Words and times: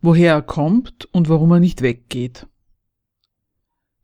Woher 0.00 0.34
er 0.34 0.42
kommt 0.42 1.08
und 1.12 1.28
warum 1.28 1.52
er 1.52 1.60
nicht 1.60 1.82
weggeht. 1.82 2.46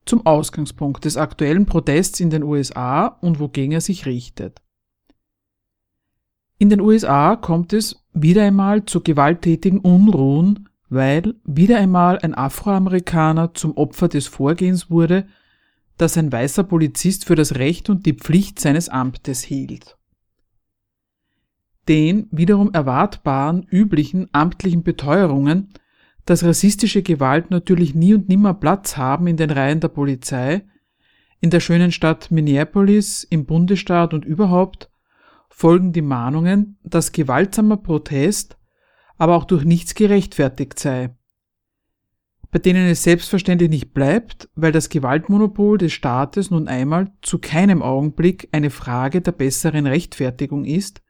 Zum 0.06 0.26
Ausgangspunkt 0.26 1.04
des 1.04 1.16
aktuellen 1.16 1.66
Protests 1.66 2.20
in 2.20 2.30
den 2.30 2.42
USA 2.42 3.06
und 3.06 3.38
wogegen 3.40 3.72
er 3.72 3.80
sich 3.80 4.04
richtet. 4.04 4.60
In 6.58 6.68
den 6.68 6.80
USA 6.80 7.36
kommt 7.36 7.72
es 7.72 8.04
wieder 8.12 8.42
einmal 8.44 8.84
zu 8.84 9.00
gewalttätigen 9.00 9.78
Unruhen, 9.78 10.68
weil 10.88 11.34
wieder 11.44 11.78
einmal 11.78 12.18
ein 12.18 12.34
Afroamerikaner 12.34 13.54
zum 13.54 13.76
Opfer 13.76 14.08
des 14.08 14.26
Vorgehens 14.26 14.90
wurde, 14.90 15.26
das 15.96 16.18
ein 16.18 16.30
weißer 16.30 16.64
Polizist 16.64 17.24
für 17.24 17.34
das 17.34 17.54
Recht 17.54 17.88
und 17.88 18.04
die 18.04 18.14
Pflicht 18.14 18.58
seines 18.60 18.88
Amtes 18.88 19.42
hielt 19.42 19.96
den 21.88 22.28
wiederum 22.30 22.72
erwartbaren 22.72 23.66
üblichen 23.70 24.28
amtlichen 24.32 24.82
Beteuerungen, 24.82 25.70
dass 26.24 26.44
rassistische 26.44 27.02
Gewalt 27.02 27.50
natürlich 27.50 27.94
nie 27.94 28.14
und 28.14 28.28
nimmer 28.28 28.54
Platz 28.54 28.96
haben 28.96 29.26
in 29.26 29.36
den 29.36 29.50
Reihen 29.50 29.80
der 29.80 29.88
Polizei, 29.88 30.64
in 31.40 31.50
der 31.50 31.60
schönen 31.60 31.92
Stadt 31.92 32.30
Minneapolis, 32.30 33.24
im 33.24 33.44
Bundesstaat 33.44 34.14
und 34.14 34.24
überhaupt, 34.24 34.90
folgen 35.50 35.92
die 35.92 36.02
Mahnungen, 36.02 36.78
dass 36.82 37.12
gewaltsamer 37.12 37.76
Protest 37.76 38.56
aber 39.18 39.36
auch 39.36 39.44
durch 39.44 39.64
nichts 39.64 39.94
gerechtfertigt 39.94 40.78
sei, 40.78 41.14
bei 42.50 42.58
denen 42.58 42.88
es 42.88 43.02
selbstverständlich 43.02 43.70
nicht 43.70 43.94
bleibt, 43.94 44.48
weil 44.54 44.72
das 44.72 44.88
Gewaltmonopol 44.88 45.78
des 45.78 45.92
Staates 45.92 46.50
nun 46.50 46.66
einmal 46.66 47.12
zu 47.22 47.38
keinem 47.38 47.82
Augenblick 47.82 48.48
eine 48.52 48.70
Frage 48.70 49.20
der 49.20 49.32
besseren 49.32 49.86
Rechtfertigung 49.86 50.64
ist, 50.64 51.02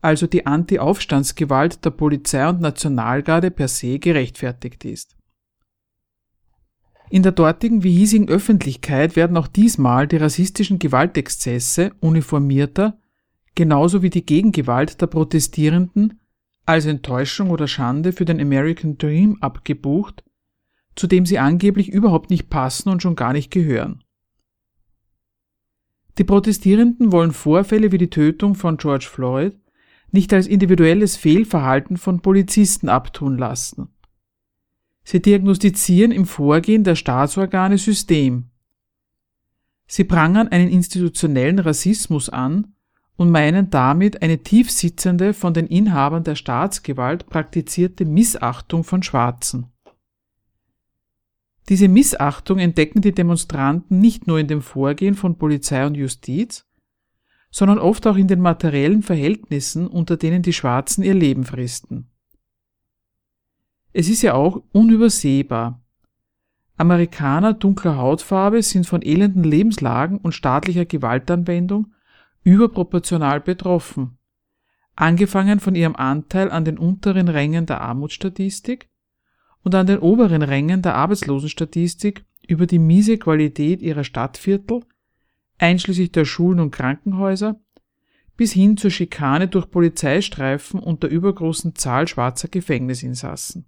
also 0.00 0.26
die 0.26 0.46
Anti-Aufstandsgewalt 0.46 1.84
der 1.84 1.90
Polizei 1.90 2.48
und 2.48 2.60
Nationalgarde 2.60 3.50
per 3.50 3.68
se 3.68 3.98
gerechtfertigt 3.98 4.84
ist. 4.84 5.16
In 7.08 7.22
der 7.22 7.32
dortigen 7.32 7.84
wie 7.84 7.92
hiesigen 7.92 8.28
Öffentlichkeit 8.28 9.14
werden 9.14 9.36
auch 9.36 9.46
diesmal 9.46 10.08
die 10.08 10.16
rassistischen 10.16 10.78
Gewaltexzesse 10.78 11.92
uniformierter, 12.00 12.98
genauso 13.54 14.02
wie 14.02 14.10
die 14.10 14.26
Gegengewalt 14.26 15.00
der 15.00 15.06
Protestierenden, 15.06 16.20
als 16.66 16.86
Enttäuschung 16.86 17.50
oder 17.50 17.68
Schande 17.68 18.12
für 18.12 18.24
den 18.24 18.40
American 18.40 18.98
Dream 18.98 19.38
abgebucht, 19.40 20.24
zu 20.96 21.06
dem 21.06 21.26
sie 21.26 21.38
angeblich 21.38 21.88
überhaupt 21.88 22.30
nicht 22.30 22.50
passen 22.50 22.88
und 22.88 23.02
schon 23.02 23.14
gar 23.14 23.32
nicht 23.32 23.52
gehören. 23.52 24.02
Die 26.18 26.24
Protestierenden 26.24 27.12
wollen 27.12 27.32
Vorfälle 27.32 27.92
wie 27.92 27.98
die 27.98 28.10
Tötung 28.10 28.54
von 28.56 28.78
George 28.78 29.06
Floyd 29.08 29.56
nicht 30.16 30.32
als 30.32 30.46
individuelles 30.46 31.16
Fehlverhalten 31.16 31.98
von 31.98 32.20
Polizisten 32.20 32.88
abtun 32.88 33.36
lassen. 33.36 33.88
Sie 35.04 35.20
diagnostizieren 35.20 36.10
im 36.10 36.24
Vorgehen 36.24 36.82
der 36.82 36.96
Staatsorgane 36.96 37.78
System. 37.78 38.50
Sie 39.86 40.04
prangern 40.04 40.48
einen 40.48 40.68
institutionellen 40.68 41.58
Rassismus 41.58 42.28
an 42.28 42.74
und 43.16 43.30
meinen 43.30 43.70
damit 43.70 44.22
eine 44.22 44.42
tiefsitzende, 44.42 45.34
von 45.34 45.54
den 45.54 45.66
Inhabern 45.66 46.24
der 46.24 46.34
Staatsgewalt 46.34 47.26
praktizierte 47.26 48.04
Missachtung 48.04 48.84
von 48.84 49.02
Schwarzen. 49.02 49.66
Diese 51.68 51.88
Missachtung 51.88 52.58
entdecken 52.58 53.02
die 53.02 53.12
Demonstranten 53.12 54.00
nicht 54.00 54.26
nur 54.26 54.38
in 54.38 54.48
dem 54.48 54.62
Vorgehen 54.62 55.14
von 55.14 55.36
Polizei 55.36 55.86
und 55.86 55.94
Justiz, 55.94 56.64
sondern 57.56 57.78
oft 57.78 58.06
auch 58.06 58.18
in 58.18 58.28
den 58.28 58.42
materiellen 58.42 59.02
Verhältnissen, 59.02 59.86
unter 59.86 60.18
denen 60.18 60.42
die 60.42 60.52
Schwarzen 60.52 61.02
ihr 61.02 61.14
Leben 61.14 61.44
fristen. 61.44 62.10
Es 63.94 64.10
ist 64.10 64.20
ja 64.20 64.34
auch 64.34 64.62
unübersehbar. 64.72 65.82
Amerikaner 66.76 67.54
dunkler 67.54 67.96
Hautfarbe 67.96 68.62
sind 68.62 68.86
von 68.86 69.00
elenden 69.00 69.42
Lebenslagen 69.42 70.18
und 70.18 70.32
staatlicher 70.32 70.84
Gewaltanwendung 70.84 71.94
überproportional 72.42 73.40
betroffen, 73.40 74.18
angefangen 74.94 75.58
von 75.58 75.74
ihrem 75.74 75.96
Anteil 75.96 76.50
an 76.50 76.66
den 76.66 76.76
unteren 76.76 77.28
Rängen 77.28 77.64
der 77.64 77.80
Armutsstatistik 77.80 78.90
und 79.62 79.74
an 79.74 79.86
den 79.86 80.00
oberen 80.00 80.42
Rängen 80.42 80.82
der 80.82 80.94
Arbeitslosenstatistik 80.94 82.26
über 82.46 82.66
die 82.66 82.78
miese 82.78 83.16
Qualität 83.16 83.80
ihrer 83.80 84.04
Stadtviertel 84.04 84.82
einschließlich 85.58 86.12
der 86.12 86.24
Schulen 86.24 86.60
und 86.60 86.70
Krankenhäuser, 86.70 87.60
bis 88.36 88.52
hin 88.52 88.76
zur 88.76 88.90
Schikane 88.90 89.48
durch 89.48 89.70
Polizeistreifen 89.70 90.78
und 90.78 91.02
der 91.02 91.10
übergroßen 91.10 91.74
Zahl 91.74 92.06
schwarzer 92.06 92.48
Gefängnisinsassen. 92.48 93.66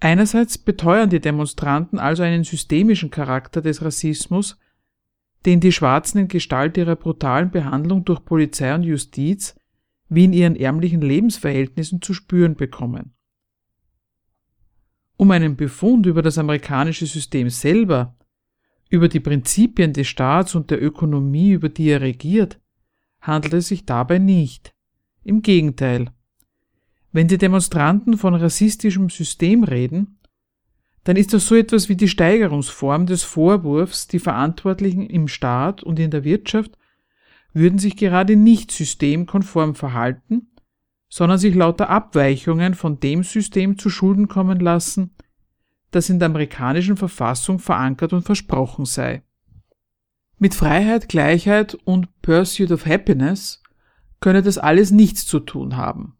Einerseits 0.00 0.56
beteuern 0.56 1.10
die 1.10 1.20
Demonstranten 1.20 1.98
also 1.98 2.22
einen 2.22 2.44
systemischen 2.44 3.10
Charakter 3.10 3.60
des 3.60 3.82
Rassismus, 3.82 4.58
den 5.44 5.60
die 5.60 5.72
Schwarzen 5.72 6.18
in 6.18 6.28
Gestalt 6.28 6.78
ihrer 6.78 6.96
brutalen 6.96 7.50
Behandlung 7.50 8.04
durch 8.04 8.24
Polizei 8.24 8.74
und 8.74 8.82
Justiz 8.82 9.54
wie 10.08 10.24
in 10.24 10.32
ihren 10.32 10.56
ärmlichen 10.56 11.02
Lebensverhältnissen 11.02 12.02
zu 12.02 12.14
spüren 12.14 12.56
bekommen. 12.56 13.14
Um 15.16 15.30
einen 15.30 15.56
Befund 15.56 16.06
über 16.06 16.22
das 16.22 16.38
amerikanische 16.38 17.06
System 17.06 17.50
selber 17.50 18.16
über 18.90 19.08
die 19.08 19.20
Prinzipien 19.20 19.92
des 19.92 20.08
Staats 20.08 20.54
und 20.54 20.70
der 20.70 20.82
Ökonomie, 20.82 21.52
über 21.52 21.68
die 21.68 21.88
er 21.88 22.00
regiert, 22.00 22.60
handelt 23.20 23.54
es 23.54 23.68
sich 23.68 23.86
dabei 23.86 24.18
nicht. 24.18 24.74
Im 25.22 25.42
Gegenteil. 25.42 26.10
Wenn 27.12 27.28
die 27.28 27.38
Demonstranten 27.38 28.18
von 28.18 28.34
rassistischem 28.34 29.08
System 29.08 29.64
reden, 29.64 30.18
dann 31.04 31.16
ist 31.16 31.32
das 31.32 31.46
so 31.46 31.54
etwas 31.54 31.88
wie 31.88 31.96
die 31.96 32.08
Steigerungsform 32.08 33.06
des 33.06 33.22
Vorwurfs, 33.22 34.06
die 34.06 34.18
Verantwortlichen 34.18 35.08
im 35.08 35.28
Staat 35.28 35.82
und 35.82 35.98
in 35.98 36.10
der 36.10 36.24
Wirtschaft 36.24 36.76
würden 37.52 37.78
sich 37.78 37.96
gerade 37.96 38.36
nicht 38.36 38.70
systemkonform 38.70 39.74
verhalten, 39.74 40.50
sondern 41.08 41.38
sich 41.38 41.54
lauter 41.54 41.90
Abweichungen 41.90 42.74
von 42.74 43.00
dem 43.00 43.22
System 43.22 43.78
zu 43.78 43.90
Schulden 43.90 44.28
kommen 44.28 44.60
lassen, 44.60 45.14
das 45.90 46.08
in 46.08 46.18
der 46.18 46.26
amerikanischen 46.26 46.96
Verfassung 46.96 47.58
verankert 47.58 48.12
und 48.12 48.22
versprochen 48.22 48.84
sei. 48.84 49.22
Mit 50.38 50.54
Freiheit, 50.54 51.08
Gleichheit 51.08 51.74
und 51.84 52.08
Pursuit 52.22 52.72
of 52.72 52.86
Happiness 52.86 53.62
könne 54.20 54.42
das 54.42 54.58
alles 54.58 54.90
nichts 54.90 55.26
zu 55.26 55.40
tun 55.40 55.76
haben. 55.76 56.16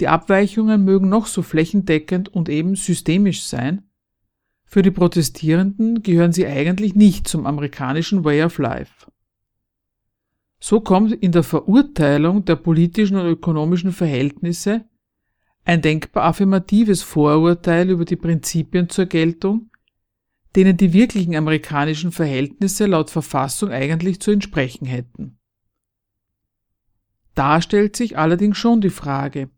Die 0.00 0.08
Abweichungen 0.08 0.84
mögen 0.84 1.08
noch 1.08 1.26
so 1.26 1.42
flächendeckend 1.42 2.28
und 2.28 2.48
eben 2.48 2.76
systemisch 2.76 3.44
sein, 3.44 3.82
für 4.64 4.80
die 4.80 4.90
Protestierenden 4.90 6.02
gehören 6.02 6.32
sie 6.32 6.46
eigentlich 6.46 6.94
nicht 6.94 7.28
zum 7.28 7.44
amerikanischen 7.46 8.24
Way 8.24 8.44
of 8.44 8.56
Life. 8.56 9.06
So 10.60 10.80
kommt 10.80 11.12
in 11.12 11.30
der 11.30 11.42
Verurteilung 11.42 12.46
der 12.46 12.56
politischen 12.56 13.18
und 13.18 13.26
ökonomischen 13.26 13.92
Verhältnisse 13.92 14.86
ein 15.64 15.82
denkbar 15.82 16.24
affirmatives 16.24 17.02
Vorurteil 17.02 17.90
über 17.90 18.04
die 18.04 18.16
Prinzipien 18.16 18.88
zur 18.88 19.06
Geltung, 19.06 19.70
denen 20.56 20.76
die 20.76 20.92
wirklichen 20.92 21.34
amerikanischen 21.36 22.12
Verhältnisse 22.12 22.86
laut 22.86 23.10
Verfassung 23.10 23.70
eigentlich 23.70 24.20
zu 24.20 24.30
entsprechen 24.30 24.86
hätten. 24.86 25.38
Da 27.34 27.62
stellt 27.62 27.96
sich 27.96 28.18
allerdings 28.18 28.58
schon 28.58 28.80
die 28.80 28.90
Frage, 28.90 29.50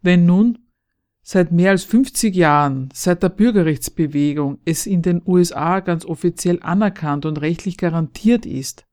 wenn 0.00 0.24
nun 0.24 0.58
seit 1.22 1.50
mehr 1.50 1.72
als 1.72 1.84
50 1.84 2.34
Jahren, 2.34 2.88
seit 2.94 3.22
der 3.22 3.28
Bürgerrechtsbewegung, 3.28 4.60
es 4.64 4.86
in 4.86 5.02
den 5.02 5.20
USA 5.26 5.80
ganz 5.80 6.04
offiziell 6.04 6.60
anerkannt 6.62 7.26
und 7.26 7.40
rechtlich 7.40 7.76
garantiert 7.76 8.46
ist, 8.46 8.85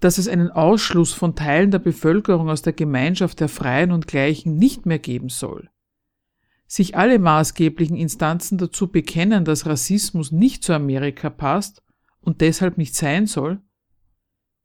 dass 0.00 0.18
es 0.18 0.28
einen 0.28 0.50
Ausschluss 0.50 1.12
von 1.12 1.34
Teilen 1.34 1.70
der 1.70 1.78
Bevölkerung 1.78 2.50
aus 2.50 2.62
der 2.62 2.72
Gemeinschaft 2.72 3.40
der 3.40 3.48
Freien 3.48 3.92
und 3.92 4.06
Gleichen 4.06 4.56
nicht 4.56 4.86
mehr 4.86 4.98
geben 4.98 5.28
soll, 5.28 5.70
sich 6.66 6.96
alle 6.96 7.18
maßgeblichen 7.18 7.96
Instanzen 7.96 8.58
dazu 8.58 8.88
bekennen, 8.88 9.44
dass 9.44 9.66
Rassismus 9.66 10.32
nicht 10.32 10.64
zu 10.64 10.74
Amerika 10.74 11.30
passt 11.30 11.82
und 12.20 12.40
deshalb 12.40 12.76
nicht 12.76 12.94
sein 12.94 13.26
soll, 13.26 13.60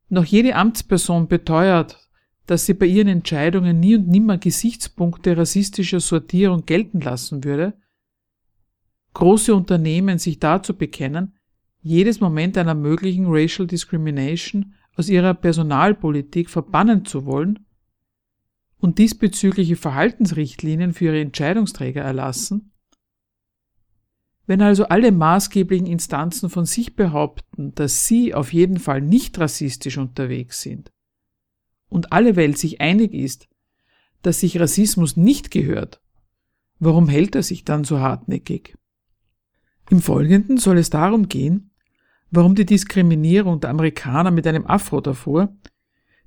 noch 0.10 0.26
jede 0.26 0.56
Amtsperson 0.56 1.28
beteuert, 1.28 2.10
dass 2.46 2.66
sie 2.66 2.74
bei 2.74 2.86
ihren 2.86 3.08
Entscheidungen 3.08 3.80
nie 3.80 3.96
und 3.96 4.10
nimmer 4.10 4.38
Gesichtspunkte 4.38 5.38
rassistischer 5.38 6.02
Sortierung 6.02 6.66
gelten 6.66 7.00
lassen 7.00 7.46
würde, 7.46 7.74
große 9.14 9.56
Unternehmen 9.56 10.18
sich 10.18 10.40
dazu 10.40 10.76
bekennen, 10.76 11.38
jedes 11.82 12.20
Moment 12.20 12.58
einer 12.58 12.76
möglichen 12.76 13.28
Racial 13.28 13.68
Discrimination 13.68 14.74
aus 14.96 15.10
ihrer 15.10 15.34
Personalpolitik 15.34 16.50
verbannen 16.50 17.06
zu 17.06 17.26
wollen 17.26 17.66
und 18.78 18.98
diesbezügliche 18.98 19.76
Verhaltensrichtlinien 19.76 20.94
für 20.94 21.06
ihre 21.06 21.22
Entscheidungsträger 21.22 22.02
erlassen? 22.02 22.72
Wenn 24.48 24.62
also 24.62 24.86
alle 24.86 25.12
maßgeblichen 25.12 25.88
Instanzen 25.88 26.50
von 26.50 26.66
sich 26.66 26.96
behaupten, 26.96 27.74
dass 27.76 28.06
sie 28.08 28.34
auf 28.34 28.52
jeden 28.52 28.80
Fall 28.80 29.02
nicht 29.02 29.40
rassistisch 29.40 29.98
unterwegs 29.98 30.62
sind 30.62 30.92
und 31.90 32.12
alle 32.12 32.36
Welt 32.36 32.58
sich 32.58 32.82
einig 32.82 33.14
ist, 33.14 33.48
dass 34.24 34.40
sich 34.40 34.60
Rassismus 34.60 35.16
nicht 35.16 35.52
gehört, 35.52 36.02
warum 36.80 37.08
hält 37.08 37.36
er 37.36 37.44
sich 37.44 37.64
dann 37.64 37.84
so 37.84 38.00
hartnäckig? 38.00 38.76
Im 39.90 40.02
Folgenden 40.02 40.58
soll 40.58 40.78
es 40.78 40.90
darum 40.90 41.28
gehen, 41.28 41.71
warum 42.32 42.56
die 42.56 42.66
Diskriminierung 42.66 43.60
der 43.60 43.70
Amerikaner 43.70 44.32
mit 44.32 44.48
einem 44.48 44.66
Afro 44.66 45.02
davor, 45.02 45.56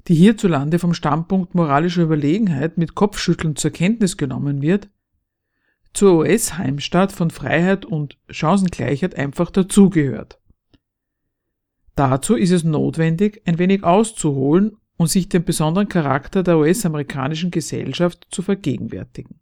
die 0.06 0.14
hierzulande 0.14 0.78
vom 0.78 0.92
Standpunkt 0.92 1.54
moralischer 1.54 2.02
Überlegenheit 2.02 2.76
mit 2.76 2.94
Kopfschütteln 2.94 3.56
zur 3.56 3.70
Kenntnis 3.70 4.16
genommen 4.16 4.60
wird, 4.60 4.90
zur 5.94 6.18
US-Heimstatt 6.18 7.12
von 7.12 7.30
Freiheit 7.30 7.86
und 7.86 8.18
Chancengleichheit 8.28 9.14
einfach 9.16 9.50
dazugehört. 9.50 10.38
Dazu 11.94 12.34
ist 12.34 12.50
es 12.50 12.64
notwendig, 12.64 13.40
ein 13.46 13.58
wenig 13.58 13.84
auszuholen 13.84 14.76
und 14.96 15.08
sich 15.08 15.28
den 15.28 15.44
besonderen 15.44 15.88
Charakter 15.88 16.42
der 16.42 16.58
US-amerikanischen 16.58 17.50
Gesellschaft 17.50 18.26
zu 18.30 18.42
vergegenwärtigen. 18.42 19.40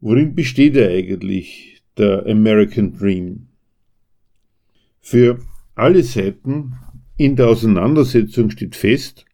Worin 0.00 0.34
besteht 0.34 0.76
er 0.76 0.90
eigentlich, 0.90 1.82
der 1.96 2.26
American 2.26 2.96
Dream? 2.96 3.47
Für 5.10 5.38
alle 5.74 6.02
Seiten 6.02 6.74
in 7.16 7.34
der 7.34 7.48
Auseinandersetzung 7.48 8.50
steht 8.50 8.76
fest, 8.76 9.24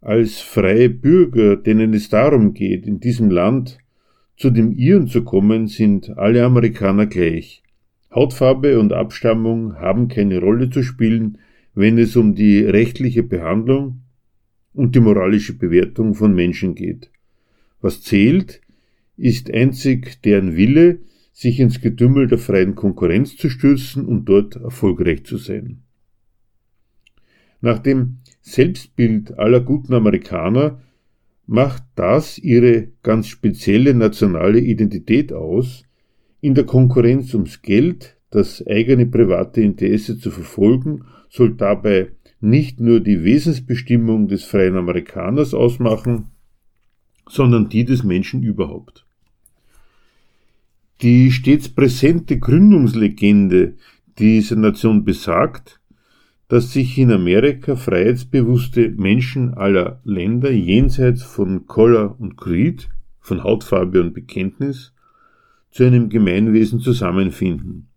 als 0.00 0.40
freie 0.40 0.88
Bürger, 0.88 1.56
denen 1.56 1.92
es 1.92 2.08
darum 2.08 2.54
geht, 2.54 2.86
in 2.86 2.98
diesem 2.98 3.30
Land 3.30 3.76
zu 4.38 4.48
dem 4.48 4.72
Ihren 4.72 5.08
zu 5.08 5.24
kommen, 5.24 5.66
sind 5.66 6.16
alle 6.16 6.42
Amerikaner 6.42 7.04
gleich. 7.04 7.62
Hautfarbe 8.14 8.80
und 8.80 8.94
Abstammung 8.94 9.74
haben 9.74 10.08
keine 10.08 10.38
Rolle 10.38 10.70
zu 10.70 10.82
spielen, 10.82 11.36
wenn 11.74 11.98
es 11.98 12.16
um 12.16 12.34
die 12.34 12.60
rechtliche 12.60 13.22
Behandlung 13.22 14.00
und 14.72 14.94
die 14.94 15.00
moralische 15.00 15.52
Bewertung 15.52 16.14
von 16.14 16.34
Menschen 16.34 16.74
geht. 16.74 17.10
Was 17.82 18.00
zählt, 18.00 18.62
ist 19.18 19.52
einzig 19.52 20.22
deren 20.22 20.56
Wille, 20.56 21.00
sich 21.32 21.60
ins 21.60 21.80
Getümmel 21.80 22.28
der 22.28 22.38
freien 22.38 22.74
Konkurrenz 22.74 23.36
zu 23.36 23.48
stürzen 23.48 24.06
und 24.06 24.26
dort 24.26 24.56
erfolgreich 24.56 25.24
zu 25.24 25.38
sein. 25.38 25.82
Nach 27.60 27.78
dem 27.78 28.18
Selbstbild 28.42 29.38
aller 29.38 29.60
guten 29.60 29.94
Amerikaner 29.94 30.80
macht 31.46 31.84
das 31.94 32.38
ihre 32.38 32.88
ganz 33.02 33.28
spezielle 33.28 33.94
nationale 33.94 34.58
Identität 34.60 35.32
aus, 35.32 35.84
in 36.40 36.54
der 36.54 36.64
Konkurrenz 36.64 37.34
ums 37.34 37.62
Geld 37.62 38.16
das 38.30 38.66
eigene 38.66 39.06
private 39.06 39.60
Interesse 39.60 40.18
zu 40.18 40.30
verfolgen, 40.30 41.04
soll 41.28 41.54
dabei 41.54 42.12
nicht 42.40 42.80
nur 42.80 43.00
die 43.00 43.22
Wesensbestimmung 43.22 44.26
des 44.26 44.44
freien 44.44 44.76
Amerikaners 44.76 45.54
ausmachen, 45.54 46.32
sondern 47.28 47.68
die 47.68 47.84
des 47.84 48.02
Menschen 48.02 48.42
überhaupt. 48.42 49.06
Die 51.02 51.32
stets 51.32 51.68
präsente 51.68 52.38
Gründungslegende 52.38 53.74
dieser 54.20 54.54
Nation 54.54 55.04
besagt, 55.04 55.80
dass 56.46 56.72
sich 56.72 56.96
in 56.96 57.10
Amerika 57.10 57.74
freiheitsbewusste 57.74 58.90
Menschen 58.90 59.54
aller 59.54 60.00
Länder 60.04 60.52
jenseits 60.52 61.24
von 61.24 61.66
Color 61.66 62.20
und 62.20 62.36
Creed, 62.36 62.88
von 63.18 63.42
Hautfarbe 63.42 64.00
und 64.00 64.14
Bekenntnis, 64.14 64.94
zu 65.72 65.82
einem 65.82 66.08
Gemeinwesen 66.08 66.78
zusammenfinden. 66.78 67.88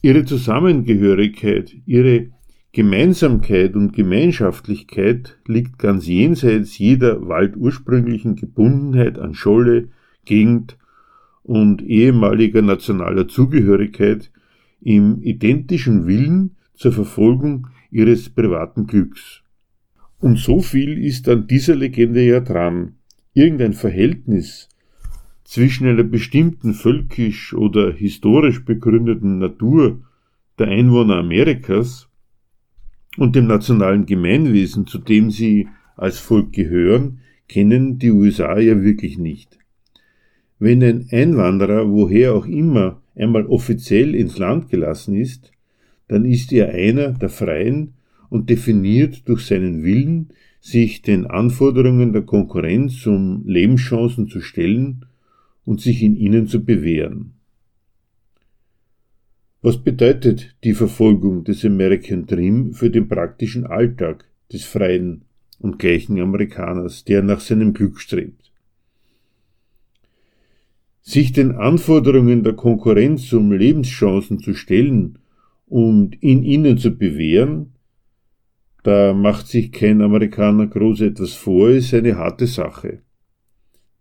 Ihre 0.00 0.24
Zusammengehörigkeit, 0.24 1.74
ihre 1.86 2.28
Gemeinsamkeit 2.70 3.74
und 3.74 3.94
Gemeinschaftlichkeit 3.94 5.38
liegt 5.48 5.80
ganz 5.80 6.06
jenseits 6.06 6.78
jeder 6.78 7.26
waldursprünglichen 7.26 8.36
Gebundenheit 8.36 9.18
an 9.18 9.34
Scholle, 9.34 9.88
Gegend 10.24 10.76
und 11.46 11.80
ehemaliger 11.82 12.60
nationaler 12.60 13.28
Zugehörigkeit 13.28 14.32
im 14.80 15.22
identischen 15.22 16.06
Willen 16.06 16.56
zur 16.74 16.92
Verfolgung 16.92 17.68
ihres 17.90 18.28
privaten 18.28 18.88
Glücks. 18.88 19.42
Und 20.18 20.38
so 20.38 20.60
viel 20.60 20.98
ist 20.98 21.28
an 21.28 21.46
dieser 21.46 21.76
Legende 21.76 22.24
ja 22.24 22.40
dran. 22.40 22.96
Irgendein 23.32 23.74
Verhältnis 23.74 24.68
zwischen 25.44 25.86
einer 25.86 26.02
bestimmten 26.02 26.74
völkisch 26.74 27.54
oder 27.54 27.92
historisch 27.92 28.64
begründeten 28.64 29.38
Natur 29.38 30.00
der 30.58 30.66
Einwohner 30.66 31.18
Amerikas 31.18 32.08
und 33.18 33.36
dem 33.36 33.46
nationalen 33.46 34.04
Gemeinwesen, 34.04 34.88
zu 34.88 34.98
dem 34.98 35.30
sie 35.30 35.68
als 35.96 36.18
Volk 36.18 36.52
gehören, 36.52 37.20
kennen 37.46 38.00
die 38.00 38.10
USA 38.10 38.58
ja 38.58 38.82
wirklich 38.82 39.16
nicht. 39.16 39.55
Wenn 40.58 40.82
ein 40.82 41.06
Einwanderer, 41.10 41.90
woher 41.90 42.34
auch 42.34 42.46
immer, 42.46 43.02
einmal 43.14 43.46
offiziell 43.46 44.14
ins 44.14 44.38
Land 44.38 44.70
gelassen 44.70 45.14
ist, 45.14 45.52
dann 46.08 46.24
ist 46.24 46.52
er 46.52 46.70
einer 46.70 47.12
der 47.12 47.28
Freien 47.28 47.94
und 48.30 48.48
definiert 48.48 49.28
durch 49.28 49.46
seinen 49.46 49.82
Willen, 49.82 50.28
sich 50.60 51.02
den 51.02 51.26
Anforderungen 51.26 52.12
der 52.12 52.22
Konkurrenz 52.22 53.06
um 53.06 53.44
Lebenschancen 53.46 54.28
zu 54.28 54.40
stellen 54.40 55.06
und 55.64 55.80
sich 55.80 56.02
in 56.02 56.16
ihnen 56.16 56.46
zu 56.46 56.64
bewähren. 56.64 57.34
Was 59.62 59.78
bedeutet 59.78 60.56
die 60.64 60.74
Verfolgung 60.74 61.44
des 61.44 61.64
American 61.64 62.26
Dream 62.26 62.72
für 62.72 62.90
den 62.90 63.08
praktischen 63.08 63.66
Alltag 63.66 64.24
des 64.52 64.64
freien 64.64 65.22
und 65.58 65.78
gleichen 65.78 66.20
Amerikaners, 66.20 67.04
der 67.04 67.22
nach 67.22 67.40
seinem 67.40 67.74
Glück 67.74 68.00
strebt? 68.00 68.45
Sich 71.06 71.30
den 71.30 71.52
Anforderungen 71.52 72.42
der 72.42 72.54
Konkurrenz 72.54 73.32
um 73.32 73.52
Lebenschancen 73.52 74.40
zu 74.40 74.54
stellen 74.54 75.20
und 75.66 76.20
in 76.20 76.42
ihnen 76.42 76.78
zu 76.78 76.90
bewähren, 76.90 77.74
da 78.82 79.14
macht 79.14 79.46
sich 79.46 79.70
kein 79.70 80.02
Amerikaner 80.02 80.66
groß 80.66 81.02
etwas 81.02 81.32
vor, 81.32 81.70
ist 81.70 81.94
eine 81.94 82.16
harte 82.16 82.48
Sache. 82.48 83.02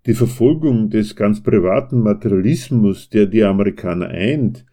Die 0.07 0.15
Verfolgung 0.15 0.89
des 0.89 1.15
ganz 1.15 1.43
privaten 1.43 2.01
Materialismus, 2.01 3.07
der 3.09 3.27
die 3.27 3.43
Amerikaner 3.43 4.07
eint, 4.07 4.65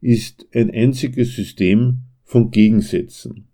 ist 0.00 0.46
ein 0.54 0.70
einziges 0.70 1.34
System 1.34 2.02
von 2.22 2.52
Gegensätzen. 2.52 3.48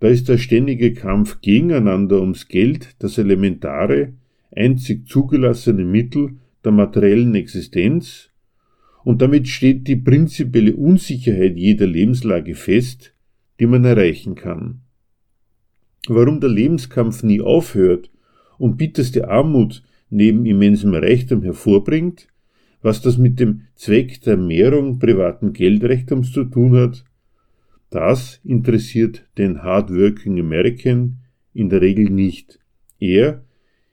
Da 0.00 0.08
ist 0.08 0.26
der 0.30 0.38
ständige 0.38 0.94
Kampf 0.94 1.42
gegeneinander 1.42 2.20
ums 2.20 2.48
Geld 2.48 2.96
das 2.98 3.18
elementare, 3.18 4.14
einzig 4.50 5.06
zugelassene 5.06 5.84
Mittel, 5.84 6.38
der 6.64 6.72
materiellen 6.72 7.34
Existenz 7.34 8.30
und 9.04 9.20
damit 9.20 9.48
steht 9.48 9.88
die 9.88 9.96
prinzipielle 9.96 10.76
Unsicherheit 10.76 11.56
jeder 11.56 11.86
Lebenslage 11.86 12.54
fest, 12.54 13.14
die 13.58 13.66
man 13.66 13.84
erreichen 13.84 14.34
kann. 14.34 14.82
Warum 16.08 16.40
der 16.40 16.50
Lebenskampf 16.50 17.22
nie 17.22 17.40
aufhört 17.40 18.10
und 18.58 18.76
bitterste 18.76 19.28
Armut 19.28 19.82
neben 20.10 20.46
immensem 20.46 20.94
Reichtum 20.94 21.42
hervorbringt, 21.42 22.28
was 22.82 23.00
das 23.00 23.18
mit 23.18 23.38
dem 23.38 23.62
Zweck 23.76 24.20
der 24.22 24.36
Mehrung 24.36 24.98
privaten 24.98 25.52
Geldreichtums 25.52 26.32
zu 26.32 26.44
tun 26.44 26.76
hat, 26.76 27.04
das 27.90 28.40
interessiert 28.42 29.28
den 29.38 29.62
Hardworking 29.62 30.40
American 30.40 31.18
in 31.54 31.68
der 31.68 31.80
Regel 31.80 32.10
nicht. 32.10 32.58
Er 32.98 33.44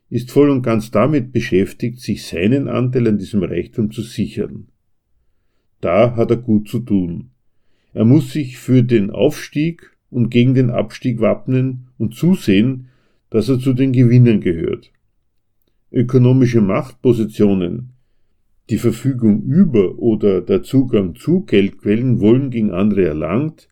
ist 0.10 0.32
voll 0.32 0.50
und 0.50 0.63
ganz 0.63 0.92
damit 0.92 1.32
beschäftigt, 1.32 2.00
sich 2.00 2.25
seinen 2.25 2.68
Anteil 2.68 3.08
an 3.08 3.18
diesem 3.18 3.44
Reichtum 3.44 3.92
zu 3.92 4.01
sichern. 4.01 4.68
Da 5.82 6.16
hat 6.16 6.32
er 6.32 6.38
gut 6.38 6.68
zu 6.68 6.80
tun. 6.80 7.30
Er 7.94 8.06
muss 8.06 8.34
sich 8.34 8.58
für 8.58 8.84
den 8.84 9.12
Aufstieg 9.12 9.96
und 10.10 10.30
gegen 10.30 10.54
den 10.54 10.70
Abstieg 10.70 11.22
wappnen 11.22 11.88
und 11.98 12.16
zusehen, 12.16 12.88
dass 13.30 13.50
er 13.50 13.60
zu 13.60 13.74
den 13.74 13.94
Gewinnern 13.94 14.42
gehört. 14.42 14.92
Ökonomische 15.92 16.62
Machtpositionen, 16.62 17.94
die 18.70 18.78
Verfügung 18.78 19.44
über 19.44 19.98
oder 19.98 20.42
der 20.42 20.63
Zugang 20.63 21.16
zu 21.16 21.42
Geldquellen 21.42 22.20
wollen 22.20 22.51
gegen 22.51 22.72
andere 22.72 23.06
erlangt, 23.06 23.70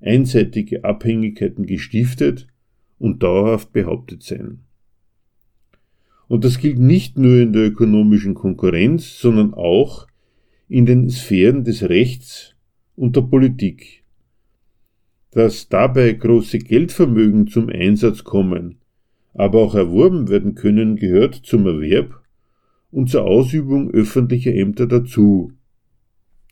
einseitige 0.00 0.84
Abhängigkeiten 0.84 1.66
gestiftet 1.66 2.46
und 2.98 3.22
dauerhaft 3.22 3.72
behauptet 3.72 4.22
sein. 4.22 4.60
Und 6.28 6.44
das 6.44 6.58
gilt 6.58 6.78
nicht 6.78 7.18
nur 7.18 7.38
in 7.38 7.52
der 7.52 7.66
ökonomischen 7.66 8.34
Konkurrenz, 8.34 9.18
sondern 9.18 9.54
auch 9.54 10.06
in 10.68 10.84
den 10.84 11.08
Sphären 11.08 11.64
des 11.64 11.88
Rechts 11.88 12.54
und 12.96 13.16
der 13.16 13.22
Politik. 13.22 14.04
Dass 15.30 15.68
dabei 15.68 16.12
große 16.12 16.58
Geldvermögen 16.58 17.48
zum 17.48 17.70
Einsatz 17.70 18.24
kommen, 18.24 18.76
aber 19.32 19.60
auch 19.60 19.74
erworben 19.74 20.28
werden 20.28 20.54
können, 20.54 20.96
gehört 20.96 21.34
zum 21.34 21.66
Erwerb 21.66 22.22
und 22.90 23.08
zur 23.08 23.24
Ausübung 23.24 23.90
öffentlicher 23.90 24.54
Ämter 24.54 24.86
dazu. 24.86 25.52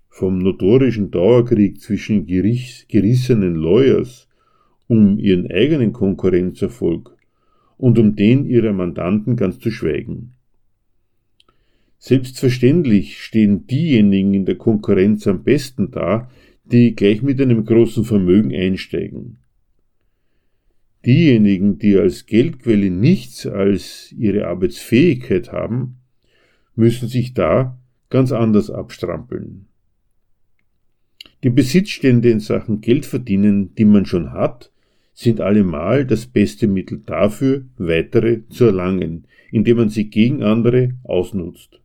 Vom 0.08 0.38
notorischen 0.38 1.10
Dauerkrieg 1.10 1.80
zwischen 1.80 2.26
gerissenen 2.26 3.56
Lawyers 3.56 4.28
um 4.88 5.18
ihren 5.18 5.50
eigenen 5.50 5.92
Konkurrenzerfolg 5.92 7.15
und 7.76 7.98
um 7.98 8.16
den 8.16 8.46
ihrer 8.46 8.72
Mandanten 8.72 9.36
ganz 9.36 9.58
zu 9.58 9.70
schweigen. 9.70 10.32
Selbstverständlich 11.98 13.22
stehen 13.22 13.66
diejenigen 13.66 14.34
in 14.34 14.44
der 14.44 14.56
Konkurrenz 14.56 15.26
am 15.26 15.42
besten 15.42 15.90
da, 15.90 16.30
die 16.64 16.94
gleich 16.94 17.22
mit 17.22 17.40
einem 17.40 17.64
großen 17.64 18.04
Vermögen 18.04 18.54
einsteigen. 18.54 19.38
Diejenigen, 21.04 21.78
die 21.78 21.96
als 21.96 22.26
Geldquelle 22.26 22.90
nichts 22.90 23.46
als 23.46 24.12
ihre 24.18 24.48
Arbeitsfähigkeit 24.48 25.52
haben, 25.52 25.98
müssen 26.74 27.08
sich 27.08 27.32
da 27.32 27.78
ganz 28.10 28.32
anders 28.32 28.70
abstrampeln. 28.70 29.66
Die 31.44 31.50
Besitzstände 31.50 32.30
in 32.30 32.40
Sachen 32.40 32.80
Geldverdienen, 32.80 33.74
die 33.76 33.84
man 33.84 34.06
schon 34.06 34.32
hat, 34.32 34.72
sind 35.18 35.40
allemal 35.40 36.04
das 36.04 36.26
beste 36.26 36.68
Mittel 36.68 37.00
dafür, 37.06 37.64
weitere 37.78 38.46
zu 38.50 38.66
erlangen, 38.66 39.24
indem 39.50 39.78
man 39.78 39.88
sie 39.88 40.10
gegen 40.10 40.42
andere 40.42 40.90
ausnutzt. 41.04 41.80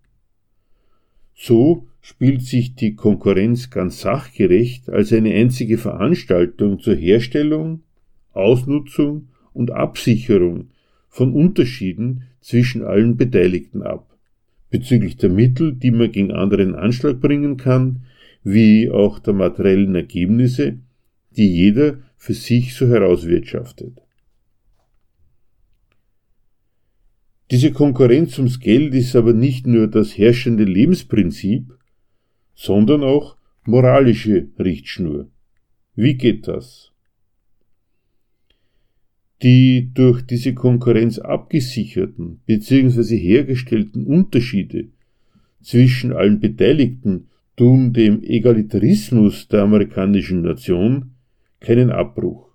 So 1.33 1.88
spielt 2.01 2.41
sich 2.41 2.75
die 2.75 2.93
Konkurrenz 2.95 3.69
ganz 3.69 4.01
sachgerecht 4.01 4.89
als 4.89 5.13
eine 5.13 5.33
einzige 5.33 5.77
Veranstaltung 5.77 6.81
zur 6.81 6.95
Herstellung, 6.95 7.83
Ausnutzung 8.33 9.29
und 9.53 9.71
Absicherung 9.71 10.71
von 11.07 11.31
Unterschieden 11.31 12.23
zwischen 12.41 12.83
allen 12.83 13.15
Beteiligten 13.15 13.81
ab, 13.81 14.13
bezüglich 14.69 15.15
der 15.15 15.29
Mittel, 15.29 15.73
die 15.73 15.91
man 15.91 16.11
gegen 16.11 16.31
andere 16.31 16.63
in 16.63 16.75
Anschlag 16.75 17.21
bringen 17.21 17.55
kann, 17.55 18.03
wie 18.43 18.91
auch 18.91 19.19
der 19.19 19.33
materiellen 19.33 19.95
Ergebnisse, 19.95 20.79
die 21.38 21.47
jeder 21.47 22.00
für 22.17 22.33
sich 22.33 22.75
so 22.75 22.88
herauswirtschaftet. 22.88 24.01
Diese 27.51 27.71
Konkurrenz 27.71 28.38
ums 28.38 28.59
Geld 28.59 28.93
ist 28.93 29.15
aber 29.15 29.33
nicht 29.33 29.67
nur 29.67 29.88
das 29.88 30.17
herrschende 30.17 30.63
Lebensprinzip, 30.63 31.77
sondern 32.55 33.03
auch 33.03 33.35
moralische 33.65 34.47
Richtschnur. 34.57 35.29
Wie 35.95 36.15
geht 36.15 36.47
das? 36.47 36.91
Die 39.41 39.91
durch 39.93 40.21
diese 40.21 40.53
Konkurrenz 40.53 41.19
abgesicherten 41.19 42.39
bzw. 42.45 43.17
hergestellten 43.17 44.05
Unterschiede 44.05 44.89
zwischen 45.61 46.13
allen 46.13 46.39
Beteiligten 46.39 47.27
tun 47.57 47.91
dem 47.91 48.23
Egalitarismus 48.23 49.47
der 49.47 49.63
amerikanischen 49.63 50.41
Nation 50.41 51.15
keinen 51.61 51.91
Abbruch. 51.91 52.47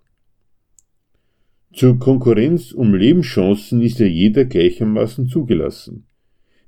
Zur 1.72 1.98
Konkurrenz 1.98 2.72
um 2.72 2.94
Lebenschancen 2.94 3.80
ist 3.80 3.98
ja 3.98 4.06
jeder 4.06 4.44
gleichermaßen 4.44 5.28
zugelassen. 5.28 6.06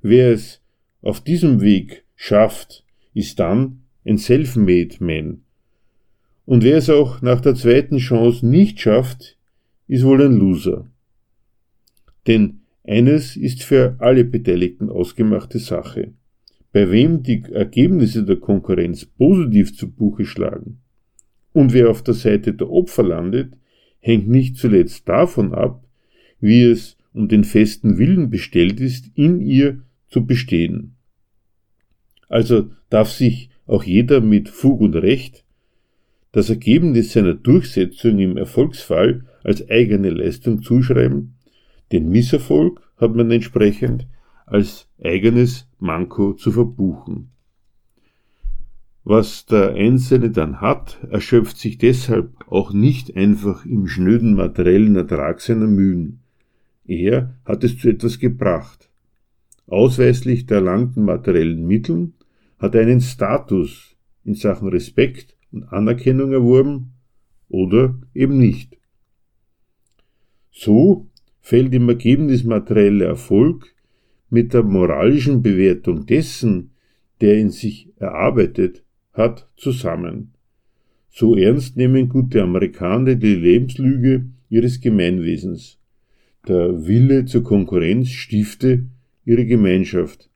Wer 0.01 0.31
es 0.31 0.61
auf 1.01 1.21
diesem 1.21 1.61
Weg 1.61 2.05
schafft, 2.15 2.85
ist 3.13 3.39
dann 3.39 3.81
ein 4.05 4.17
Self-Made 4.17 4.95
Man. 4.99 5.41
Und 6.45 6.63
wer 6.63 6.77
es 6.77 6.89
auch 6.89 7.21
nach 7.21 7.41
der 7.41 7.55
zweiten 7.55 7.97
Chance 7.97 8.45
nicht 8.45 8.79
schafft, 8.79 9.37
ist 9.87 10.03
wohl 10.03 10.23
ein 10.23 10.37
Loser. 10.37 10.89
Denn 12.25 12.61
eines 12.83 13.35
ist 13.35 13.63
für 13.63 13.95
alle 13.99 14.23
Beteiligten 14.23 14.89
ausgemachte 14.89 15.59
Sache. 15.59 16.13
Bei 16.71 16.89
wem 16.91 17.23
die 17.23 17.43
Ergebnisse 17.51 18.23
der 18.23 18.37
Konkurrenz 18.37 19.05
positiv 19.05 19.75
zu 19.75 19.91
Buche 19.91 20.25
schlagen, 20.25 20.79
und 21.53 21.73
wer 21.73 21.89
auf 21.89 22.03
der 22.03 22.13
Seite 22.13 22.53
der 22.53 22.69
Opfer 22.69 23.03
landet, 23.03 23.53
hängt 23.99 24.27
nicht 24.27 24.57
zuletzt 24.57 25.07
davon 25.09 25.53
ab, 25.53 25.83
wie 26.39 26.63
es 26.63 26.97
um 27.13 27.27
den 27.27 27.43
festen 27.43 27.97
Willen 27.97 28.29
bestellt 28.29 28.79
ist, 28.79 29.09
in 29.15 29.41
ihr 29.41 29.81
zu 30.07 30.25
bestehen. 30.25 30.95
Also 32.27 32.69
darf 32.89 33.09
sich 33.09 33.49
auch 33.65 33.83
jeder 33.83 34.21
mit 34.21 34.49
Fug 34.49 34.81
und 34.81 34.95
Recht 34.95 35.43
das 36.31 36.49
Ergebnis 36.49 37.13
seiner 37.13 37.33
Durchsetzung 37.33 38.19
im 38.19 38.37
Erfolgsfall 38.37 39.25
als 39.43 39.67
eigene 39.69 40.11
Leistung 40.11 40.61
zuschreiben, 40.61 41.35
den 41.91 42.09
Misserfolg 42.09 42.81
hat 42.97 43.15
man 43.15 43.31
entsprechend 43.31 44.07
als 44.45 44.87
eigenes 45.03 45.67
Manko 45.79 46.33
zu 46.33 46.51
verbuchen. 46.51 47.31
Was 49.11 49.47
der 49.47 49.73
Einzelne 49.73 50.29
dann 50.29 50.61
hat, 50.61 50.99
erschöpft 51.09 51.57
sich 51.57 51.79
deshalb 51.79 52.29
auch 52.47 52.73
nicht 52.73 53.17
einfach 53.17 53.65
im 53.65 53.87
schnöden 53.87 54.35
materiellen 54.35 54.95
Ertrag 54.95 55.41
seiner 55.41 55.65
Mühen. 55.65 56.19
Er 56.85 57.33
hat 57.43 57.63
es 57.63 57.79
zu 57.79 57.89
etwas 57.89 58.19
gebracht. 58.19 58.87
Ausweislich 59.65 60.45
der 60.45 60.57
erlangten 60.57 61.05
materiellen 61.05 61.65
Mitteln 61.65 62.13
hat 62.59 62.75
er 62.75 62.81
einen 62.81 63.01
Status 63.01 63.95
in 64.25 64.35
Sachen 64.35 64.67
Respekt 64.67 65.35
und 65.51 65.63
Anerkennung 65.73 66.31
erworben 66.31 66.91
oder 67.49 67.99
eben 68.13 68.37
nicht. 68.37 68.77
So 70.51 71.07
fällt 71.41 71.73
im 71.73 71.89
Ergebnis 71.89 72.43
materieller 72.43 73.07
Erfolg 73.07 73.73
mit 74.29 74.53
der 74.53 74.61
moralischen 74.61 75.41
Bewertung 75.41 76.05
dessen, 76.05 76.75
der 77.21 77.39
ihn 77.39 77.49
sich 77.49 77.89
erarbeitet, 77.97 78.83
hat, 79.19 79.47
zusammen. 79.55 80.33
So 81.11 81.35
ernst 81.35 81.77
nehmen 81.77 82.09
gute 82.09 82.41
Amerikaner 82.41 83.15
die 83.15 83.35
Lebenslüge 83.35 84.25
ihres 84.49 84.81
Gemeinwesens. 84.81 85.77
Der 86.47 86.87
Wille 86.87 87.25
zur 87.25 87.43
Konkurrenz 87.43 88.09
stifte 88.09 88.85
ihre 89.25 89.45
Gemeinschaft. 89.45 90.29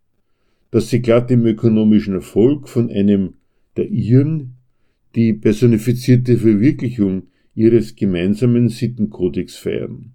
Dass 0.69 0.89
sie 0.89 1.01
glatt 1.01 1.31
im 1.31 1.45
ökonomischen 1.45 2.13
Erfolg 2.13 2.69
von 2.69 2.91
einem 2.91 3.35
der 3.77 3.89
ihren 3.89 4.55
die 5.15 5.33
personifizierte 5.33 6.37
Verwirklichung 6.37 7.23
ihres 7.55 7.95
gemeinsamen 7.95 8.69
Sittenkodex 8.69 9.55
feiern. 9.55 10.13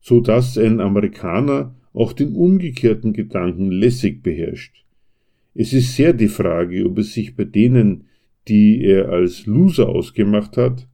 So 0.00 0.20
dass 0.20 0.58
ein 0.58 0.80
Amerikaner 0.80 1.74
auch 1.94 2.12
den 2.12 2.34
umgekehrten 2.34 3.12
Gedanken 3.12 3.70
lässig 3.70 4.22
beherrscht. 4.22 4.84
Es 5.54 5.72
ist 5.72 5.94
sehr 5.94 6.12
die 6.12 6.28
Frage, 6.28 6.86
ob 6.86 6.98
es 6.98 7.12
sich 7.12 7.36
bei 7.36 7.44
denen, 7.44 8.08
die 8.48 8.82
er 8.82 9.10
als 9.10 9.46
Loser 9.46 9.88
ausgemacht 9.88 10.56
hat, 10.56 10.88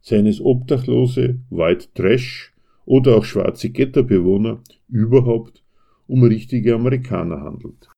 seines 0.00 0.40
Obdachlose, 0.40 1.40
White 1.50 1.88
Trash 1.94 2.54
oder 2.84 3.16
auch 3.16 3.24
schwarze 3.24 3.70
Ghettobewohner 3.70 4.60
überhaupt 4.88 5.64
um 6.06 6.22
richtige 6.22 6.74
Amerikaner 6.74 7.40
handelt. 7.40 7.88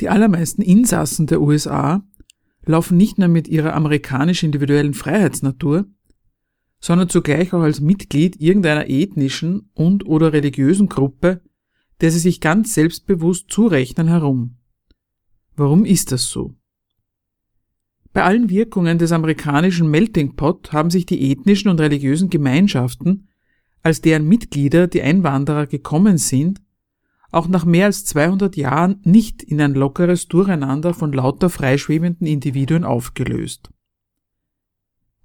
Die 0.00 0.08
allermeisten 0.08 0.62
Insassen 0.62 1.28
der 1.28 1.40
USA 1.40 2.04
laufen 2.66 2.96
nicht 2.96 3.18
nur 3.18 3.28
mit 3.28 3.46
ihrer 3.46 3.74
amerikanisch-individuellen 3.74 4.94
Freiheitsnatur, 4.94 5.86
sondern 6.80 7.08
zugleich 7.08 7.52
auch 7.52 7.62
als 7.62 7.80
Mitglied 7.80 8.40
irgendeiner 8.40 8.90
ethnischen 8.90 9.70
und 9.74 10.04
oder 10.06 10.32
religiösen 10.32 10.88
Gruppe, 10.88 11.40
der 12.00 12.10
sie 12.10 12.18
sich 12.18 12.40
ganz 12.40 12.74
selbstbewusst 12.74 13.50
zurechnen 13.50 14.08
herum. 14.08 14.56
Warum 15.56 15.84
ist 15.84 16.10
das 16.10 16.28
so? 16.28 16.54
Bei 18.12 18.24
allen 18.24 18.48
Wirkungen 18.48 18.98
des 18.98 19.12
amerikanischen 19.12 19.88
Melting 19.88 20.36
Pot 20.36 20.72
haben 20.72 20.90
sich 20.90 21.06
die 21.06 21.30
ethnischen 21.30 21.68
und 21.68 21.80
religiösen 21.80 22.30
Gemeinschaften, 22.30 23.28
als 23.82 24.00
deren 24.00 24.26
Mitglieder 24.26 24.86
die 24.86 25.02
Einwanderer 25.02 25.66
gekommen 25.66 26.18
sind, 26.18 26.62
auch 27.30 27.48
nach 27.48 27.64
mehr 27.64 27.86
als 27.86 28.04
200 28.04 28.56
Jahren 28.56 29.00
nicht 29.04 29.42
in 29.42 29.60
ein 29.60 29.74
lockeres 29.74 30.28
Durcheinander 30.28 30.94
von 30.94 31.12
lauter 31.12 31.50
freischwebenden 31.50 32.26
Individuen 32.26 32.84
aufgelöst. 32.84 33.70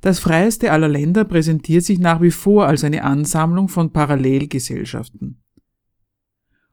Das 0.01 0.19
freieste 0.19 0.71
aller 0.71 0.87
Länder 0.87 1.25
präsentiert 1.25 1.83
sich 1.83 1.99
nach 1.99 2.21
wie 2.21 2.31
vor 2.31 2.65
als 2.67 2.83
eine 2.83 3.03
Ansammlung 3.03 3.67
von 3.67 3.91
Parallelgesellschaften 3.91 5.43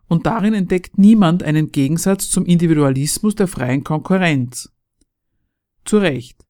und 0.08 0.26
darin 0.26 0.54
entdeckt 0.54 0.98
niemand 0.98 1.42
einen 1.42 1.72
Gegensatz 1.72 2.30
zum 2.30 2.44
Individualismus 2.46 3.34
der 3.34 3.48
freien 3.48 3.84
Konkurrenz. 3.84 4.72
Zu 5.84 5.98
Recht. 5.98 6.44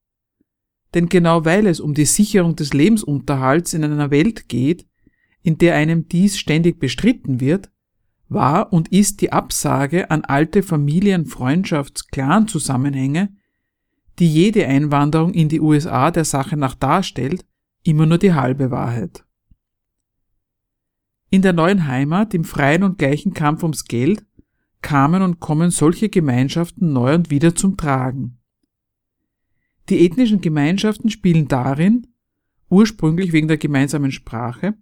Denn 0.95 1.09
genau 1.09 1.45
weil 1.45 1.67
es 1.67 1.81
um 1.81 1.95
die 1.95 2.05
Sicherung 2.05 2.57
des 2.57 2.73
Lebensunterhalts 2.73 3.75
in 3.75 3.85
einer 3.85 4.11
Welt 4.11 4.49
geht, 4.49 4.87
in 5.43 5.59
der 5.59 5.75
einem 5.75 6.09
dies 6.09 6.39
ständig 6.39 6.79
bestritten 6.79 7.41
wird, 7.41 7.71
war 8.29 8.73
und 8.73 8.93
ist 8.93 9.21
die 9.21 9.33
Absage 9.33 10.11
an 10.11 10.25
alte 10.25 10.63
Familien-, 10.63 11.27
Freundschafts-, 11.27 12.09
Clan-Zusammenhänge, 12.11 13.35
die 14.19 14.29
jede 14.29 14.67
Einwanderung 14.67 15.35
in 15.35 15.49
die 15.49 15.61
USA 15.61 16.11
der 16.11 16.25
Sache 16.25 16.57
nach 16.57 16.75
darstellt, 16.75 17.45
immer 17.83 18.07
nur 18.07 18.19
die 18.19 18.33
halbe 18.33 18.71
Wahrheit. 18.71 19.26
In 21.31 21.43
der 21.43 21.53
neuen 21.53 21.87
Heimat, 21.87 22.35
im 22.35 22.45
freien 22.45 22.83
und 22.83 22.99
gleichen 22.99 23.35
Kampf 23.35 23.63
ums 23.63 23.85
Geld, 23.85 24.25
kamen 24.81 25.23
und 25.23 25.41
kommen 25.41 25.71
solche 25.71 26.09
Gemeinschaften 26.09 26.93
neu 26.93 27.15
und 27.15 27.31
wieder 27.31 27.55
zum 27.55 27.77
Tragen. 27.77 28.39
Die 29.89 30.05
ethnischen 30.05 30.41
Gemeinschaften 30.41 31.11
spielen 31.11 31.49
darin, 31.49 32.07
ursprünglich 32.69 33.33
wegen 33.33 33.49
der 33.49 33.59
gemeinsamen 33.59 34.13
Sprache, 34.13 34.75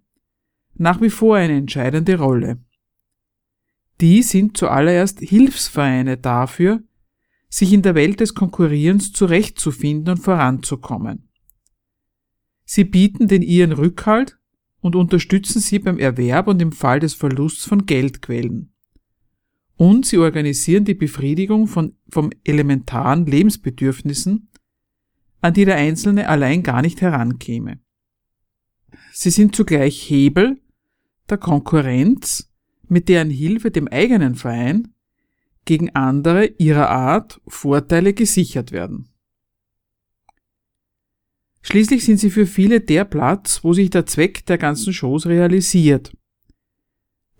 nach 0.75 1.01
wie 1.01 1.09
vor 1.09 1.37
eine 1.37 1.57
entscheidende 1.57 2.17
Rolle. 2.17 2.63
Die 4.01 4.23
sind 4.23 4.57
zuallererst 4.57 5.19
Hilfsvereine 5.19 6.17
dafür, 6.17 6.83
sich 7.49 7.71
in 7.71 7.81
der 7.81 7.95
Welt 7.95 8.19
des 8.19 8.35
Konkurrierens 8.35 9.13
zurechtzufinden 9.13 10.15
und 10.15 10.23
voranzukommen. 10.23 11.29
Sie 12.65 12.83
bieten 12.83 13.27
den 13.27 13.41
ihren 13.41 13.71
Rückhalt 13.71 14.37
und 14.85 14.95
unterstützen 14.95 15.61
sie 15.61 15.79
beim 15.79 15.97
Erwerb 15.97 16.47
und 16.47 16.61
im 16.61 16.71
Fall 16.71 16.99
des 16.99 17.15
Verlusts 17.15 17.65
von 17.65 17.87
Geldquellen. 17.87 18.71
Und 19.77 20.05
sie 20.05 20.19
organisieren 20.19 20.85
die 20.85 20.93
Befriedigung 20.93 21.65
von, 21.65 21.95
vom 22.07 22.29
elementaren 22.43 23.25
Lebensbedürfnissen, 23.25 24.47
an 25.41 25.53
die 25.55 25.65
der 25.65 25.77
Einzelne 25.77 26.29
allein 26.29 26.61
gar 26.61 26.83
nicht 26.83 27.01
herankäme. 27.01 27.79
Sie 29.11 29.31
sind 29.31 29.55
zugleich 29.55 30.07
Hebel 30.07 30.61
der 31.31 31.39
Konkurrenz, 31.39 32.53
mit 32.87 33.09
deren 33.09 33.31
Hilfe 33.31 33.71
dem 33.71 33.87
eigenen 33.87 34.35
Verein 34.35 34.93
gegen 35.65 35.95
andere 35.95 36.45
ihrer 36.59 36.91
Art 36.91 37.41
Vorteile 37.47 38.13
gesichert 38.13 38.71
werden. 38.71 39.09
Schließlich 41.67 42.05
sind 42.05 42.17
sie 42.17 42.29
für 42.29 42.45
viele 42.45 42.79
der 42.79 43.05
Platz, 43.05 43.63
wo 43.63 43.73
sich 43.73 43.89
der 43.89 44.05
Zweck 44.05 44.45
der 44.45 44.59
ganzen 44.59 44.93
Shows 44.93 45.25
realisiert. 45.25 46.15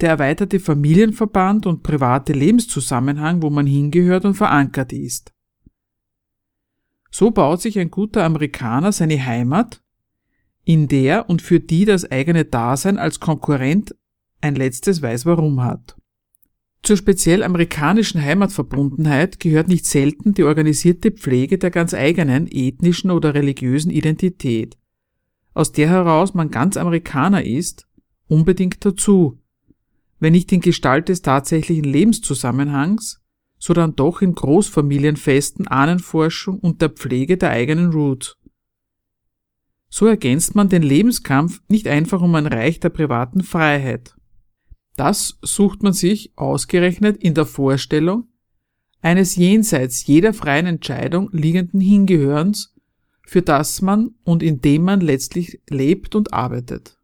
Der 0.01 0.09
erweiterte 0.09 0.59
Familienverband 0.59 1.67
und 1.67 1.83
private 1.83 2.33
Lebenszusammenhang, 2.33 3.43
wo 3.43 3.51
man 3.51 3.67
hingehört 3.67 4.25
und 4.25 4.33
verankert 4.33 4.93
ist. 4.93 5.31
So 7.11 7.29
baut 7.29 7.61
sich 7.61 7.77
ein 7.77 7.91
guter 7.91 8.23
Amerikaner 8.23 8.91
seine 8.91 9.23
Heimat, 9.23 9.83
in 10.63 10.87
der 10.87 11.29
und 11.29 11.43
für 11.43 11.59
die 11.59 11.85
das 11.85 12.09
eigene 12.09 12.45
Dasein 12.45 12.97
als 12.97 13.19
Konkurrent 13.19 13.95
ein 14.41 14.55
letztes 14.55 15.03
Weiß 15.03 15.27
warum 15.27 15.63
hat. 15.63 15.97
Zur 16.85 16.97
speziell 16.97 17.41
amerikanischen 17.41 18.21
Heimatverbundenheit 18.21 19.39
gehört 19.39 19.67
nicht 19.67 19.87
selten 19.87 20.35
die 20.35 20.43
organisierte 20.43 21.09
Pflege 21.09 21.57
der 21.57 21.71
ganz 21.71 21.95
eigenen 21.95 22.47
ethnischen 22.47 23.09
oder 23.09 23.33
religiösen 23.33 23.89
Identität, 23.89 24.77
aus 25.55 25.71
der 25.71 25.89
heraus 25.89 26.35
man 26.35 26.51
ganz 26.51 26.77
Amerikaner 26.77 27.43
ist, 27.43 27.87
unbedingt 28.27 28.85
dazu, 28.85 29.39
wenn 30.19 30.33
nicht 30.33 30.51
in 30.51 30.61
Gestalt 30.61 31.09
des 31.09 31.23
tatsächlichen 31.23 31.85
Lebenszusammenhangs, 31.85 33.19
so 33.57 33.73
dann 33.73 33.95
doch 33.95 34.21
in 34.21 34.35
Großfamilienfesten, 34.35 35.67
Ahnenforschung 35.67 36.59
und 36.59 36.83
der 36.83 36.89
Pflege 36.89 37.37
der 37.37 37.49
eigenen 37.49 37.93
Roots. 37.93 38.37
So 39.89 40.05
ergänzt 40.05 40.53
man 40.53 40.69
den 40.69 40.83
Lebenskampf 40.83 41.63
nicht 41.67 41.87
einfach 41.87 42.21
um 42.21 42.35
ein 42.35 42.45
Reich 42.45 42.79
der 42.79 42.89
privaten 42.89 43.41
Freiheit. 43.41 44.14
Das 44.95 45.37
sucht 45.41 45.83
man 45.83 45.93
sich 45.93 46.31
ausgerechnet 46.37 47.17
in 47.17 47.33
der 47.33 47.45
Vorstellung 47.45 48.27
eines 49.01 49.35
jenseits 49.35 50.07
jeder 50.07 50.33
freien 50.33 50.65
Entscheidung 50.65 51.29
liegenden 51.31 51.79
Hingehörens, 51.79 52.73
für 53.27 53.43
das 53.43 53.81
man 53.81 54.15
und 54.23 54.41
in 54.41 54.61
dem 54.61 54.83
man 54.83 54.99
letztlich 54.99 55.61
lebt 55.69 56.15
und 56.15 56.33
arbeitet. 56.33 56.97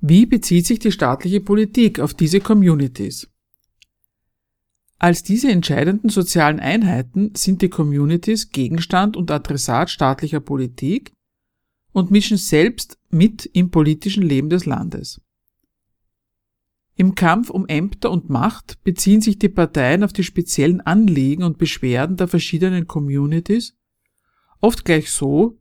Wie 0.00 0.24
bezieht 0.24 0.66
sich 0.66 0.78
die 0.78 0.92
staatliche 0.92 1.40
Politik 1.40 1.98
auf 1.98 2.14
diese 2.14 2.40
Communities? 2.40 3.28
Als 4.98 5.24
diese 5.24 5.50
entscheidenden 5.50 6.10
sozialen 6.10 6.60
Einheiten 6.60 7.32
sind 7.36 7.60
die 7.62 7.68
Communities 7.68 8.50
Gegenstand 8.50 9.16
und 9.16 9.32
Adressat 9.32 9.90
staatlicher 9.90 10.38
Politik 10.38 11.12
und 11.90 12.12
mischen 12.12 12.36
selbst 12.36 12.98
mit 13.10 13.46
im 13.52 13.72
politischen 13.72 14.22
Leben 14.22 14.48
des 14.48 14.64
Landes. 14.64 15.20
Im 16.94 17.14
Kampf 17.14 17.50
um 17.50 17.66
Ämter 17.66 18.10
und 18.10 18.28
Macht 18.28 18.82
beziehen 18.84 19.20
sich 19.20 19.38
die 19.38 19.48
Parteien 19.48 20.04
auf 20.04 20.12
die 20.12 20.24
speziellen 20.24 20.80
Anliegen 20.80 21.42
und 21.42 21.58
Beschwerden 21.58 22.16
der 22.16 22.28
verschiedenen 22.28 22.86
Communities, 22.86 23.76
oft 24.60 24.84
gleich 24.84 25.10
so, 25.10 25.58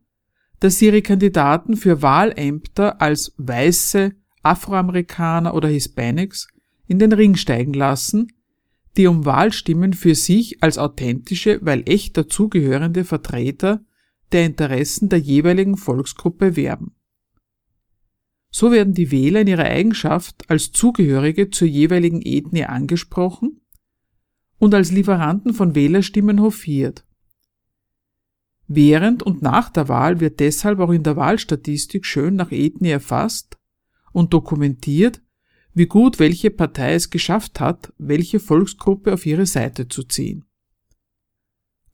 dass 0.59 0.77
sie 0.77 0.87
ihre 0.87 1.01
Kandidaten 1.01 1.77
für 1.77 2.01
Wahlämter 2.01 3.01
als 3.01 3.33
Weiße, 3.37 4.11
Afroamerikaner 4.43 5.53
oder 5.53 5.69
Hispanics 5.69 6.47
in 6.87 6.99
den 6.99 7.13
Ring 7.13 7.35
steigen 7.35 7.73
lassen, 7.73 8.27
die 8.97 9.07
um 9.07 9.25
Wahlstimmen 9.25 9.93
für 9.93 10.15
sich 10.15 10.61
als 10.61 10.77
authentische, 10.77 11.59
weil 11.61 11.83
echt 11.85 12.17
dazugehörende 12.17 13.05
Vertreter 13.05 13.83
der 14.31 14.45
Interessen 14.45 15.09
der 15.09 15.19
jeweiligen 15.19 15.77
Volksgruppe 15.77 16.55
werben. 16.55 16.95
So 18.51 18.71
werden 18.71 18.93
die 18.93 19.11
Wähler 19.11 19.41
in 19.41 19.47
ihrer 19.47 19.63
Eigenschaft 19.63 20.49
als 20.49 20.71
Zugehörige 20.71 21.49
zur 21.49 21.67
jeweiligen 21.67 22.21
Ethnie 22.21 22.65
angesprochen 22.65 23.61
und 24.59 24.75
als 24.75 24.91
Lieferanten 24.91 25.53
von 25.53 25.73
Wählerstimmen 25.73 26.41
hofiert. 26.41 27.05
Während 28.67 29.23
und 29.23 29.41
nach 29.41 29.69
der 29.69 29.87
Wahl 29.87 30.19
wird 30.19 30.39
deshalb 30.39 30.79
auch 30.79 30.91
in 30.91 31.03
der 31.03 31.15
Wahlstatistik 31.15 32.05
schön 32.05 32.35
nach 32.35 32.51
Ethnie 32.51 32.91
erfasst 32.91 33.57
und 34.11 34.33
dokumentiert, 34.33 35.21
wie 35.73 35.87
gut 35.87 36.19
welche 36.19 36.51
Partei 36.51 36.93
es 36.93 37.09
geschafft 37.09 37.59
hat, 37.59 37.93
welche 37.97 38.39
Volksgruppe 38.39 39.13
auf 39.13 39.25
ihre 39.25 39.45
Seite 39.45 39.87
zu 39.87 40.03
ziehen. 40.03 40.45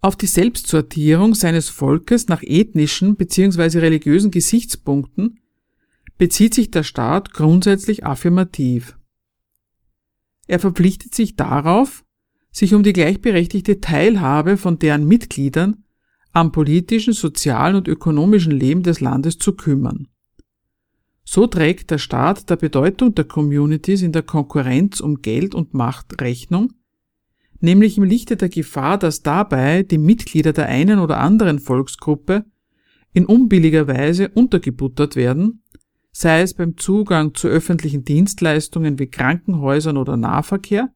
Auf 0.02 0.16
die 0.16 0.28
Selbstsortierung 0.28 1.36
seines 1.36 1.70
Volkes 1.70 2.28
nach 2.28 2.44
ethnischen 2.44 3.16
bzw. 3.16 3.80
religiösen 3.80 4.32
Gesichtspunkten 4.32 5.40
bezieht 6.18 6.54
sich 6.54 6.72
der 6.72 6.84
Staat 6.84 7.34
grundsätzlich 7.34 8.06
affirmativ. 8.06 8.98
Er 10.48 10.60
verpflichtet 10.60 11.14
sich 11.14 11.36
darauf, 11.36 12.04
sich 12.52 12.74
um 12.74 12.84
die 12.84 12.94
gleichberechtigte 12.94 13.82
Teilhabe 13.82 14.58
von 14.58 14.80
deren 14.80 15.06
Mitgliedern 15.08 15.84
am 16.32 16.52
politischen, 16.52 17.14
sozialen 17.14 17.76
und 17.76 17.88
ökonomischen 17.88 18.52
Leben 18.52 18.84
des 18.84 19.00
Landes 19.00 19.38
zu 19.38 19.54
kümmern. 19.54 20.08
So 21.24 21.46
trägt 21.46 21.92
der 21.92 21.98
Staat 21.98 22.50
der 22.50 22.56
Bedeutung 22.56 23.14
der 23.14 23.26
Communities 23.26 24.02
in 24.02 24.14
der 24.14 24.24
Konkurrenz 24.24 25.02
um 25.02 25.22
Geld 25.22 25.54
und 25.54 25.74
Macht 25.74 26.22
Rechnung, 26.22 26.74
nämlich 27.60 27.98
im 27.98 28.06
Lichte 28.06 28.38
der 28.38 28.50
Gefahr, 28.50 28.98
dass 28.98 29.24
dabei 29.24 29.84
die 29.84 29.98
Mitglieder 29.98 30.54
der 30.54 30.68
einen 30.68 31.00
oder 31.00 31.20
anderen 31.20 31.60
Volksgruppe 31.60 32.46
in 33.14 33.26
unbilliger 33.26 33.88
Weise 33.88 34.30
untergebuttert 34.30 35.16
werden 35.16 35.64
sei 36.18 36.42
es 36.42 36.56
beim 36.56 36.78
Zugang 36.78 37.36
zu 37.36 37.48
öffentlichen 37.48 38.04
Dienstleistungen 38.04 38.98
wie 38.98 39.06
Krankenhäusern 39.06 39.98
oder 39.98 40.18
Nahverkehr, 40.18 40.92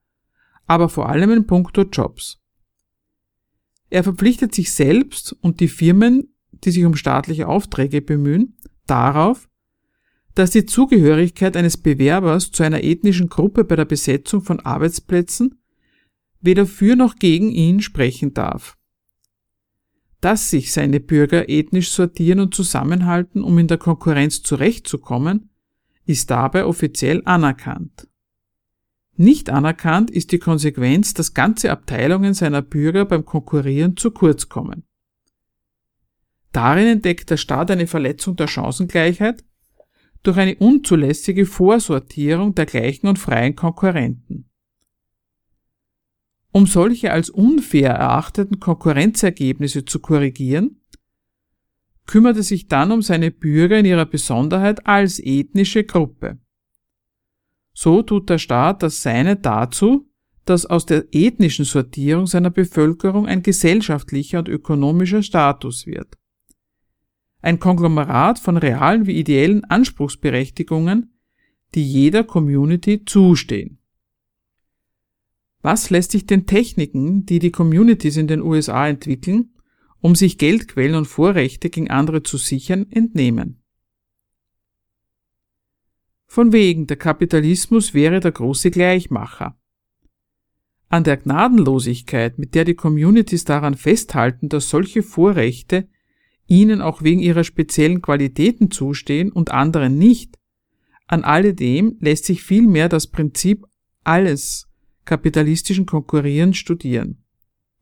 aber 0.65 0.89
vor 0.89 1.10
allem 1.10 1.29
in 1.29 1.45
puncto 1.45 1.84
Jobs. 1.84 2.39
Er 3.91 4.03
verpflichtet 4.03 4.55
sich 4.55 4.71
selbst 4.71 5.34
und 5.41 5.60
die 5.60 5.67
Firmen, 5.67 6.34
die 6.51 6.71
sich 6.71 6.86
um 6.86 6.95
staatliche 6.95 7.47
Aufträge 7.47 8.01
bemühen, 8.01 8.57
darauf, 8.88 9.47
dass 10.34 10.49
die 10.49 10.65
Zugehörigkeit 10.65 11.55
eines 11.55 11.77
Bewerbers 11.77 12.51
zu 12.51 12.63
einer 12.63 12.84
ethnischen 12.84 13.29
Gruppe 13.29 13.63
bei 13.63 13.75
der 13.75 13.86
Besetzung 13.86 14.41
von 14.41 14.60
Arbeitsplätzen 14.62 15.62
weder 16.39 16.65
für 16.65 16.95
noch 16.95 17.17
gegen 17.17 17.51
ihn 17.51 17.81
sprechen 17.81 18.34
darf 18.34 18.75
dass 20.21 20.51
sich 20.51 20.71
seine 20.71 20.99
Bürger 20.99 21.49
ethnisch 21.49 21.89
sortieren 21.89 22.39
und 22.39 22.53
zusammenhalten, 22.53 23.43
um 23.43 23.57
in 23.57 23.67
der 23.67 23.79
Konkurrenz 23.79 24.43
zurechtzukommen, 24.43 25.49
ist 26.05 26.29
dabei 26.29 26.65
offiziell 26.65 27.23
anerkannt. 27.25 28.07
Nicht 29.17 29.49
anerkannt 29.49 30.10
ist 30.10 30.31
die 30.31 30.39
Konsequenz, 30.39 31.13
dass 31.13 31.34
ganze 31.34 31.71
Abteilungen 31.71 32.34
seiner 32.34 32.62
Bürger 32.62 33.05
beim 33.05 33.25
Konkurrieren 33.25 33.97
zu 33.97 34.12
kurz 34.12 34.47
kommen. 34.47 34.84
Darin 36.51 36.88
entdeckt 36.88 37.29
der 37.29 37.38
Staat 37.38 37.71
eine 37.71 37.88
Verletzung 37.88 38.36
der 38.36 38.47
Chancengleichheit 38.47 39.43
durch 40.23 40.38
eine 40.38 40.55
unzulässige 40.55 41.45
Vorsortierung 41.45 42.53
der 42.53 42.65
gleichen 42.65 43.07
und 43.07 43.17
freien 43.17 43.55
Konkurrenten. 43.55 44.50
Um 46.51 46.65
solche 46.65 47.11
als 47.11 47.29
unfair 47.29 47.91
erachteten 47.91 48.59
Konkurrenzergebnisse 48.59 49.85
zu 49.85 49.99
korrigieren, 49.99 50.81
kümmerte 52.07 52.43
sich 52.43 52.67
dann 52.67 52.91
um 52.91 53.01
seine 53.01 53.31
Bürger 53.31 53.79
in 53.79 53.85
ihrer 53.85 54.05
Besonderheit 54.05 54.85
als 54.85 55.19
ethnische 55.19 55.85
Gruppe. 55.85 56.39
So 57.73 58.01
tut 58.01 58.29
der 58.29 58.37
Staat 58.37 58.83
das 58.83 59.01
Seine 59.01 59.37
dazu, 59.37 60.09
dass 60.43 60.65
aus 60.65 60.85
der 60.85 61.05
ethnischen 61.11 61.65
Sortierung 61.65 62.27
seiner 62.27 62.49
Bevölkerung 62.49 63.27
ein 63.27 63.43
gesellschaftlicher 63.43 64.39
und 64.39 64.49
ökonomischer 64.49 65.23
Status 65.23 65.85
wird. 65.85 66.17
Ein 67.41 67.59
Konglomerat 67.59 68.39
von 68.39 68.57
realen 68.57 69.05
wie 69.05 69.17
ideellen 69.17 69.63
Anspruchsberechtigungen, 69.65 71.13
die 71.73 71.83
jeder 71.83 72.23
Community 72.23 73.05
zustehen. 73.05 73.81
Was 75.62 75.89
lässt 75.89 76.12
sich 76.12 76.26
den 76.26 76.47
Techniken, 76.47 77.26
die 77.26 77.39
die 77.39 77.52
Communities 77.52 78.17
in 78.17 78.28
den 78.28 78.41
USA 78.41 78.88
entwickeln, 78.88 79.54
um 80.00 80.15
sich 80.15 80.38
Geldquellen 80.38 80.95
und 80.95 81.06
Vorrechte 81.06 81.69
gegen 81.69 81.89
andere 81.89 82.24
zu 82.24 82.38
sichern, 82.38 82.88
entnehmen? 82.89 83.62
Von 86.26 86.52
wegen, 86.52 86.88
der 86.88 86.97
Kapitalismus 86.97 87.93
wäre 87.93 88.19
der 88.19 88.32
große 88.32 88.71
Gleichmacher. 88.71 89.58
An 90.88 91.04
der 91.04 91.17
Gnadenlosigkeit, 91.17 92.39
mit 92.39 92.56
der 92.56 92.65
die 92.65 92.74
Communities 92.74 93.43
daran 93.43 93.76
festhalten, 93.76 94.50
dass 94.50 94.69
solche 94.69 95.04
Vorrechte 95.04 95.88
ihnen 96.47 96.82
auch 96.82 97.02
wegen 97.04 97.19
ihrer 97.19 97.43
speziellen 97.43 98.02
Qualitäten 98.02 98.71
zustehen 98.71 99.32
und 99.32 99.52
anderen 99.52 99.97
nicht, 99.97 100.38
an 101.06 101.24
alledem 101.24 101.97
lässt 102.00 102.26
sich 102.26 102.43
vielmehr 102.43 102.89
das 102.89 103.08
Prinzip 103.08 103.65
alles 104.04 104.70
kapitalistischen 105.05 105.85
Konkurrierens 105.85 106.57
studieren. 106.57 107.23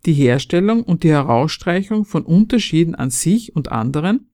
Die 0.06 0.14
Herstellung 0.14 0.84
und 0.84 1.04
die 1.04 1.10
Herausstreichung 1.10 2.06
von 2.06 2.24
Unterschieden 2.24 2.96
an 2.96 3.10
sich 3.10 3.56
und 3.56 3.72
anderen, 3.72 4.32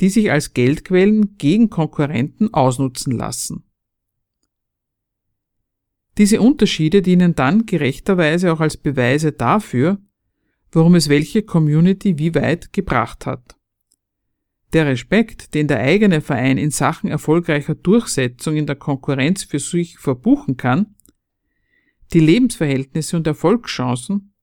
die 0.00 0.08
sich 0.08 0.30
als 0.30 0.54
Geldquellen 0.54 1.36
gegen 1.36 1.68
Konkurrenten 1.68 2.54
ausnutzen 2.54 3.12
lassen. 3.12 3.64
Diese 6.16 6.40
Unterschiede 6.40 7.02
dienen 7.02 7.34
dann 7.34 7.66
gerechterweise 7.66 8.52
auch 8.52 8.60
als 8.60 8.76
Beweise 8.76 9.32
dafür, 9.32 9.98
worum 10.72 10.94
es 10.94 11.08
welche 11.08 11.42
Community 11.42 12.18
wie 12.18 12.34
weit 12.34 12.72
gebracht 12.72 13.26
hat. 13.26 13.56
Der 14.72 14.86
Respekt, 14.86 15.54
den 15.54 15.66
der 15.66 15.80
eigene 15.80 16.20
Verein 16.20 16.56
in 16.56 16.70
Sachen 16.70 17.10
erfolgreicher 17.10 17.74
Durchsetzung 17.74 18.56
in 18.56 18.66
der 18.66 18.76
Konkurrenz 18.76 19.42
für 19.44 19.58
sich 19.58 19.98
verbuchen 19.98 20.56
kann, 20.56 20.94
die 22.12 22.20
Lebensverhältnisse 22.20 23.16
und 23.16 23.26
Erfolgschancen, 23.26 24.34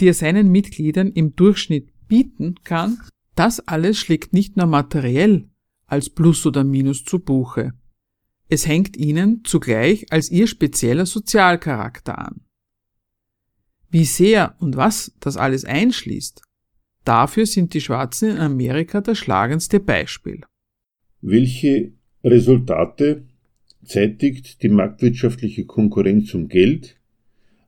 die 0.00 0.08
er 0.08 0.14
seinen 0.14 0.50
Mitgliedern 0.50 1.12
im 1.12 1.36
Durchschnitt 1.36 1.92
bieten 2.08 2.56
kann, 2.64 2.98
das 3.34 3.60
alles 3.60 3.98
schlägt 3.98 4.32
nicht 4.32 4.56
nur 4.56 4.66
materiell 4.66 5.48
als 5.86 6.10
Plus 6.10 6.44
oder 6.46 6.64
Minus 6.64 7.04
zu 7.04 7.18
Buche. 7.18 7.72
Es 8.48 8.66
hängt 8.66 8.96
ihnen 8.96 9.44
zugleich 9.44 10.12
als 10.12 10.30
ihr 10.30 10.46
spezieller 10.46 11.06
Sozialcharakter 11.06 12.18
an. 12.18 12.40
Wie 13.90 14.04
sehr 14.04 14.56
und 14.58 14.76
was 14.76 15.12
das 15.20 15.36
alles 15.36 15.64
einschließt, 15.64 16.42
dafür 17.04 17.46
sind 17.46 17.74
die 17.74 17.80
Schwarzen 17.80 18.30
in 18.30 18.38
Amerika 18.38 19.00
das 19.00 19.18
schlagendste 19.18 19.80
Beispiel. 19.80 20.42
Welche 21.20 21.92
Resultate 22.22 23.26
zeitigt 23.84 24.62
die 24.62 24.68
marktwirtschaftliche 24.68 25.64
Konkurrenz 25.64 26.34
um 26.34 26.48
Geld, 26.48 26.96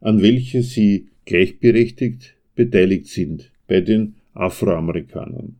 an 0.00 0.22
welcher 0.22 0.62
sie 0.62 1.08
gleichberechtigt 1.24 2.36
beteiligt 2.54 3.06
sind 3.06 3.50
bei 3.66 3.80
den 3.80 4.14
Afroamerikanern. 4.34 5.56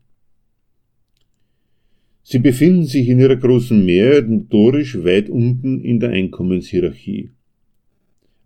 Sie 2.22 2.38
befinden 2.38 2.84
sich 2.84 3.08
in 3.08 3.18
ihrer 3.18 3.36
großen 3.36 3.84
Mehrheit 3.84 4.28
notorisch 4.28 5.02
weit 5.02 5.28
unten 5.28 5.80
in 5.80 6.00
der 6.00 6.10
Einkommenshierarchie. 6.10 7.30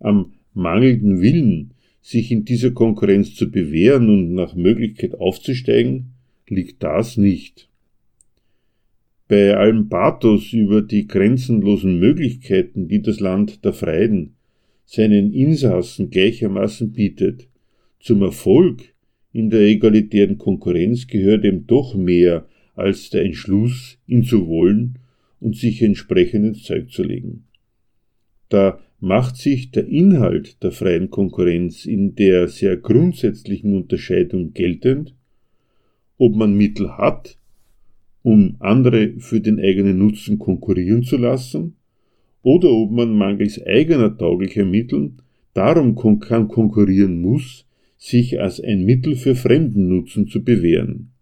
Am 0.01 0.33
mangelnden 0.55 1.21
Willen, 1.21 1.75
sich 2.01 2.31
in 2.31 2.45
dieser 2.45 2.71
Konkurrenz 2.71 3.35
zu 3.35 3.51
bewähren 3.51 4.09
und 4.09 4.35
nach 4.35 4.55
Möglichkeit 4.55 5.15
aufzusteigen, 5.15 6.13
liegt 6.49 6.83
das 6.83 7.17
nicht. 7.17 7.69
Bei 9.29 9.57
allem 9.57 9.89
Pathos 9.89 10.53
über 10.53 10.83
die 10.83 11.07
grenzenlosen 11.07 11.99
Möglichkeiten, 11.99 12.87
die 12.87 13.03
das 13.03 13.19
Land 13.19 13.65
der 13.65 13.73
Freien 13.73 14.37
seinen 14.85 15.33
Insassen 15.33 16.11
gleichermaßen 16.11 16.93
bietet, 16.93 17.49
zum 17.99 18.23
Erfolg 18.23 18.95
in 19.33 19.51
der 19.51 19.63
egalitären 19.63 20.39
Konkurrenz 20.39 21.09
gehört 21.09 21.45
eben 21.45 21.67
doch 21.67 21.95
mehr 21.95 22.47
als 22.75 23.11
der 23.11 23.25
Entschluss, 23.25 23.99
ihn 24.07 24.23
zu 24.23 24.47
wollen 24.47 24.99
und 25.41 25.57
sich 25.57 25.83
entsprechend 25.83 26.47
ins 26.47 26.63
Zeug 26.63 26.91
zu 26.91 27.03
legen. 27.03 27.45
Da 28.49 28.79
macht 29.01 29.37
sich 29.37 29.73
der 29.73 29.89
Inhalt 29.89 30.63
der 30.63 30.73
freien 30.73 31.11
Konkurrenz 31.11 31.85
in 31.85 32.15
der 32.15 32.49
sehr 32.49 32.77
grundsätzlichen 32.77 33.75
Unterscheidung 33.75 34.53
geltend, 34.53 35.15
ob 36.17 36.35
man 36.35 36.57
Mittel 36.57 36.97
hat, 36.97 37.39
um 38.27 38.57
andere 38.59 39.21
für 39.21 39.41
den 39.41 39.61
eigenen 39.61 39.99
Nutzen 39.99 40.41
konkurrieren 40.41 41.05
zu 41.05 41.17
lassen, 41.17 41.77
oder 42.43 42.73
ob 42.73 42.91
man 42.91 43.17
mangels 43.17 43.65
eigener 43.65 44.19
tauglicher 44.19 44.65
Mittel 44.65 45.13
darum 45.55 45.95
kon 45.95 46.19
kann 46.19 46.49
konkurrieren 46.49 47.23
muss, 47.23 47.67
sich 47.99 48.41
als 48.41 48.61
ein 48.61 48.85
Mittel 48.85 49.15
für 49.15 49.37
fremden 49.37 49.87
Nutzen 49.87 50.27
zu 50.27 50.43
bewähren. 50.43 51.13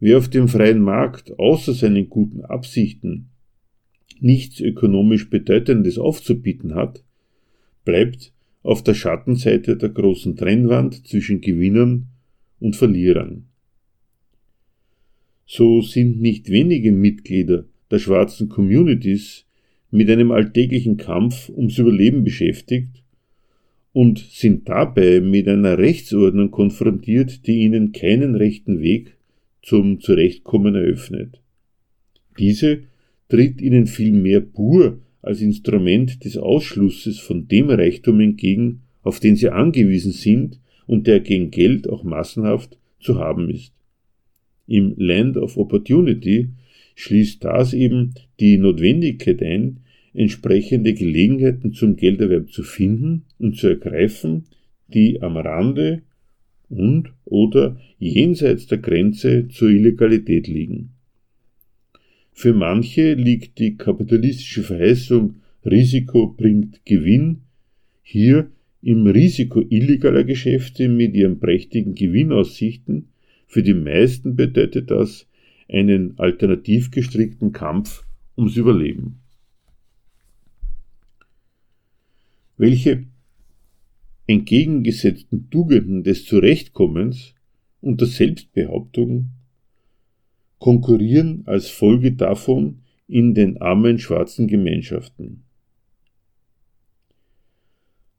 Wer 0.00 0.18
auf 0.18 0.28
dem 0.28 0.48
freien 0.48 0.80
Markt 0.80 1.38
außer 1.38 1.74
seinen 1.74 2.10
guten 2.10 2.40
Absichten 2.44 3.28
nichts 4.18 4.58
ökonomisch 4.58 5.30
Bedeutendes 5.30 5.96
aufzubieten 5.96 6.74
hat, 6.74 7.04
bleibt 7.84 8.32
auf 8.64 8.82
der 8.82 8.94
Schattenseite 8.94 9.76
der 9.76 9.90
großen 9.90 10.34
Trennwand 10.34 11.06
zwischen 11.06 11.40
Gewinnern 11.40 12.08
und 12.58 12.74
Verlierern. 12.74 13.46
So 15.46 15.80
sind 15.80 16.20
nicht 16.20 16.50
wenige 16.50 16.90
Mitglieder 16.90 17.64
der 17.90 18.00
schwarzen 18.00 18.48
Communities 18.48 19.46
mit 19.92 20.10
einem 20.10 20.32
alltäglichen 20.32 20.96
Kampf 20.96 21.48
ums 21.48 21.78
Überleben 21.78 22.24
beschäftigt 22.24 23.02
und 23.92 24.18
sind 24.18 24.68
dabei 24.68 25.20
mit 25.20 25.48
einer 25.48 25.78
Rechtsordnung 25.78 26.50
konfrontiert, 26.50 27.46
die 27.46 27.62
ihnen 27.62 27.92
keinen 27.92 28.34
rechten 28.34 28.80
Weg 28.80 29.16
zum 29.62 30.00
Zurechtkommen 30.00 30.74
eröffnet. 30.74 31.40
Diese 32.38 32.80
tritt 33.28 33.62
ihnen 33.62 33.86
vielmehr 33.86 34.40
pur 34.40 34.98
als 35.22 35.40
Instrument 35.40 36.24
des 36.24 36.36
Ausschlusses 36.36 37.18
von 37.18 37.48
dem 37.48 37.70
Reichtum 37.70 38.20
entgegen, 38.20 38.82
auf 39.02 39.20
den 39.20 39.36
sie 39.36 39.50
angewiesen 39.50 40.12
sind 40.12 40.60
und 40.86 41.06
der 41.06 41.20
gegen 41.20 41.50
Geld 41.50 41.88
auch 41.88 42.04
massenhaft 42.04 42.78
zu 43.00 43.18
haben 43.18 43.48
ist. 43.50 43.75
Im 44.66 44.94
Land 44.96 45.36
of 45.36 45.56
Opportunity 45.56 46.48
schließt 46.94 47.44
das 47.44 47.72
eben 47.72 48.14
die 48.40 48.58
Notwendigkeit 48.58 49.42
ein, 49.42 49.80
entsprechende 50.14 50.94
Gelegenheiten 50.94 51.72
zum 51.72 51.96
Gelderwerb 51.96 52.50
zu 52.50 52.62
finden 52.62 53.24
und 53.38 53.56
zu 53.56 53.68
ergreifen, 53.68 54.44
die 54.88 55.20
am 55.20 55.36
Rande 55.36 56.02
und 56.68 57.12
oder 57.24 57.78
jenseits 57.98 58.66
der 58.66 58.78
Grenze 58.78 59.48
zur 59.48 59.70
Illegalität 59.70 60.48
liegen. 60.48 60.90
Für 62.32 62.52
manche 62.52 63.14
liegt 63.14 63.58
die 63.58 63.76
kapitalistische 63.76 64.62
Verheißung 64.62 65.36
Risiko 65.64 66.28
bringt 66.28 66.84
Gewinn 66.84 67.42
hier 68.02 68.50
im 68.82 69.06
Risiko 69.06 69.64
illegaler 69.68 70.24
Geschäfte 70.24 70.88
mit 70.88 71.14
ihren 71.14 71.40
prächtigen 71.40 71.94
Gewinnaussichten 71.94 73.08
für 73.46 73.62
die 73.62 73.74
meisten 73.74 74.36
bedeutet 74.36 74.90
das 74.90 75.26
einen 75.68 76.18
alternativ 76.18 76.90
gestrickten 76.90 77.52
Kampf 77.52 78.04
ums 78.36 78.56
Überleben. 78.56 79.20
Welche 82.56 83.04
entgegengesetzten 84.26 85.50
Tugenden 85.50 86.02
des 86.02 86.24
Zurechtkommens 86.24 87.34
und 87.80 88.00
der 88.00 88.08
Selbstbehauptung 88.08 89.30
konkurrieren 90.58 91.42
als 91.46 91.68
Folge 91.68 92.12
davon 92.12 92.82
in 93.06 93.34
den 93.34 93.60
armen 93.60 93.98
schwarzen 93.98 94.48
Gemeinschaften. 94.48 95.44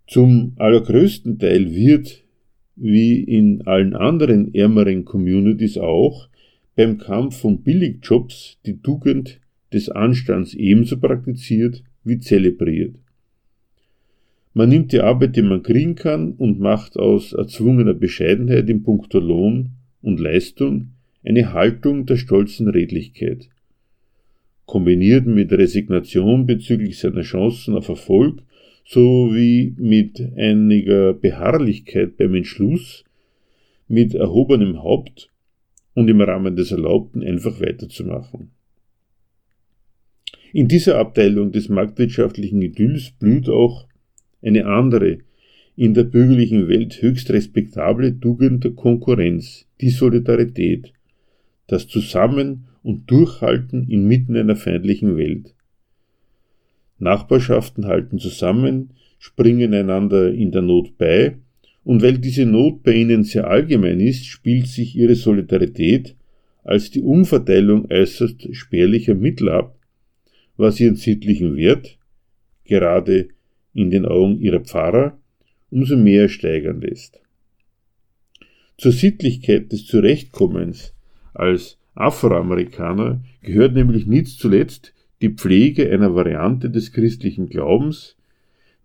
Zum 0.07 0.53
allergrößten 0.55 1.39
Teil 1.39 1.73
wird 1.75 2.23
wie 2.77 3.21
in 3.21 3.65
allen 3.67 3.95
anderen 3.95 4.53
ärmeren 4.53 5.03
Communities 5.03 5.77
auch, 5.77 6.29
beim 6.75 6.99
Kampf 6.99 7.43
um 7.43 7.63
Billigjobs 7.63 8.59
die 8.65 8.79
Tugend 8.81 9.41
des 9.73 9.89
Anstands 9.89 10.53
ebenso 10.53 10.97
praktiziert 10.97 11.83
wie 12.03 12.19
zelebriert. 12.19 12.95
Man 14.53 14.69
nimmt 14.69 14.91
die 14.91 15.01
Arbeit, 15.01 15.35
die 15.35 15.41
man 15.41 15.61
kriegen 15.61 15.95
kann, 15.95 16.33
und 16.33 16.59
macht 16.59 16.97
aus 16.97 17.33
erzwungener 17.33 17.93
Bescheidenheit 17.93 18.69
in 18.69 18.83
puncto 18.83 19.19
Lohn 19.19 19.71
und 20.01 20.19
Leistung 20.19 20.93
eine 21.23 21.53
Haltung 21.53 22.05
der 22.05 22.17
stolzen 22.17 22.69
Redlichkeit. 22.69 23.49
Kombiniert 24.65 25.25
mit 25.25 25.51
Resignation 25.51 26.45
bezüglich 26.45 26.99
seiner 26.99 27.21
Chancen 27.21 27.75
auf 27.75 27.89
Erfolg 27.89 28.41
sowie 28.89 29.75
mit 29.77 30.21
einiger 30.37 31.13
Beharrlichkeit 31.13 32.15
beim 32.15 32.35
Entschluss, 32.35 33.03
mit 33.89 34.15
erhobenem 34.15 34.81
Haupt 34.81 35.29
und 35.93 36.07
im 36.09 36.21
Rahmen 36.21 36.55
des 36.55 36.71
Erlaubten 36.71 37.21
einfach 37.21 37.59
weiterzumachen. 37.59 38.51
In 40.53 40.69
dieser 40.69 40.97
Abteilung 40.99 41.51
des 41.51 41.67
marktwirtschaftlichen 41.67 42.61
Idylls 42.61 43.11
blüht 43.11 43.49
auch 43.49 43.87
eine 44.41 44.65
andere, 44.65 45.17
in 45.75 45.93
der 45.93 46.05
bürgerlichen 46.05 46.69
Welt 46.69 47.01
höchst 47.01 47.29
respektable 47.29 48.17
Tugend 48.19 48.63
der 48.63 48.71
Konkurrenz, 48.71 49.67
die 49.81 49.89
Solidarität, 49.89 50.93
das 51.67 51.87
Zusammen- 51.87 52.69
und 52.83 53.11
Durchhalten 53.11 53.89
inmitten 53.89 54.37
einer 54.37 54.55
feindlichen 54.55 55.17
Welt. 55.17 55.56
Nachbarschaften 56.99 57.85
halten 57.85 58.19
zusammen, 58.19 58.91
springen 59.19 59.73
einander 59.73 60.31
in 60.31 60.51
der 60.51 60.61
Not 60.61 60.97
bei, 60.97 61.37
und 61.83 62.01
weil 62.01 62.17
diese 62.17 62.45
Not 62.45 62.83
bei 62.83 62.93
ihnen 62.93 63.23
sehr 63.23 63.47
allgemein 63.47 63.99
ist, 63.99 64.25
spielt 64.25 64.67
sich 64.67 64.95
ihre 64.95 65.15
Solidarität 65.15 66.15
als 66.63 66.91
die 66.91 67.01
Umverteilung 67.01 67.89
äußerst 67.89 68.53
spärlicher 68.53 69.15
Mittel 69.15 69.49
ab, 69.49 69.77
was 70.57 70.79
ihren 70.79 70.97
sittlichen 70.97 71.55
Wert, 71.55 71.97
gerade 72.65 73.29
in 73.73 73.89
den 73.89 74.05
Augen 74.05 74.41
ihrer 74.41 74.59
Pfarrer, 74.59 75.17
umso 75.69 75.95
mehr 75.95 76.27
steigern 76.27 76.81
lässt. 76.81 77.21
Zur 78.77 78.91
Sittlichkeit 78.91 79.71
des 79.71 79.85
Zurechtkommens 79.85 80.93
als 81.33 81.77
Afroamerikaner 81.95 83.23
gehört 83.41 83.73
nämlich 83.73 84.05
nicht 84.05 84.27
zuletzt 84.27 84.93
die 85.21 85.29
Pflege 85.29 85.89
einer 85.91 86.13
Variante 86.13 86.69
des 86.69 86.91
christlichen 86.91 87.47
Glaubens, 87.47 88.15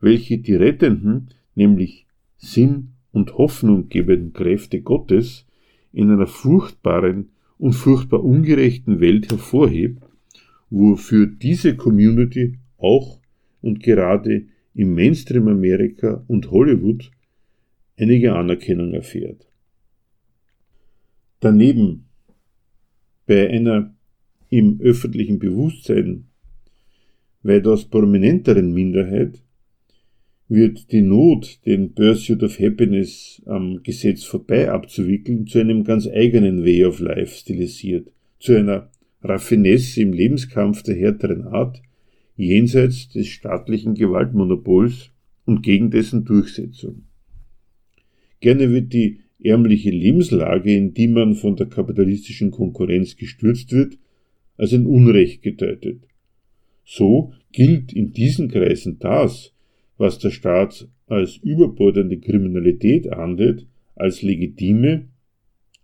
welche 0.00 0.38
die 0.38 0.54
rettenden, 0.54 1.30
nämlich 1.54 2.06
Sinn 2.36 2.92
und 3.12 3.36
hoffnunggebenden 3.36 4.32
Kräfte 4.32 4.80
Gottes 4.80 5.46
in 5.92 6.10
einer 6.10 6.26
furchtbaren 6.26 7.30
und 7.58 7.74
furchtbar 7.74 8.24
ungerechten 8.24 9.00
Welt 9.00 9.30
hervorhebt, 9.30 10.02
wofür 10.70 11.26
diese 11.26 11.76
Community 11.76 12.58
auch 12.78 13.20
und 13.60 13.82
gerade 13.82 14.46
im 14.74 14.94
Mainstream 14.94 15.48
Amerika 15.48 16.24
und 16.26 16.50
Hollywood 16.50 17.10
einige 17.98 18.34
Anerkennung 18.34 18.94
erfährt. 18.94 19.46
Daneben 21.40 22.06
bei 23.26 23.50
einer 23.50 23.94
im 24.52 24.82
öffentlichen 24.82 25.38
Bewusstsein 25.38 26.26
weitaus 27.42 27.86
prominenteren 27.86 28.74
Minderheit 28.74 29.40
wird 30.46 30.92
die 30.92 31.00
Not, 31.00 31.60
den 31.64 31.94
Pursuit 31.94 32.42
of 32.42 32.60
Happiness 32.60 33.40
am 33.46 33.82
Gesetz 33.82 34.24
vorbei 34.24 34.70
abzuwickeln, 34.70 35.46
zu 35.46 35.58
einem 35.58 35.84
ganz 35.84 36.06
eigenen 36.06 36.64
Way 36.64 36.84
of 36.84 37.00
Life 37.00 37.34
stilisiert, 37.34 38.12
zu 38.40 38.54
einer 38.54 38.90
Raffinesse 39.22 40.02
im 40.02 40.12
Lebenskampf 40.12 40.82
der 40.82 40.96
härteren 40.96 41.46
Art, 41.46 41.80
jenseits 42.36 43.08
des 43.08 43.28
staatlichen 43.28 43.94
Gewaltmonopols 43.94 45.12
und 45.46 45.62
gegen 45.62 45.90
dessen 45.90 46.26
Durchsetzung. 46.26 47.04
Gerne 48.40 48.70
wird 48.70 48.92
die 48.92 49.20
ärmliche 49.42 49.90
Lebenslage, 49.90 50.74
in 50.74 50.92
die 50.92 51.08
man 51.08 51.36
von 51.36 51.56
der 51.56 51.68
kapitalistischen 51.68 52.50
Konkurrenz 52.50 53.16
gestürzt 53.16 53.72
wird, 53.72 53.96
als 54.62 54.72
ein 54.72 54.86
Unrecht 54.86 55.42
gedeutet. 55.42 56.04
So 56.84 57.32
gilt 57.50 57.92
in 57.92 58.12
diesen 58.12 58.46
Kreisen 58.46 59.00
das, 59.00 59.52
was 59.98 60.20
der 60.20 60.30
Staat 60.30 60.88
als 61.08 61.36
überbordende 61.38 62.20
Kriminalität 62.20 63.12
ahndet, 63.12 63.66
als 63.96 64.22
legitime, 64.22 65.08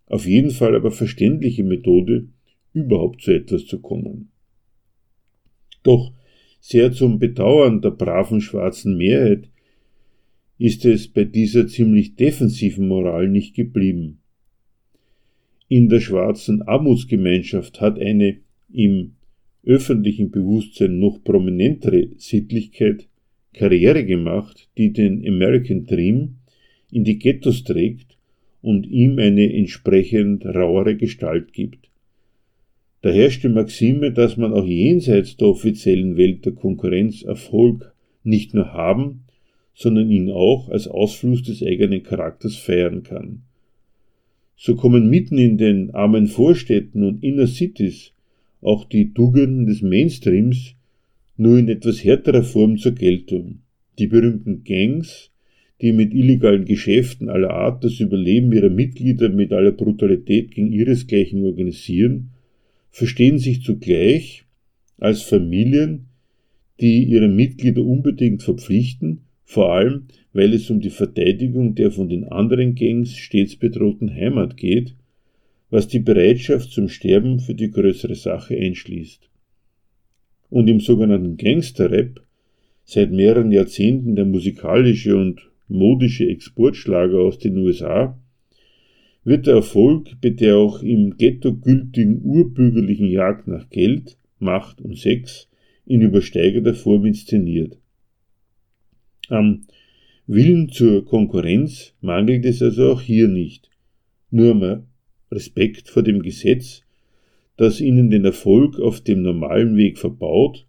auf 0.06 0.26
jeden 0.26 0.52
Fall 0.52 0.76
aber 0.76 0.92
verständliche 0.92 1.64
Methode, 1.64 2.28
überhaupt 2.72 3.22
zu 3.22 3.32
etwas 3.32 3.66
zu 3.66 3.80
kommen. 3.80 4.30
Doch 5.82 6.12
sehr 6.60 6.92
zum 6.92 7.18
Bedauern 7.18 7.82
der 7.82 7.90
braven 7.90 8.40
schwarzen 8.40 8.96
Mehrheit 8.96 9.48
ist 10.56 10.84
es 10.84 11.08
bei 11.08 11.24
dieser 11.24 11.66
ziemlich 11.66 12.14
defensiven 12.14 12.86
Moral 12.86 13.28
nicht 13.28 13.56
geblieben. 13.56 14.20
In 15.66 15.88
der 15.88 15.98
schwarzen 15.98 16.62
Armutsgemeinschaft 16.62 17.80
hat 17.80 17.98
eine 17.98 18.38
im 18.72 19.12
öffentlichen 19.64 20.30
Bewusstsein 20.30 20.98
noch 20.98 21.22
prominentere 21.22 22.08
Sittlichkeit 22.16 23.08
Karriere 23.52 24.04
gemacht, 24.04 24.68
die 24.78 24.92
den 24.92 25.26
American 25.26 25.86
Dream 25.86 26.36
in 26.90 27.04
die 27.04 27.18
Ghettos 27.18 27.64
trägt 27.64 28.16
und 28.62 28.86
ihm 28.86 29.18
eine 29.18 29.52
entsprechend 29.52 30.44
rauere 30.44 30.96
Gestalt 30.96 31.52
gibt. 31.52 31.90
Da 33.02 33.10
herrscht 33.10 33.44
die 33.44 33.48
Maxime, 33.48 34.12
dass 34.12 34.36
man 34.36 34.52
auch 34.52 34.66
jenseits 34.66 35.36
der 35.36 35.48
offiziellen 35.48 36.16
Welt 36.16 36.44
der 36.44 36.52
Konkurrenz 36.52 37.22
Erfolg 37.22 37.94
nicht 38.24 38.54
nur 38.54 38.72
haben, 38.72 39.24
sondern 39.74 40.10
ihn 40.10 40.30
auch 40.30 40.68
als 40.68 40.88
Ausfluss 40.88 41.42
des 41.42 41.62
eigenen 41.62 42.02
Charakters 42.02 42.56
feiern 42.56 43.04
kann. 43.04 43.42
So 44.56 44.74
kommen 44.74 45.08
mitten 45.08 45.38
in 45.38 45.56
den 45.56 45.94
armen 45.94 46.26
Vorstädten 46.26 47.04
und 47.04 47.22
Inner 47.22 47.46
Cities 47.46 48.12
auch 48.60 48.84
die 48.84 49.12
Tugenden 49.12 49.66
des 49.66 49.82
Mainstreams 49.82 50.74
nur 51.36 51.58
in 51.58 51.68
etwas 51.68 52.04
härterer 52.04 52.42
Form 52.42 52.78
zur 52.78 52.92
Geltung. 52.92 53.60
Die 53.98 54.06
berühmten 54.06 54.64
Gangs, 54.64 55.30
die 55.80 55.92
mit 55.92 56.12
illegalen 56.12 56.64
Geschäften 56.64 57.28
aller 57.28 57.50
Art 57.50 57.84
das 57.84 58.00
Überleben 58.00 58.52
ihrer 58.52 58.70
Mitglieder 58.70 59.28
mit 59.28 59.52
aller 59.52 59.72
Brutalität 59.72 60.50
gegen 60.50 60.72
ihresgleichen 60.72 61.44
organisieren, 61.44 62.30
verstehen 62.90 63.38
sich 63.38 63.62
zugleich 63.62 64.44
als 64.98 65.22
Familien, 65.22 66.06
die 66.80 67.04
ihre 67.04 67.28
Mitglieder 67.28 67.82
unbedingt 67.82 68.42
verpflichten, 68.42 69.20
vor 69.44 69.72
allem 69.72 70.06
weil 70.32 70.52
es 70.52 70.68
um 70.70 70.80
die 70.80 70.90
Verteidigung 70.90 71.74
der 71.74 71.90
von 71.90 72.08
den 72.08 72.24
anderen 72.24 72.74
Gangs 72.74 73.16
stets 73.16 73.56
bedrohten 73.56 74.12
Heimat 74.12 74.56
geht, 74.56 74.94
was 75.70 75.88
die 75.88 76.00
Bereitschaft 76.00 76.70
zum 76.70 76.88
Sterben 76.88 77.40
für 77.40 77.54
die 77.54 77.70
größere 77.70 78.14
Sache 78.14 78.56
einschließt 78.56 79.28
und 80.50 80.68
im 80.68 80.80
sogenannten 80.80 81.36
Gangster-Rap 81.36 82.22
seit 82.84 83.10
mehreren 83.10 83.52
Jahrzehnten 83.52 84.16
der 84.16 84.24
musikalische 84.24 85.16
und 85.16 85.42
modische 85.68 86.26
Exportschlager 86.26 87.18
aus 87.18 87.38
den 87.38 87.58
USA, 87.58 88.18
wird 89.24 89.46
der 89.46 89.56
Erfolg 89.56 90.18
bei 90.22 90.30
der 90.30 90.56
auch 90.56 90.82
im 90.82 91.16
Ghetto 91.18 91.54
gültigen 91.54 92.22
urbürgerlichen 92.22 93.10
Jagd 93.10 93.46
nach 93.46 93.68
Geld, 93.68 94.16
Macht 94.38 94.80
und 94.80 94.96
Sex 94.96 95.48
in 95.84 96.00
übersteigerter 96.00 96.74
Form 96.74 97.04
inszeniert. 97.04 97.76
Am 99.28 99.66
Willen 100.26 100.70
zur 100.70 101.04
Konkurrenz 101.04 101.94
mangelt 102.00 102.46
es 102.46 102.62
also 102.62 102.92
auch 102.92 103.02
hier 103.02 103.28
nicht, 103.28 103.70
nur 104.30 104.52
am 104.52 104.87
Respekt 105.30 105.88
vor 105.88 106.02
dem 106.02 106.22
Gesetz 106.22 106.82
das 107.58 107.80
ihnen 107.80 108.08
den 108.08 108.24
Erfolg 108.24 108.78
auf 108.78 109.00
dem 109.00 109.22
normalen 109.22 109.76
Weg 109.76 109.98
verbaut 109.98 110.64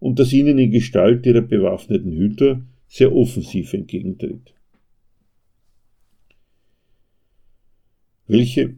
und 0.00 0.18
das 0.18 0.32
ihnen 0.32 0.58
in 0.58 0.70
Gestalt 0.70 1.26
ihrer 1.26 1.42
bewaffneten 1.42 2.12
Hüter 2.12 2.62
sehr 2.88 3.14
offensiv 3.14 3.74
entgegentritt. 3.74 4.54
Welche 8.26 8.74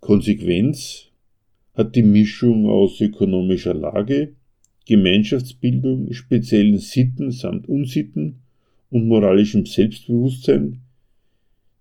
Konsequenz 0.00 1.08
hat 1.74 1.94
die 1.94 2.02
Mischung 2.02 2.70
aus 2.70 3.00
ökonomischer 3.02 3.74
Lage, 3.74 4.34
Gemeinschaftsbildung, 4.86 6.10
speziellen 6.14 6.78
Sitten 6.78 7.30
samt 7.32 7.68
Unsitten 7.68 8.40
und 8.88 9.06
moralischem 9.06 9.66
Selbstbewusstsein, 9.66 10.80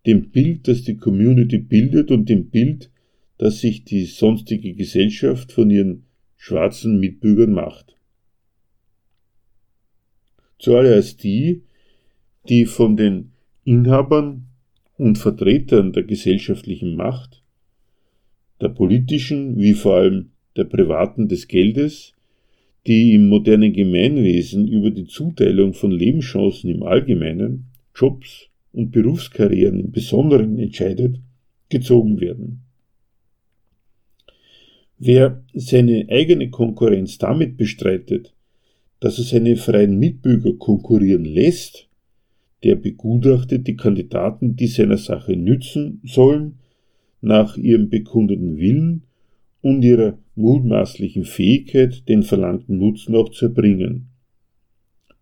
dem 0.07 0.29
Bild, 0.29 0.67
das 0.67 0.83
die 0.83 0.97
Community 0.97 1.57
bildet 1.57 2.09
und 2.11 2.29
dem 2.29 2.49
Bild, 2.49 2.89
das 3.37 3.59
sich 3.59 3.83
die 3.83 4.05
sonstige 4.05 4.73
Gesellschaft 4.73 5.51
von 5.51 5.69
ihren 5.69 6.05
schwarzen 6.37 6.99
Mitbürgern 6.99 7.51
macht. 7.51 7.95
Zuallererst 10.59 11.23
die, 11.23 11.61
die 12.49 12.65
von 12.65 12.95
den 12.95 13.33
Inhabern 13.65 14.45
und 14.97 15.17
Vertretern 15.17 15.91
der 15.91 16.03
gesellschaftlichen 16.03 16.95
Macht, 16.95 17.43
der 18.61 18.69
politischen 18.69 19.59
wie 19.59 19.73
vor 19.73 19.97
allem 19.97 20.31
der 20.55 20.63
privaten 20.63 21.27
des 21.27 21.47
Geldes, 21.47 22.13
die 22.87 23.13
im 23.13 23.27
modernen 23.27 23.73
Gemeinwesen 23.73 24.67
über 24.67 24.89
die 24.89 25.05
Zuteilung 25.05 25.73
von 25.73 25.91
Lebenschancen 25.91 26.69
im 26.71 26.81
Allgemeinen, 26.81 27.65
Jobs 27.93 28.49
und 28.77 28.91
Berufskarrieren 28.91 29.79
im 29.79 29.91
Besonderen 29.91 30.59
entscheidet, 30.59 31.19
gezogen 31.67 32.21
werden. 32.21 32.61
Wer 34.99 35.43
seine 35.53 36.05
eigene 36.09 36.51
Konkurrenz 36.51 37.17
damit 37.17 37.57
bestreitet, 37.57 38.35
dass 38.99 39.17
er 39.17 39.23
seine 39.23 39.55
freien 39.55 39.97
Mitbürger 39.97 40.53
konkurrieren 40.53 41.25
lässt, 41.25 41.89
der 42.63 42.75
begutachtet 42.75 43.65
die 43.67 43.75
Kandidaten, 43.75 44.55
die 44.55 44.67
seiner 44.67 44.97
Sache 44.97 45.35
nützen 45.35 45.99
sollen, 46.03 46.59
nach 47.19 47.57
ihrem 47.57 47.89
bekundeten 47.89 48.57
Willen 48.57 49.03
und 49.61 49.83
ihrer 49.83 50.19
mutmaßlichen 50.35 51.25
Fähigkeit, 51.25 52.07
den 52.07 52.21
verlangten 52.21 52.77
Nutzen 52.77 53.15
auch 53.15 53.29
zu 53.29 53.45
erbringen. 53.45 54.09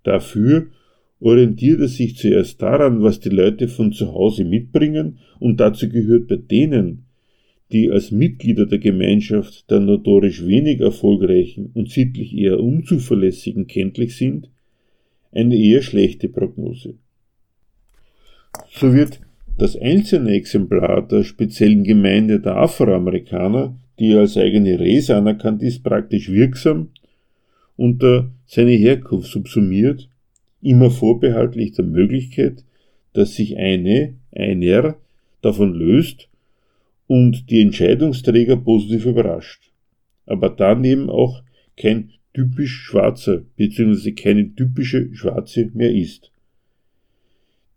Dafür 0.03 0.67
orientiert 1.25 1.81
er 1.81 1.87
sich 1.87 2.17
zuerst 2.17 2.61
daran, 2.61 3.01
was 3.01 3.19
die 3.19 3.29
Leute 3.29 3.67
von 3.67 3.91
zu 3.91 4.13
Hause 4.13 4.45
mitbringen, 4.45 5.17
und 5.39 5.59
dazu 5.59 5.89
gehört 5.89 6.27
bei 6.27 6.35
denen, 6.35 7.05
die 7.71 7.89
als 7.89 8.11
Mitglieder 8.11 8.67
der 8.67 8.77
Gemeinschaft 8.77 9.69
der 9.71 9.79
notorisch 9.79 10.45
wenig 10.45 10.81
erfolgreichen 10.81 11.71
und 11.73 11.89
sittlich 11.89 12.37
eher 12.37 12.59
unzuverlässigen 12.59 13.65
kenntlich 13.65 14.15
sind, 14.15 14.51
eine 15.31 15.57
eher 15.57 15.81
schlechte 15.81 16.29
Prognose. 16.29 16.93
So 18.69 18.93
wird 18.93 19.19
das 19.57 19.75
einzelne 19.75 20.33
Exemplar 20.33 21.07
der 21.07 21.23
speziellen 21.23 21.83
Gemeinde 21.83 22.39
der 22.39 22.57
Afroamerikaner, 22.57 23.75
die 23.97 24.13
als 24.13 24.37
eigene 24.37 24.79
Res 24.79 25.09
anerkannt 25.09 25.63
ist, 25.63 25.81
praktisch 25.81 26.29
wirksam 26.29 26.89
unter 27.77 28.31
seine 28.45 28.73
Herkunft 28.73 29.31
subsumiert, 29.31 30.07
immer 30.65 30.89
vorbehaltlich 30.89 31.73
der 31.73 31.85
Möglichkeit, 31.85 32.63
dass 33.13 33.35
sich 33.35 33.57
eine, 33.57 34.15
einer 34.31 34.97
davon 35.41 35.73
löst 35.73 36.27
und 37.07 37.49
die 37.49 37.61
Entscheidungsträger 37.61 38.57
positiv 38.57 39.05
überrascht. 39.05 39.71
Aber 40.25 40.49
daneben 40.49 41.09
auch 41.09 41.43
kein 41.77 42.11
typisch 42.33 42.73
Schwarzer 42.87 43.43
bzw. 43.55 44.11
keine 44.13 44.55
typische 44.55 45.13
Schwarze 45.13 45.69
mehr 45.73 45.93
ist. 45.93 46.31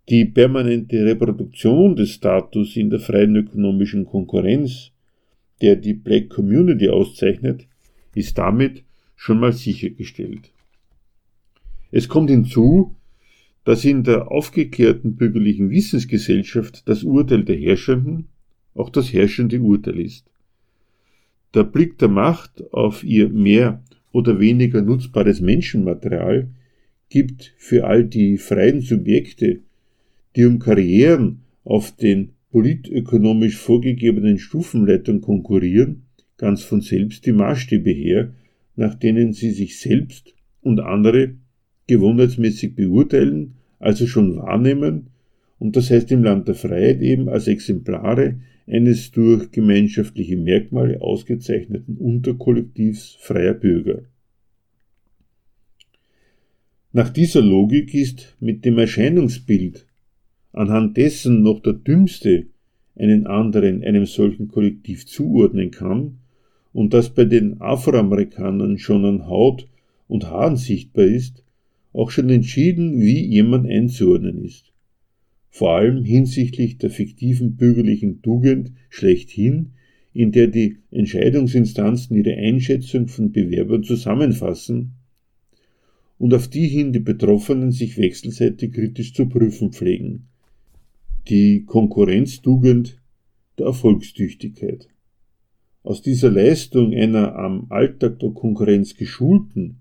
Die 0.09 0.24
permanente 0.24 1.05
Reproduktion 1.05 1.94
des 1.94 2.12
Status 2.12 2.74
in 2.77 2.88
der 2.88 3.01
freien 3.01 3.37
ökonomischen 3.37 4.07
Konkurrenz, 4.07 4.92
der 5.61 5.77
die 5.77 5.92
Black 5.92 6.31
Community 6.31 6.88
auszeichnet, 6.88 7.66
ist 8.14 8.38
damit 8.38 8.83
schon 9.14 9.40
mal 9.40 9.53
sichergestellt. 9.53 10.51
Es 11.90 12.09
kommt 12.09 12.31
hinzu, 12.31 12.94
dass 13.64 13.85
in 13.85 14.03
der 14.03 14.31
aufgeklärten 14.31 15.16
bürgerlichen 15.16 15.70
Wissensgesellschaft 15.70 16.88
das 16.88 17.03
Urteil 17.03 17.44
der 17.44 17.57
Herrschenden 17.57 18.29
auch 18.74 18.90
das 18.90 19.12
herrschende 19.12 19.61
Urteil 19.61 20.01
ist. 20.01 20.24
Der 21.55 21.64
Blick 21.64 21.98
der 21.98 22.09
Macht 22.09 22.62
auf 22.72 23.05
ihr 23.05 23.29
mehr 23.29 23.83
oder 24.12 24.38
weniger 24.38 24.83
nutzbares 24.83 25.40
Menschenmaterial 25.40 26.48
gibt 27.09 27.55
für 27.57 27.87
all 27.87 28.05
die 28.05 28.38
freien 28.38 28.81
Subjekte, 28.81 29.61
die 30.37 30.44
um 30.44 30.59
Karrieren 30.59 31.42
auf 31.64 31.94
den 31.96 32.33
politökonomisch 32.51 33.57
vorgegebenen 33.57 34.38
Stufenleitern 34.38 35.20
konkurrieren, 35.20 36.05
ganz 36.37 36.62
von 36.62 36.81
selbst 36.81 37.27
die 37.27 37.33
Maßstäbe 37.33 37.90
her, 37.90 38.33
nach 38.77 38.94
denen 38.94 39.33
sie 39.33 39.51
sich 39.51 39.79
selbst 39.79 40.35
und 40.62 40.81
andere 40.81 41.35
gewohnheitsmäßig 41.88 42.77
beurteilen, 42.77 43.55
also 43.81 44.07
schon 44.07 44.37
wahrnehmen, 44.37 45.09
und 45.59 45.74
das 45.74 45.90
heißt 45.90 46.12
im 46.12 46.22
Land 46.22 46.46
der 46.46 46.55
Freiheit 46.55 47.01
eben 47.01 47.29
als 47.29 47.48
Exemplare 47.48 48.37
eines 48.68 49.11
durch 49.11 49.51
gemeinschaftliche 49.51 50.37
Merkmale 50.37 51.01
ausgezeichneten 51.01 51.96
Unterkollektivs 51.96 53.16
freier 53.18 53.55
Bürger. 53.55 54.03
Nach 56.92 57.11
dieser 57.11 57.42
Logik 57.42 57.94
ist 57.94 58.37
mit 58.40 58.64
dem 58.64 58.79
Erscheinungsbild, 58.79 59.87
anhand 60.53 60.96
dessen 60.96 61.42
noch 61.42 61.61
der 61.61 61.74
Dümmste 61.74 62.46
einen 62.96 63.27
anderen 63.27 63.83
einem 63.85 64.07
solchen 64.07 64.48
Kollektiv 64.48 65.07
zuordnen 65.07 65.70
kann, 65.70 66.18
und 66.72 66.94
das 66.94 67.11
bei 67.11 67.24
den 67.24 67.61
Afroamerikanern 67.61 68.79
schon 68.79 69.05
an 69.05 69.27
Haut 69.27 69.66
und 70.07 70.31
Haaren 70.31 70.57
sichtbar 70.57 71.07
ist, 71.07 71.42
auch 71.92 72.11
schon 72.11 72.31
entschieden, 72.31 73.01
wie 73.01 73.24
jemand 73.27 73.66
einzuordnen 73.66 74.44
ist 74.44 74.72
vor 75.59 75.77
allem 75.77 76.05
hinsichtlich 76.05 76.79
der 76.79 76.90
fiktiven 76.90 77.57
bürgerlichen 77.57 78.22
Tugend 78.22 78.72
schlechthin, 78.90 79.70
in 80.12 80.33
der 80.33 80.46
die 80.46 80.79
Entscheidungsinstanzen 80.90 82.16
ihre 82.16 82.37
Einschätzung 82.37 83.09
von 83.09 83.33
Bewerbern 83.33 83.83
zusammenfassen 83.83 84.92
und 86.18 86.35
auf 86.35 86.48
die 86.48 86.68
hin 86.68 86.92
die 86.92 87.01
Betroffenen 87.01 87.72
sich 87.72 87.98
wechselseitig 87.98 88.72
kritisch 88.72 89.14
zu 89.14 89.29
prüfen 89.29 89.72
pflegen. 89.72 90.29
Die 91.29 91.64
Konkurrenztugend 91.64 93.01
der 93.59 93.66
Erfolgstüchtigkeit. 93.66 94.88
Aus 95.83 96.03
dieser 96.03 96.31
Leistung 96.31 96.92
einer 96.92 97.37
am 97.37 97.66
Alltag 97.68 98.18
der 98.18 98.31
Konkurrenz 98.31 98.96
geschulten 98.96 99.81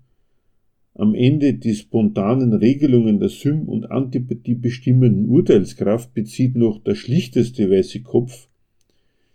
am 0.98 1.14
Ende 1.14 1.54
die 1.54 1.76
spontanen 1.76 2.52
Regelungen 2.52 3.20
der 3.20 3.28
Sym- 3.28 3.68
und 3.68 3.88
Antipathie 3.90 4.56
bestimmenden 4.56 5.28
Urteilskraft 5.28 6.12
bezieht 6.12 6.56
noch 6.56 6.82
der 6.82 6.96
schlichteste 6.96 7.70
weiße 7.70 8.02
Kopf 8.02 8.48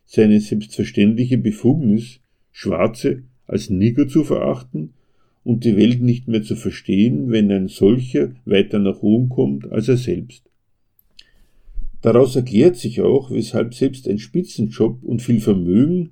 seine 0.06 0.42
selbstverständliche 0.42 1.38
Befugnis, 1.38 2.20
Schwarze 2.52 3.24
als 3.48 3.70
Nigger 3.70 4.10
zu 4.10 4.26
verachten 4.26 4.94
und 5.46 5.64
die 5.64 5.78
Welt 5.78 6.02
nicht 6.02 6.28
mehr 6.28 6.44
zu 6.44 6.58
verstehen, 6.58 7.32
wenn 7.32 7.50
ein 7.50 7.70
solcher 7.70 8.34
weiter 8.44 8.80
nach 8.80 9.02
oben 9.02 9.30
kommt 9.30 9.72
als 9.72 9.88
er 9.88 9.98
selbst. 9.98 10.44
Daraus 12.02 12.36
erklärt 12.36 12.76
sich 12.76 13.00
auch, 13.00 13.32
weshalb 13.32 13.74
selbst 13.74 14.10
ein 14.10 14.20
Spitzenjob 14.20 15.02
und 15.02 15.22
viel 15.22 15.40
Vermögen 15.40 16.12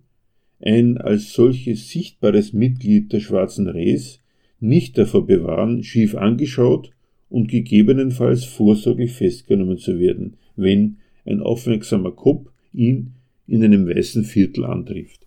ein 0.62 0.98
als 0.98 1.34
solches 1.34 1.90
sichtbares 1.90 2.54
Mitglied 2.54 3.12
der 3.12 3.20
schwarzen 3.20 3.68
Res 3.68 4.21
nicht 4.62 4.98
davor 4.98 5.26
bewahren, 5.26 5.84
schief 5.84 6.16
angeschaut 6.16 6.92
und 7.30 7.50
gegebenenfalls 7.50 8.46
vorsorglich 8.46 9.14
festgenommen 9.14 9.78
zu 9.78 10.00
werden, 10.00 10.38
wenn 10.56 10.98
ein 11.26 11.42
aufmerksamer 11.42 12.12
Kopf 12.12 12.50
ihn 12.74 13.16
in 13.48 13.64
einem 13.64 13.88
weißen 13.88 14.24
Viertel 14.24 14.66
antrifft. 14.66 15.26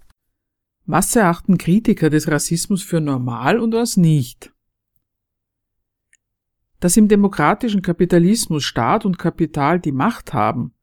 Was 0.86 1.16
erachten 1.16 1.58
Kritiker 1.58 2.10
des 2.10 2.28
Rassismus 2.28 2.82
für 2.82 3.00
normal 3.00 3.58
und 3.58 3.74
was 3.74 3.96
nicht? 3.96 4.52
Dass 6.80 6.96
im 6.96 7.08
demokratischen 7.08 7.82
Kapitalismus 7.82 8.64
Staat 8.64 9.06
und 9.06 9.18
Kapital 9.18 9.80
die 9.80 9.92
Macht 9.92 10.34
haben, 10.34 10.74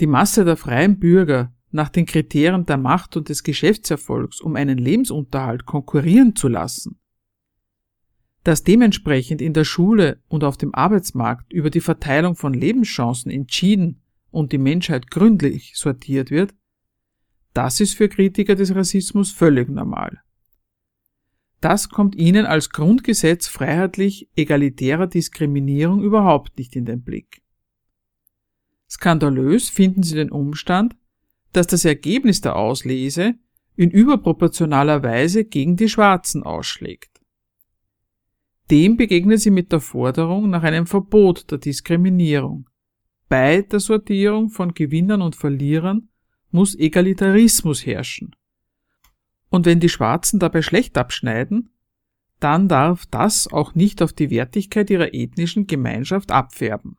die 0.00 0.06
Masse 0.06 0.44
der 0.44 0.56
freien 0.56 0.98
Bürger 0.98 1.54
nach 1.70 1.88
den 1.88 2.06
Kriterien 2.06 2.66
der 2.66 2.78
Macht 2.78 3.16
und 3.16 3.28
des 3.28 3.44
Geschäftserfolgs 3.44 4.40
um 4.40 4.56
einen 4.56 4.78
Lebensunterhalt 4.78 5.66
konkurrieren 5.66 6.34
zu 6.34 6.48
lassen, 6.48 6.99
dass 8.44 8.64
dementsprechend 8.64 9.42
in 9.42 9.52
der 9.52 9.64
Schule 9.64 10.22
und 10.28 10.44
auf 10.44 10.56
dem 10.56 10.74
Arbeitsmarkt 10.74 11.52
über 11.52 11.70
die 11.70 11.80
Verteilung 11.80 12.36
von 12.36 12.54
Lebenschancen 12.54 13.30
entschieden 13.30 14.02
und 14.30 14.52
die 14.52 14.58
Menschheit 14.58 15.10
gründlich 15.10 15.72
sortiert 15.76 16.30
wird, 16.30 16.54
das 17.52 17.80
ist 17.80 17.94
für 17.94 18.08
Kritiker 18.08 18.54
des 18.54 18.74
Rassismus 18.74 19.32
völlig 19.32 19.68
normal. 19.68 20.20
Das 21.60 21.90
kommt 21.90 22.14
ihnen 22.14 22.46
als 22.46 22.70
Grundgesetz 22.70 23.46
freiheitlich 23.46 24.30
egalitärer 24.34 25.06
Diskriminierung 25.06 26.02
überhaupt 26.02 26.56
nicht 26.56 26.74
in 26.74 26.86
den 26.86 27.02
Blick. 27.02 27.42
Skandalös 28.88 29.68
finden 29.68 30.02
sie 30.02 30.14
den 30.14 30.30
Umstand, 30.30 30.96
dass 31.52 31.66
das 31.66 31.84
Ergebnis 31.84 32.40
der 32.40 32.56
Auslese 32.56 33.34
in 33.76 33.90
überproportionaler 33.90 35.02
Weise 35.02 35.44
gegen 35.44 35.76
die 35.76 35.88
Schwarzen 35.88 36.42
ausschlägt. 36.42 37.19
Dem 38.70 38.96
begegnen 38.96 39.36
sie 39.36 39.50
mit 39.50 39.72
der 39.72 39.80
Forderung 39.80 40.48
nach 40.48 40.62
einem 40.62 40.86
Verbot 40.86 41.50
der 41.50 41.58
Diskriminierung. 41.58 42.68
Bei 43.28 43.62
der 43.62 43.80
Sortierung 43.80 44.48
von 44.48 44.74
Gewinnern 44.74 45.22
und 45.22 45.34
Verlierern 45.34 46.08
muss 46.50 46.76
Egalitarismus 46.76 47.84
herrschen. 47.84 48.36
Und 49.48 49.66
wenn 49.66 49.80
die 49.80 49.88
Schwarzen 49.88 50.38
dabei 50.38 50.62
schlecht 50.62 50.96
abschneiden, 50.96 51.70
dann 52.38 52.68
darf 52.68 53.06
das 53.06 53.48
auch 53.52 53.74
nicht 53.74 54.02
auf 54.02 54.12
die 54.12 54.30
Wertigkeit 54.30 54.88
ihrer 54.88 55.12
ethnischen 55.12 55.66
Gemeinschaft 55.66 56.30
abfärben. 56.30 56.96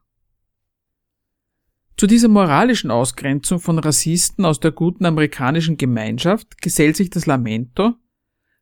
Zu 1.97 2.07
dieser 2.07 2.27
moralischen 2.27 2.91
Ausgrenzung 2.91 3.59
von 3.59 3.79
Rassisten 3.79 4.45
aus 4.45 4.59
der 4.59 4.71
guten 4.71 5.05
amerikanischen 5.05 5.77
Gemeinschaft 5.77 6.61
gesellt 6.61 6.97
sich 6.97 7.09
das 7.09 7.25
Lamento, 7.25 7.93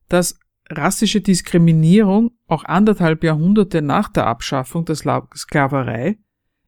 dass 0.10 0.39
rassische 0.70 1.22
Diskriminierung 1.22 2.32
auch 2.48 2.64
anderthalb 2.64 3.24
Jahrhunderte 3.24 3.82
nach 3.82 4.10
der 4.10 4.28
Abschaffung 4.28 4.86
der 4.86 4.96
Sklaverei 4.96 6.18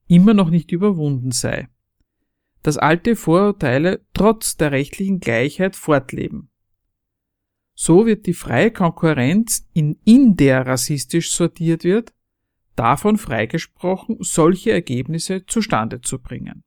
immer 0.07 0.33
noch 0.33 0.49
nicht 0.49 0.71
überwunden 0.71 1.31
sei. 1.31 1.69
Dass 2.63 2.77
alte 2.77 3.15
Vorurteile 3.15 4.05
trotz 4.13 4.57
der 4.57 4.71
rechtlichen 4.71 5.19
Gleichheit 5.19 5.75
fortleben. 5.75 6.49
So 7.73 8.05
wird 8.05 8.25
die 8.25 8.33
freie 8.33 8.71
Konkurrenz, 8.71 9.67
in, 9.73 9.97
in 10.03 10.35
der 10.35 10.67
rassistisch 10.67 11.31
sortiert 11.31 11.83
wird, 11.83 12.13
davon 12.75 13.17
freigesprochen, 13.17 14.17
solche 14.19 14.71
Ergebnisse 14.71 15.45
zustande 15.45 16.01
zu 16.01 16.19
bringen. 16.19 16.63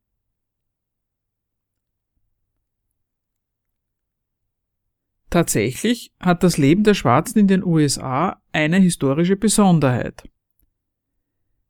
Tatsächlich 5.29 6.13
hat 6.19 6.43
das 6.43 6.57
Leben 6.57 6.83
der 6.83 6.93
Schwarzen 6.93 7.39
in 7.39 7.47
den 7.47 7.63
USA 7.63 8.41
eine 8.51 8.77
historische 8.77 9.35
Besonderheit. 9.35 10.23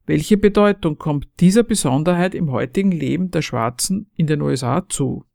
Welche 0.06 0.38
Bedeutung 0.38 0.98
kommt 0.98 1.28
dieser 1.40 1.64
Besonderheit 1.64 2.36
im 2.36 2.52
heutigen 2.52 2.92
Leben 2.92 3.32
der 3.32 3.42
Schwarzen 3.42 4.12
in 4.16 4.28
den 4.28 4.42
USA 4.42 4.88
zu? 4.88 5.26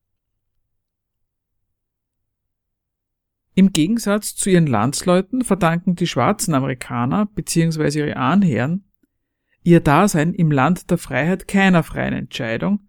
Im 3.54 3.72
Gegensatz 3.72 4.36
zu 4.36 4.48
ihren 4.48 4.68
Landsleuten 4.68 5.42
verdanken 5.42 5.96
die 5.96 6.06
schwarzen 6.06 6.54
Amerikaner 6.54 7.26
bzw. 7.26 7.98
ihre 7.98 8.16
Ahnherren 8.16 8.84
ihr 9.62 9.80
Dasein 9.80 10.32
im 10.34 10.50
Land 10.50 10.90
der 10.90 10.98
Freiheit 10.98 11.48
keiner 11.48 11.82
freien 11.82 12.14
Entscheidung, 12.14 12.88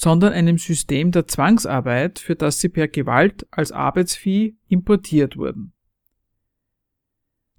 sondern 0.00 0.32
einem 0.32 0.56
System 0.56 1.12
der 1.12 1.26
Zwangsarbeit, 1.28 2.20
für 2.20 2.34
das 2.34 2.58
sie 2.58 2.70
per 2.70 2.88
Gewalt 2.88 3.46
als 3.50 3.70
Arbeitsvieh 3.70 4.56
importiert 4.66 5.36
wurden. 5.36 5.74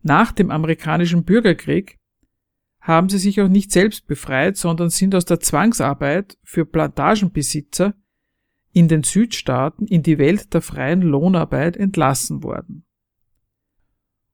Nach 0.01 0.31
dem 0.31 0.49
amerikanischen 0.49 1.23
Bürgerkrieg 1.23 1.99
haben 2.79 3.09
sie 3.09 3.19
sich 3.19 3.39
auch 3.41 3.47
nicht 3.47 3.71
selbst 3.71 4.07
befreit, 4.07 4.57
sondern 4.57 4.89
sind 4.89 5.13
aus 5.13 5.25
der 5.25 5.39
Zwangsarbeit 5.39 6.39
für 6.43 6.65
Plantagenbesitzer 6.65 7.93
in 8.71 8.87
den 8.87 9.03
Südstaaten 9.03 9.85
in 9.85 10.01
die 10.01 10.17
Welt 10.17 10.51
der 10.55 10.63
freien 10.63 11.03
Lohnarbeit 11.03 11.77
entlassen 11.77 12.41
worden. 12.41 12.87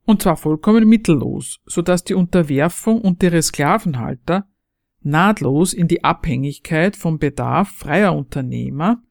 Und 0.05 0.21
zwar 0.21 0.37
vollkommen 0.37 0.87
mittellos, 0.87 1.59
so 1.65 1.81
dass 1.81 2.05
die 2.05 2.13
Unterwerfung 2.13 3.01
und 3.01 3.21
ihre 3.21 3.41
Sklavenhalter 3.41 4.47
nahtlos 5.01 5.73
in 5.73 5.87
die 5.87 6.03
Abhängigkeit 6.03 6.95
vom 6.95 7.19
Bedarf 7.19 7.69
freier 7.69 8.15
Unternehmer 8.15 9.01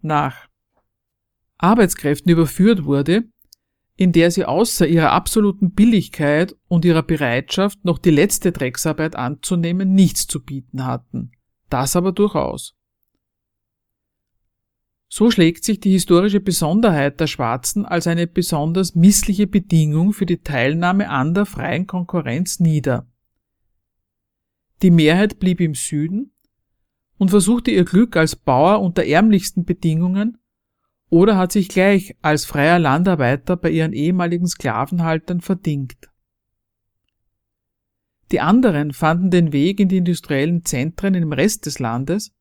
nach 0.00 0.48
Arbeitskräften 1.58 2.30
überführt 2.30 2.84
wurde, 2.84 3.24
in 3.96 4.12
der 4.12 4.30
sie 4.30 4.44
außer 4.44 4.86
ihrer 4.86 5.12
absoluten 5.12 5.72
Billigkeit 5.72 6.56
und 6.68 6.84
ihrer 6.84 7.02
Bereitschaft, 7.02 7.84
noch 7.84 7.98
die 7.98 8.10
letzte 8.10 8.50
Drecksarbeit 8.50 9.14
anzunehmen, 9.14 9.94
nichts 9.94 10.26
zu 10.26 10.42
bieten 10.44 10.84
hatten. 10.84 11.32
Das 11.70 11.94
aber 11.96 12.12
durchaus. 12.12 12.74
So 15.08 15.30
schlägt 15.30 15.62
sich 15.62 15.78
die 15.78 15.92
historische 15.92 16.40
Besonderheit 16.40 17.20
der 17.20 17.28
Schwarzen 17.28 17.86
als 17.86 18.08
eine 18.08 18.26
besonders 18.26 18.96
missliche 18.96 19.46
Bedingung 19.46 20.12
für 20.12 20.26
die 20.26 20.42
Teilnahme 20.42 21.08
an 21.08 21.34
der 21.34 21.46
freien 21.46 21.86
Konkurrenz 21.86 22.58
nieder. 22.58 23.06
Die 24.82 24.90
Mehrheit 24.90 25.38
blieb 25.38 25.60
im 25.60 25.74
Süden 25.74 26.32
und 27.18 27.30
versuchte 27.30 27.70
ihr 27.70 27.84
Glück 27.84 28.16
als 28.16 28.36
Bauer 28.36 28.80
unter 28.80 29.04
ärmlichsten 29.04 29.64
Bedingungen 29.64 30.38
oder 31.08 31.36
hat 31.36 31.52
sich 31.52 31.68
gleich 31.68 32.16
als 32.22 32.44
freier 32.44 32.78
Landarbeiter 32.78 33.56
bei 33.56 33.70
ihren 33.70 33.92
ehemaligen 33.92 34.46
Sklavenhaltern 34.46 35.40
verdingt. 35.40 36.10
Die 38.32 38.40
anderen 38.40 38.92
fanden 38.92 39.30
den 39.30 39.52
Weg 39.52 39.78
in 39.78 39.88
die 39.88 39.98
industriellen 39.98 40.64
Zentren 40.64 41.14
im 41.14 41.32
Rest 41.32 41.66
des 41.66 41.78
Landes 41.78 42.32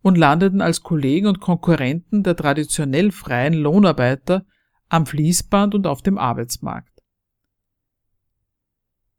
und 0.00 0.16
landeten 0.16 0.60
als 0.60 0.82
Kollegen 0.82 1.26
und 1.26 1.40
Konkurrenten 1.40 2.22
der 2.22 2.36
traditionell 2.36 3.10
freien 3.10 3.54
Lohnarbeiter 3.54 4.46
am 4.88 5.04
Fließband 5.04 5.74
und 5.74 5.86
auf 5.86 6.00
dem 6.00 6.16
Arbeitsmarkt. 6.16 6.95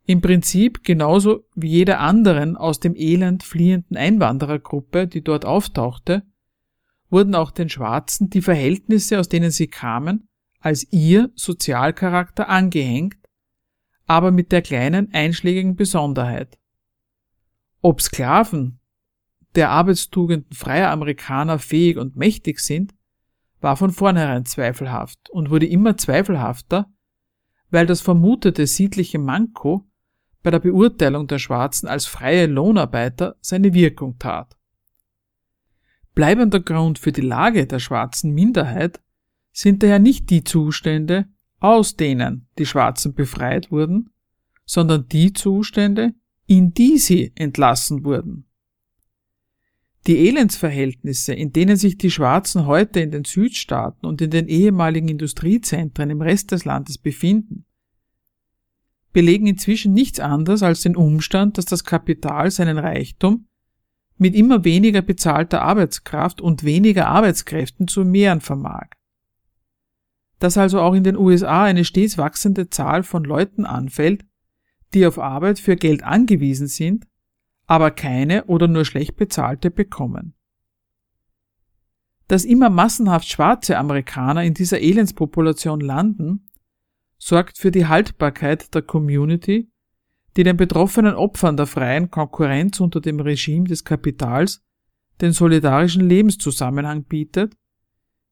Im 0.08 0.22
Prinzip 0.22 0.86
genauso 0.86 1.44
wie 1.54 1.68
jeder 1.68 2.00
anderen 2.00 2.56
aus 2.56 2.80
dem 2.80 2.96
Elend 2.96 3.44
fliehenden 3.44 3.98
Einwanderergruppe, 3.98 5.06
die 5.06 5.22
dort 5.22 5.44
auftauchte, 5.44 6.24
wurden 7.10 7.36
auch 7.36 7.52
den 7.52 7.68
Schwarzen 7.68 8.30
die 8.30 8.42
Verhältnisse, 8.42 9.20
aus 9.20 9.28
denen 9.28 9.52
sie 9.52 9.68
kamen, 9.68 10.30
als 10.62 10.88
ihr 10.94 11.30
Sozialcharakter 11.36 12.48
angehängt, 12.48 13.18
aber 14.06 14.32
mit 14.32 14.54
der 14.54 14.62
kleinen 14.62 15.14
einschlägigen 15.14 15.76
Besonderheit. 15.76 16.58
Ob 17.82 18.02
Sklaven 18.02 18.80
der 19.56 19.72
Arbeitstugenden 19.72 20.54
freier 20.54 20.90
Amerikaner 20.90 21.60
fähig 21.60 21.98
und 21.98 22.16
mächtig 22.16 22.62
sind, 22.62 22.96
war 23.60 23.76
von 23.76 23.92
vornherein 23.92 24.46
zweifelhaft 24.46 25.30
und 25.32 25.50
wurde 25.50 25.66
immer 25.66 25.98
zweifelhafter, 25.98 26.90
weil 27.72 27.86
das 27.86 28.00
vermutete 28.00 28.68
siedliche 28.68 29.20
Manko 29.20 29.87
bei 30.48 30.52
der 30.52 30.60
Beurteilung 30.60 31.28
der 31.28 31.40
Schwarzen 31.40 31.90
als 31.90 32.06
freie 32.06 32.46
Lohnarbeiter 32.46 33.36
seine 33.42 33.74
Wirkung 33.74 34.18
tat. 34.18 34.58
Bleibender 36.16 36.62
Grund 36.62 37.00
für 37.00 37.12
die 37.12 37.20
Lage 37.20 37.68
der 37.68 37.80
schwarzen 37.80 38.34
Minderheit 38.34 39.02
sind 39.52 39.84
daher 39.84 40.00
nicht 40.00 40.30
die 40.30 40.46
Zustände, 40.46 41.28
aus 41.60 41.98
denen 41.98 42.48
die 42.58 42.66
Schwarzen 42.66 43.14
befreit 43.14 43.72
wurden, 43.72 44.10
sondern 44.64 45.10
die 45.10 45.34
Zustände, 45.34 46.14
in 46.46 46.74
die 46.74 46.98
sie 46.98 47.34
entlassen 47.36 48.06
wurden. 48.06 48.46
Die 50.08 50.30
Elendsverhältnisse, 50.30 51.34
in 51.34 51.52
denen 51.52 51.76
sich 51.76 51.98
die 51.98 52.10
Schwarzen 52.10 52.66
heute 52.68 53.02
in 53.02 53.12
den 53.12 53.26
Südstaaten 53.26 54.06
und 54.06 54.22
in 54.22 54.30
den 54.30 54.48
ehemaligen 54.48 55.10
Industriezentren 55.10 56.10
im 56.10 56.22
Rest 56.22 56.54
des 56.54 56.64
Landes 56.64 56.98
befinden, 56.98 57.66
belegen 59.18 59.48
inzwischen 59.48 59.94
nichts 59.94 60.20
anderes 60.20 60.62
als 60.62 60.82
den 60.82 60.96
Umstand, 60.96 61.58
dass 61.58 61.66
das 61.66 61.84
Kapital 61.84 62.52
seinen 62.52 62.78
Reichtum 62.78 63.48
mit 64.20 64.36
immer 64.36 64.64
weniger 64.64 65.02
bezahlter 65.02 65.64
Arbeitskraft 65.64 66.40
und 66.40 66.64
weniger 66.64 67.08
Arbeitskräften 67.08 67.88
zu 67.88 68.06
mehren 68.06 68.42
vermag. 68.42 68.90
Dass 70.38 70.56
also 70.56 70.82
auch 70.82 70.94
in 70.94 71.04
den 71.04 71.18
USA 71.18 71.64
eine 71.64 71.84
stets 71.84 72.20
wachsende 72.20 72.70
Zahl 72.70 73.02
von 73.02 73.24
Leuten 73.24 73.66
anfällt, 73.66 74.24
die 74.94 75.04
auf 75.08 75.18
Arbeit 75.18 75.58
für 75.58 75.78
Geld 75.78 76.04
angewiesen 76.04 76.68
sind, 76.68 77.08
aber 77.66 77.90
keine 77.90 78.46
oder 78.46 78.68
nur 78.68 78.86
schlecht 78.86 79.16
bezahlte 79.16 79.72
bekommen. 79.72 80.36
Dass 82.28 82.46
immer 82.46 82.70
massenhaft 82.70 83.28
schwarze 83.28 83.80
Amerikaner 83.80 84.44
in 84.44 84.54
dieser 84.54 84.80
Elendspopulation 84.80 85.82
landen, 85.82 86.48
sorgt 87.18 87.58
für 87.58 87.72
die 87.72 87.88
Haltbarkeit 87.88 88.74
der 88.74 88.82
Community, 88.82 89.70
die 90.36 90.44
den 90.44 90.58
betroffenen 90.58 91.16
Opfern 91.16 91.58
der 91.58 91.66
freien 91.66 92.12
Konkurrenz 92.12 92.80
unter 92.80 93.02
dem 93.02 93.20
Regime 93.20 93.66
des 93.66 93.84
Kapitals 93.84 94.64
den 95.20 95.32
solidarischen 95.32 96.08
Lebenszusammenhang 96.08 97.04
bietet, 97.04 97.58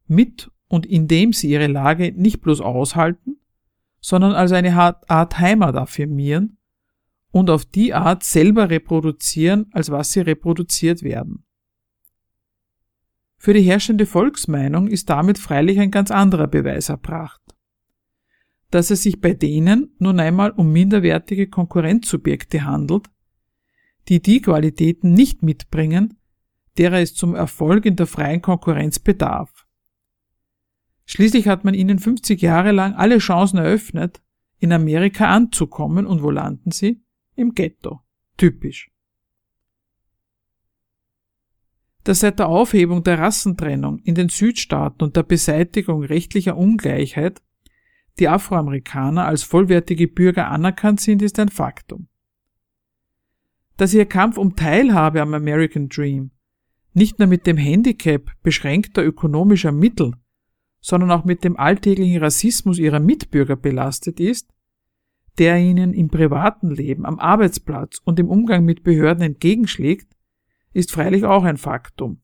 mit 0.08 0.52
und 0.68 0.86
indem 0.86 1.34
sie 1.34 1.50
ihre 1.50 1.68
Lage 1.68 2.14
nicht 2.16 2.42
bloß 2.42 2.62
aushalten, 2.62 3.38
sondern 4.02 4.34
als 4.34 4.52
eine 4.52 4.76
Art 4.76 5.40
Heimat 5.40 5.76
affirmieren 5.76 6.60
und 7.32 7.50
auf 7.50 7.66
die 7.66 7.96
Art 7.96 8.24
selber 8.24 8.70
reproduzieren, 8.70 9.66
als 9.72 9.90
was 9.90 10.12
sie 10.12 10.22
reproduziert 10.22 11.02
werden. 11.02 11.44
Für 13.38 13.54
die 13.54 13.64
herrschende 13.64 14.06
Volksmeinung 14.06 14.88
ist 14.88 15.10
damit 15.10 15.40
freilich 15.40 15.80
ein 15.80 15.92
ganz 15.92 16.12
anderer 16.12 16.48
Beweis 16.48 16.90
erbracht 16.90 17.55
dass 18.76 18.92
es 18.92 19.04
sich 19.04 19.22
bei 19.22 19.34
denen 19.34 19.96
nun 20.00 20.20
einmal 20.20 20.52
um 20.52 20.70
minderwertige 20.70 21.48
Konkurrenzsubjekte 21.48 22.66
handelt, 22.66 23.10
die 24.10 24.22
die 24.22 24.42
Qualitäten 24.42 25.14
nicht 25.14 25.44
mitbringen, 25.44 26.20
derer 26.78 27.00
es 27.00 27.14
zum 27.14 27.36
Erfolg 27.36 27.86
in 27.86 27.96
der 27.96 28.06
freien 28.06 28.42
Konkurrenz 28.42 29.00
bedarf. 29.00 29.66
Schließlich 31.06 31.48
hat 31.48 31.64
man 31.64 31.74
ihnen 31.74 32.00
50 32.00 32.42
Jahre 32.42 32.74
lang 32.74 32.96
alle 32.96 33.20
Chancen 33.20 33.60
eröffnet, 33.60 34.22
in 34.60 34.74
Amerika 34.74 35.34
anzukommen 35.34 36.06
und 36.06 36.22
wo 36.22 36.30
landen 36.30 36.72
sie? 36.72 37.02
Im 37.36 37.56
Ghetto. 37.56 38.02
Typisch. 38.36 38.92
Dass 42.04 42.20
seit 42.20 42.40
der 42.40 42.50
Aufhebung 42.50 43.06
der 43.06 43.20
Rassentrennung 43.20 44.00
in 44.00 44.16
den 44.16 44.28
Südstaaten 44.28 45.02
und 45.02 45.16
der 45.16 45.24
Beseitigung 45.24 46.04
rechtlicher 46.04 46.58
Ungleichheit 46.58 47.42
die 48.20 48.30
Afroamerikaner 48.30 49.26
als 49.26 49.44
vollwertige 49.44 50.08
Bürger 50.08 50.50
anerkannt 50.50 51.02
sind, 51.02 51.22
ist 51.22 51.40
ein 51.40 51.50
Faktum. 51.50 52.08
Dass 53.78 53.94
ihr 53.94 54.06
Kampf 54.06 54.38
um 54.38 54.56
Teilhabe 54.56 55.22
am 55.22 55.34
American 55.34 55.90
Dream 55.90 56.32
nicht 56.94 57.20
nur 57.20 57.28
mit 57.28 57.46
dem 57.46 57.58
Handicap 57.58 58.32
beschränkter 58.42 59.04
ökonomischer 59.04 59.74
Mittel, 59.74 60.14
sondern 60.80 61.12
auch 61.12 61.26
mit 61.26 61.44
dem 61.44 61.58
alltäglichen 61.58 62.24
Rassismus 62.24 62.80
ihrer 62.80 63.00
Mitbürger 63.00 63.58
belastet 63.58 64.20
ist, 64.20 64.50
der 65.38 65.58
ihnen 65.58 65.94
im 65.94 66.08
privaten 66.08 66.70
Leben, 66.70 67.06
am 67.06 67.20
Arbeitsplatz 67.20 68.00
und 68.06 68.20
im 68.20 68.30
Umgang 68.30 68.64
mit 68.64 68.84
Behörden 68.84 69.24
entgegenschlägt, 69.24 70.16
ist 70.72 70.92
freilich 70.92 71.26
auch 71.26 71.44
ein 71.44 71.58
Faktum, 71.58 72.22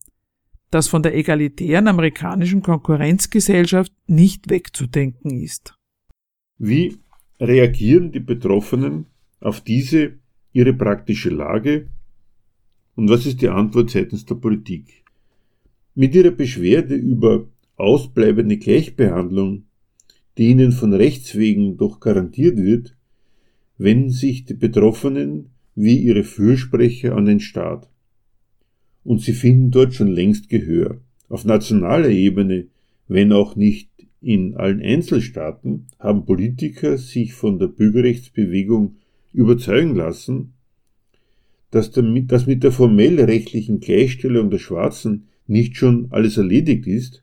das 0.70 0.88
von 0.88 1.02
der 1.02 1.14
egalitären 1.14 1.88
amerikanischen 1.88 2.62
Konkurrenzgesellschaft 2.62 3.92
nicht 4.06 4.48
wegzudenken 4.48 5.42
ist. 5.42 5.74
Wie 6.58 6.96
reagieren 7.40 8.12
die 8.12 8.20
Betroffenen 8.20 9.06
auf 9.40 9.60
diese 9.60 10.14
ihre 10.52 10.74
praktische 10.74 11.30
Lage 11.30 11.88
und 12.94 13.08
was 13.08 13.26
ist 13.26 13.40
die 13.40 13.48
Antwort 13.48 13.90
seitens 13.90 14.26
der 14.26 14.34
Politik? 14.36 15.02
Mit 15.94 16.14
ihrer 16.14 16.30
Beschwerde 16.30 16.94
über 16.94 17.48
ausbleibende 17.76 18.58
Gleichbehandlung, 18.58 19.64
die 20.38 20.48
ihnen 20.50 20.72
von 20.72 20.92
Rechts 20.92 21.34
wegen 21.36 21.76
doch 21.76 22.00
garantiert 22.00 22.56
wird, 22.56 22.96
wenden 23.78 24.10
sich 24.10 24.44
die 24.44 24.54
Betroffenen 24.54 25.50
wie 25.74 25.96
ihre 25.96 26.24
Fürsprecher 26.24 27.16
an 27.16 27.24
den 27.24 27.40
Staat. 27.40 27.88
Und 29.04 29.20
sie 29.20 29.32
finden 29.32 29.70
dort 29.70 29.94
schon 29.94 30.08
längst 30.08 30.48
Gehör. 30.48 31.00
Auf 31.28 31.44
nationaler 31.44 32.10
Ebene, 32.10 32.68
wenn 33.08 33.32
auch 33.32 33.56
nicht 33.56 33.90
in 34.22 34.56
allen 34.56 34.80
Einzelstaaten, 34.80 35.88
haben 35.98 36.24
Politiker 36.24 36.96
sich 36.96 37.34
von 37.34 37.58
der 37.58 37.66
Bürgerrechtsbewegung 37.66 38.96
überzeugen 39.32 39.96
lassen, 39.96 40.54
dass, 41.70 41.90
damit, 41.90 42.30
dass 42.30 42.46
mit 42.46 42.62
der 42.62 42.72
formell 42.72 43.20
rechtlichen 43.20 43.80
Gleichstellung 43.80 44.50
der 44.50 44.58
Schwarzen 44.58 45.28
nicht 45.46 45.76
schon 45.76 46.08
alles 46.10 46.36
erledigt 46.36 46.86
ist, 46.86 47.22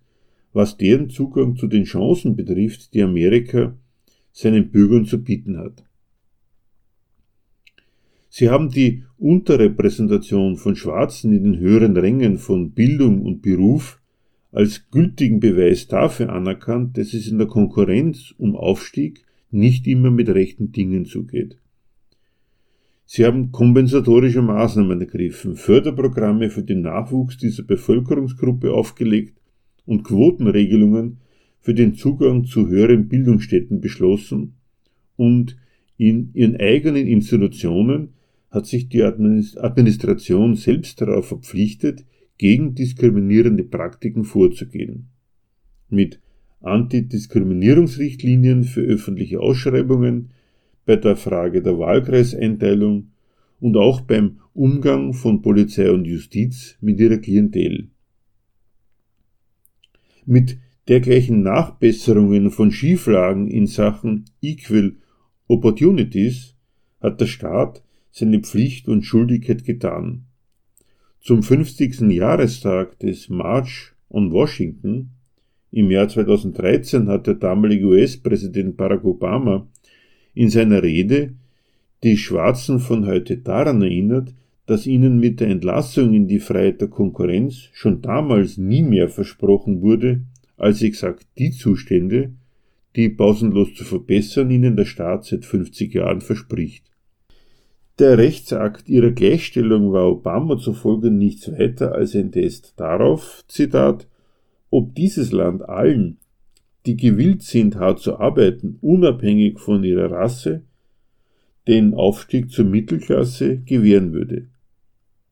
was 0.52 0.78
deren 0.78 1.10
Zugang 1.10 1.56
zu 1.56 1.68
den 1.68 1.84
Chancen 1.84 2.36
betrifft, 2.36 2.94
die 2.94 3.04
Amerika 3.04 3.78
seinen 4.32 4.72
Bürgern 4.72 5.06
zu 5.06 5.24
bieten 5.24 5.58
hat. 5.58 5.84
Sie 8.30 8.50
haben 8.50 8.70
die 8.70 9.04
Unterrepräsentation 9.18 10.58
von 10.58 10.76
Schwarzen 10.76 11.34
in 11.34 11.44
den 11.44 11.60
höheren 11.60 11.98
Rängen 11.98 12.38
von 12.38 12.72
Bildung 12.72 13.22
und 13.22 13.42
Beruf 13.42 13.99
als 14.52 14.90
gültigen 14.90 15.40
Beweis 15.40 15.88
dafür 15.88 16.30
anerkannt, 16.30 16.98
dass 16.98 17.14
es 17.14 17.28
in 17.28 17.38
der 17.38 17.48
Konkurrenz 17.48 18.34
um 18.38 18.56
Aufstieg 18.56 19.24
nicht 19.52 19.88
immer 19.88 20.12
mit 20.12 20.30
rechten 20.30 20.72
Dingen 20.72 21.06
zugeht. 21.06 21.58
Sie 23.06 23.26
haben 23.26 23.52
kompensatorische 23.52 24.42
Maßnahmen 24.42 25.02
ergriffen, 25.02 25.56
Förderprogramme 25.56 26.50
für 26.50 26.62
den 26.62 26.82
Nachwuchs 26.82 27.38
dieser 27.38 27.64
Bevölkerungsgruppe 27.64 28.72
aufgelegt 28.72 29.40
und 29.86 30.04
Quotenregelungen 30.04 31.18
für 31.60 31.74
den 31.74 31.96
Zugang 31.96 32.46
zu 32.46 32.68
höheren 32.68 33.08
Bildungsstätten 33.08 33.82
beschlossen 33.82 34.54
und 35.16 35.58
in 35.98 36.30
ihren 36.34 36.56
eigenen 36.58 37.08
Institutionen 37.08 38.14
hat 38.52 38.66
sich 38.66 38.90
die 38.90 39.04
Administration 39.04 40.56
selbst 40.56 41.02
darauf 41.02 41.28
verpflichtet, 41.28 42.06
gegen 42.40 42.74
diskriminierende 42.74 43.64
Praktiken 43.64 44.24
vorzugehen. 44.24 45.10
Mit 45.90 46.20
Antidiskriminierungsrichtlinien 46.62 48.64
für 48.64 48.82
öffentliche 48.82 49.40
Ausschreibungen, 49.40 50.32
bei 50.86 50.96
der 50.96 51.16
Frage 51.16 51.62
der 51.62 51.78
Wahlkreiseinteilung 51.78 53.12
und 53.60 53.78
auch 53.78 54.02
beim 54.02 54.40
Umgang 54.54 55.14
von 55.14 55.44
Polizei 55.44 55.92
und 55.92 56.06
Justiz 56.06 56.76
mit 56.82 57.00
ihrer 57.00 57.18
Klientel. 57.18 57.90
Mit 60.26 60.58
dergleichen 60.88 61.44
Nachbesserungen 61.44 62.50
von 62.52 62.72
Schieflagen 62.72 63.48
in 63.48 63.68
Sachen 63.68 64.26
Equal 64.42 64.94
Opportunities 65.48 66.56
hat 67.02 67.20
der 67.20 67.28
Staat 67.28 67.84
seine 68.12 68.40
Pflicht 68.40 68.88
und 68.88 69.04
Schuldigkeit 69.04 69.66
getan. 69.66 70.29
Zum 71.22 71.44
50. 71.44 72.10
Jahrestag 72.12 72.98
des 73.00 73.28
March 73.28 73.92
on 74.10 74.32
Washington 74.32 75.10
im 75.70 75.92
Jahr 75.92 76.08
2013 76.08 77.10
hat 77.10 77.28
der 77.28 77.34
damalige 77.34 77.88
US-Präsident 77.88 78.78
Barack 78.78 79.04
Obama 79.04 79.68
in 80.34 80.50
seiner 80.50 80.82
Rede 80.82 81.34
die 82.04 82.16
Schwarzen 82.16 82.80
von 82.80 83.06
heute 83.06 83.38
daran 83.38 83.82
erinnert, 83.82 84.34
dass 84.66 84.88
ihnen 84.88 85.20
mit 85.20 85.42
der 85.42 85.50
Entlassung 85.50 86.14
in 86.14 86.30
die 86.30 86.40
Freiheit 86.40 86.80
der 86.80 86.88
Konkurrenz 86.88 87.68
schon 87.74 88.02
damals 88.02 88.58
nie 88.58 88.82
mehr 88.82 89.10
versprochen 89.10 89.82
wurde, 89.82 90.22
als 90.56 90.82
exakt 90.82 91.28
die 91.38 91.52
Zustände, 91.52 92.32
die 92.96 93.10
pausenlos 93.10 93.74
zu 93.76 93.84
verbessern 93.84 94.50
ihnen 94.52 94.78
der 94.78 94.86
Staat 94.86 95.26
seit 95.26 95.44
50 95.44 95.94
Jahren 95.94 96.22
verspricht. 96.22 96.89
Der 98.00 98.18
Rechtsakt 98.18 98.88
ihrer 98.88 99.12
Gleichstellung 99.12 99.92
war 99.92 100.10
Obama 100.10 100.58
zufolge 100.58 101.12
nichts 101.12 101.52
weiter 101.52 101.94
als 101.94 102.16
ein 102.16 102.32
Test 102.32 102.74
darauf, 102.78 103.44
Zitat, 103.50 104.08
ob 104.70 104.96
dieses 104.96 105.34
Land 105.34 105.68
allen, 105.68 106.18
die 106.86 106.96
gewillt 106.96 107.44
sind, 107.44 107.76
hart 107.76 108.00
zu 108.00 108.18
arbeiten, 108.18 108.78
unabhängig 108.80 109.60
von 109.60 109.84
ihrer 109.84 110.12
Rasse, 110.12 110.62
den 111.68 111.94
Aufstieg 111.94 112.52
zur 112.52 112.64
Mittelklasse 112.64 113.58
gewähren 113.58 114.14
würde. 114.14 114.48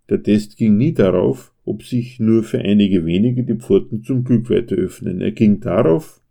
Der 0.09 0.21
Test 0.21 0.57
ging 0.57 0.75
nie 0.75 0.93
darauf, 0.93 1.53
ob 1.63 1.83
sich 1.83 2.19
nur 2.19 2.43
für 2.43 2.59
einige 2.59 3.05
wenige 3.05 3.45
die 3.45 3.55
Pforten 3.55 4.03
zum 4.03 4.25
Glück 4.25 4.49
weiter 4.49 4.75
öffnen. 4.75 5.21
Er 5.21 5.31
ging 5.31 5.61
darauf, 5.61 6.21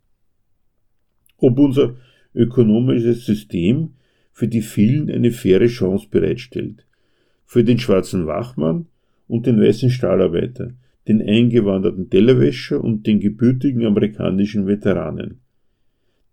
ob 1.37 1.57
unser 1.57 1.95
ökonomisches 2.35 3.25
System 3.25 3.93
für 4.37 4.47
die 4.47 4.61
vielen 4.61 5.09
eine 5.09 5.31
faire 5.31 5.65
Chance 5.65 6.09
bereitstellt. 6.11 6.85
Für 7.47 7.63
den 7.63 7.79
schwarzen 7.79 8.27
Wachmann 8.27 8.85
und 9.27 9.47
den 9.47 9.59
weißen 9.59 9.89
Stahlarbeiter, 9.89 10.73
den 11.07 11.23
eingewanderten 11.23 12.11
Tellerwäscher 12.11 12.83
und 12.83 13.07
den 13.07 13.19
gebürtigen 13.19 13.83
amerikanischen 13.83 14.67
Veteranen. 14.67 15.39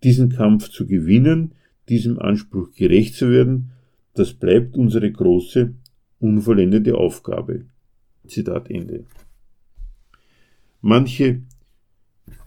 Diesen 0.02 0.28
Kampf 0.28 0.68
zu 0.68 0.86
gewinnen, 0.86 1.54
diesem 1.88 2.18
Anspruch 2.18 2.72
gerecht 2.72 3.14
zu 3.14 3.30
werden, 3.30 3.70
das 4.12 4.34
bleibt 4.34 4.76
unsere 4.76 5.10
große, 5.10 5.72
unvollendete 6.20 6.98
Aufgabe. 6.98 7.64
Zitat 8.26 8.70
Ende. 8.70 9.06
Manche 10.82 11.40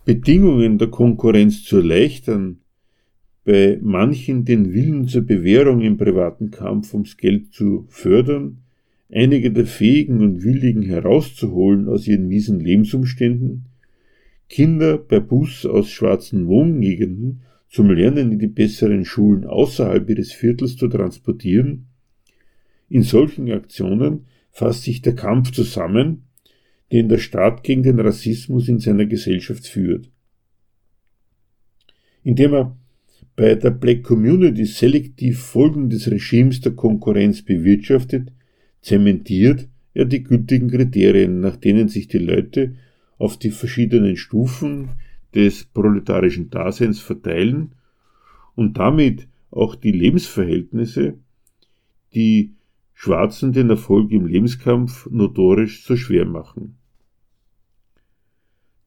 Bedingungen 0.05 0.77
der 0.77 0.89
Konkurrenz 0.89 1.63
zu 1.63 1.77
erleichtern, 1.77 2.59
bei 3.47 3.79
manchen 3.81 4.43
den 4.43 4.73
Willen 4.73 5.07
zur 5.07 5.21
Bewährung 5.21 5.79
im 5.79 5.95
privaten 5.95 6.51
Kampf 6.51 6.93
ums 6.93 7.15
Geld 7.15 7.53
zu 7.53 7.85
fördern, 7.87 8.63
einige 9.09 9.53
der 9.53 9.65
Fähigen 9.65 10.19
und 10.19 10.43
Willigen 10.43 10.81
herauszuholen 10.81 11.87
aus 11.87 12.05
ihren 12.09 12.27
miesen 12.27 12.59
Lebensumständen, 12.59 13.67
Kinder 14.49 14.97
per 14.97 15.21
Bus 15.21 15.65
aus 15.65 15.89
schwarzen 15.89 16.47
Wohngegenden 16.47 17.43
zum 17.69 17.89
Lernen 17.89 18.33
in 18.33 18.39
die 18.39 18.47
besseren 18.47 19.05
Schulen 19.05 19.45
außerhalb 19.45 20.09
ihres 20.09 20.33
Viertels 20.33 20.75
zu 20.75 20.89
transportieren, 20.89 21.85
in 22.89 23.03
solchen 23.03 23.49
Aktionen 23.49 24.25
fasst 24.51 24.83
sich 24.83 25.01
der 25.01 25.15
Kampf 25.15 25.51
zusammen, 25.51 26.23
den 26.91 27.07
der 27.07 27.17
Staat 27.17 27.63
gegen 27.63 27.83
den 27.83 28.01
Rassismus 28.01 28.67
in 28.67 28.79
seiner 28.79 29.05
Gesellschaft 29.05 29.67
führt. 29.67 30.09
Indem 32.23 32.53
er 32.53 32.77
bei 33.37 33.53
der 33.53 33.69
Black 33.69 34.03
Community 34.03 34.65
selektiv 34.65 35.39
Folgen 35.39 35.91
des 35.91 36.09
Regimes 36.09 36.59
der 36.59 36.71
Konkurrenz 36.71 37.43
bewirtschaftet, 37.43 38.31
zementiert 38.81 39.67
er 39.93 40.05
die 40.05 40.23
gültigen 40.23 40.71
Kriterien, 40.71 41.39
nach 41.39 41.55
denen 41.55 41.87
sich 41.87 42.07
die 42.07 42.17
Leute 42.17 42.75
auf 43.19 43.37
die 43.37 43.51
verschiedenen 43.51 44.17
Stufen 44.17 44.89
des 45.35 45.65
proletarischen 45.65 46.49
Daseins 46.49 46.99
verteilen 46.99 47.73
und 48.55 48.79
damit 48.79 49.27
auch 49.51 49.75
die 49.75 49.91
Lebensverhältnisse, 49.91 51.19
die 52.15 52.53
Schwarzen 52.95 53.53
den 53.53 53.69
Erfolg 53.69 54.11
im 54.11 54.25
Lebenskampf 54.25 55.07
notorisch 55.11 55.83
so 55.85 55.95
schwer 55.95 56.25
machen. 56.25 56.77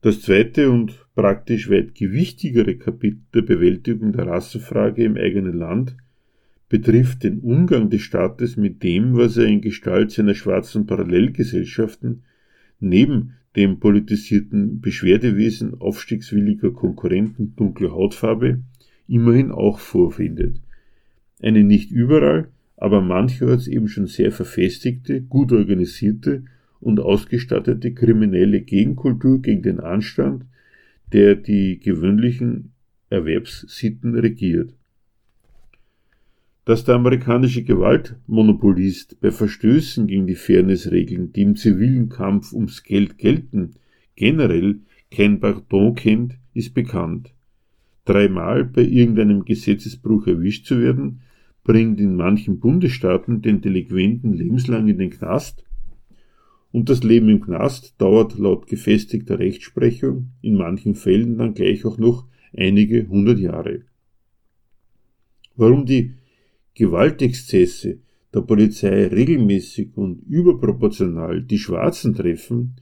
Das 0.03 0.23
zweite 0.23 0.71
und 0.71 1.05
praktisch 1.15 1.69
weit 1.69 1.95
gewichtigere 1.95 2.77
Kapitel 2.77 3.21
der 3.35 3.43
Bewältigung 3.43 4.13
der 4.13 4.27
Rassenfrage 4.27 5.05
im 5.05 5.17
eigenen 5.17 5.53
Land 5.53 5.95
betrifft 6.71 7.25
den 7.25 7.41
Umgang 7.41 7.91
des 7.91 8.01
Staates 8.01 8.57
mit 8.57 8.83
dem, 8.83 9.15
was 9.15 9.37
er 9.37 9.45
in 9.45 9.61
Gestalt 9.61 10.11
seiner 10.11 10.35
schwarzen 10.35 10.87
Parallelgesellschaften 10.87 12.23
neben 12.79 13.35
dem 13.57 13.79
politisierten 13.79 14.81
Beschwerdewesen 14.81 15.79
aufstiegswilliger 15.81 16.71
Konkurrenten 16.71 17.55
dunkler 17.57 17.91
Hautfarbe 17.91 18.61
immerhin 19.07 19.51
auch 19.51 19.81
vorfindet. 19.81 20.63
Eine 21.43 21.63
nicht 21.63 21.91
überall, 21.91 22.49
aber 22.77 23.03
mancherorts 23.03 23.67
eben 23.67 23.89
schon 23.89 24.07
sehr 24.07 24.33
verfestigte, 24.33 25.21
gut 25.21 25.53
organisierte 25.53 26.45
und 26.81 27.01
ausgestattete 27.01 27.93
kriminelle 27.93 28.61
Gegenkultur 28.61 29.43
gegen 29.43 29.63
den 29.63 29.81
Anstand, 29.81 30.45
der 31.13 31.35
die 31.35 31.79
gewöhnlichen 31.79 32.73
Erwerbssitten 33.11 34.15
regiert. 34.15 34.75
Dass 36.65 36.85
der 36.85 36.95
amerikanische 36.95 37.65
Gewaltmonopolist 37.65 39.21
bei 39.21 39.31
Verstößen 39.31 40.07
gegen 40.07 40.27
die 40.27 40.35
Fairnessregeln, 40.35 41.33
die 41.33 41.43
im 41.43 41.57
zivilen 41.57 42.09
Kampf 42.09 42.53
ums 42.53 42.83
Geld 42.83 43.19
gelten, 43.19 43.75
generell 44.15 44.81
kein 45.11 45.41
Pardon 45.41 45.95
kennt, 45.95 46.39
ist 46.55 46.75
bekannt. 46.75 47.33
Dreimal 48.05 48.65
bei 48.65 48.83
irgendeinem 48.83 49.45
Gesetzesbruch 49.45 50.27
erwischt 50.27 50.67
zu 50.67 50.81
werden, 50.81 51.23
bringt 51.65 52.01
in 52.01 52.15
manchen 52.15 52.61
Bundesstaaten 52.61 53.43
den 53.43 53.61
Delinquenten 53.61 54.33
lebenslang 54.33 54.89
in 54.89 54.99
den 54.99 55.11
Knast 55.11 55.65
und 56.73 56.89
das 56.89 57.03
Leben 57.03 57.29
im 57.29 57.41
Knast 57.41 57.95
dauert 57.99 58.39
laut 58.39 58.67
gefestigter 58.67 59.39
Rechtsprechung 59.39 60.31
in 60.41 60.55
manchen 60.55 60.95
Fällen 60.95 61.39
dann 61.39 61.55
gleich 61.55 61.85
auch 61.85 61.99
noch 61.99 62.27
einige 62.57 63.09
hundert 63.09 63.39
Jahre. 63.39 63.83
Warum 65.57 65.85
die 65.85 66.15
Gewaltexzesse 66.75 67.99
der 68.33 68.41
Polizei 68.43 69.09
regelmäßig 69.09 69.97
und 69.97 70.23
überproportional 70.29 71.43
die 71.43 71.59
Schwarzen 71.59 72.15
treffen, 72.15 72.77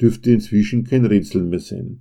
dürfte 0.00 0.30
inzwischen 0.30 0.84
kein 0.84 1.04
Rätsel 1.04 1.44
mehr 1.44 1.58
sein. 1.58 2.00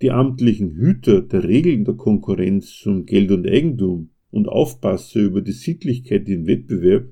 Die 0.00 0.10
amtlichen 0.10 0.74
Hüter 0.74 1.22
der 1.22 1.44
Regeln 1.44 1.84
der 1.84 1.94
Konkurrenz 1.94 2.86
um 2.86 3.06
Geld 3.06 3.30
und 3.30 3.46
Eigentum 3.46 4.10
und 4.30 4.48
Aufpasser 4.48 5.20
über 5.20 5.42
die 5.42 5.52
Sittlichkeit 5.52 6.28
im 6.28 6.46
Wettbewerb 6.46 7.06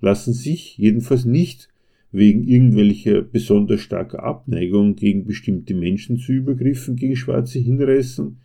lassen 0.00 0.32
sich 0.32 0.76
jedenfalls 0.76 1.24
nicht 1.24 1.68
wegen 2.12 2.44
irgendwelcher 2.44 3.22
besonders 3.22 3.80
starker 3.80 4.22
Abneigung 4.22 4.96
gegen 4.96 5.24
bestimmte 5.24 5.74
Menschen 5.74 6.18
zu 6.18 6.32
Übergriffen 6.32 6.96
gegen 6.96 7.16
Schwarze 7.16 7.58
hinreißen, 7.58 8.38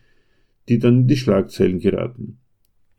die 0.67 0.79
dann 0.79 1.01
in 1.01 1.07
die 1.07 1.17
Schlagzeilen 1.17 1.79
geraten. 1.79 2.37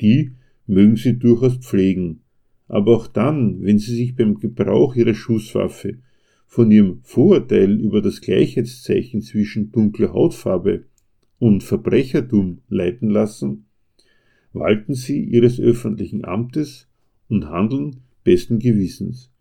Die 0.00 0.32
mögen 0.66 0.96
sie 0.96 1.18
durchaus 1.18 1.56
pflegen, 1.56 2.20
aber 2.68 2.96
auch 2.96 3.06
dann, 3.06 3.62
wenn 3.62 3.78
sie 3.78 3.94
sich 3.94 4.14
beim 4.14 4.38
Gebrauch 4.38 4.94
ihrer 4.94 5.14
Schusswaffe 5.14 5.98
von 6.46 6.70
ihrem 6.70 7.00
Vorurteil 7.02 7.80
über 7.80 8.00
das 8.00 8.20
Gleichheitszeichen 8.20 9.22
zwischen 9.22 9.72
dunkler 9.72 10.12
Hautfarbe 10.12 10.84
und 11.38 11.62
Verbrechertum 11.62 12.60
leiten 12.68 13.10
lassen, 13.10 13.66
walten 14.52 14.94
sie 14.94 15.24
ihres 15.24 15.58
öffentlichen 15.58 16.24
Amtes 16.24 16.88
und 17.28 17.46
handeln 17.46 18.02
besten 18.22 18.58
Gewissens. 18.58 19.31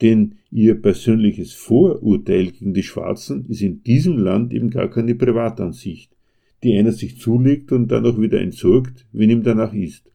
Denn 0.00 0.36
ihr 0.50 0.80
persönliches 0.80 1.52
Vorurteil 1.54 2.52
gegen 2.52 2.72
die 2.72 2.82
Schwarzen 2.82 3.46
ist 3.46 3.62
in 3.62 3.82
diesem 3.82 4.18
Land 4.18 4.52
eben 4.52 4.70
gar 4.70 4.88
keine 4.88 5.14
Privatansicht, 5.14 6.16
die 6.62 6.76
einer 6.76 6.92
sich 6.92 7.18
zulegt 7.18 7.72
und 7.72 7.88
dann 7.88 8.06
auch 8.06 8.20
wieder 8.20 8.40
entsorgt, 8.40 9.06
wenn 9.12 9.30
ihm 9.30 9.42
danach 9.42 9.74
ist. 9.74 10.10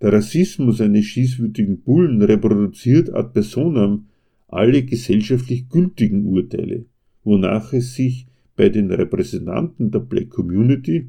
Der 0.00 0.12
Rassismus 0.12 0.80
eines 0.80 1.04
schießwütigen 1.04 1.82
Bullen 1.82 2.22
reproduziert 2.22 3.12
ad 3.12 3.30
personam 3.32 4.06
alle 4.48 4.82
gesellschaftlich 4.82 5.68
gültigen 5.68 6.24
Urteile, 6.24 6.86
wonach 7.22 7.72
es 7.72 7.94
sich 7.94 8.26
bei 8.56 8.68
den 8.68 8.90
Repräsentanten 8.90 9.90
der 9.90 10.00
Black 10.00 10.30
Community 10.30 11.08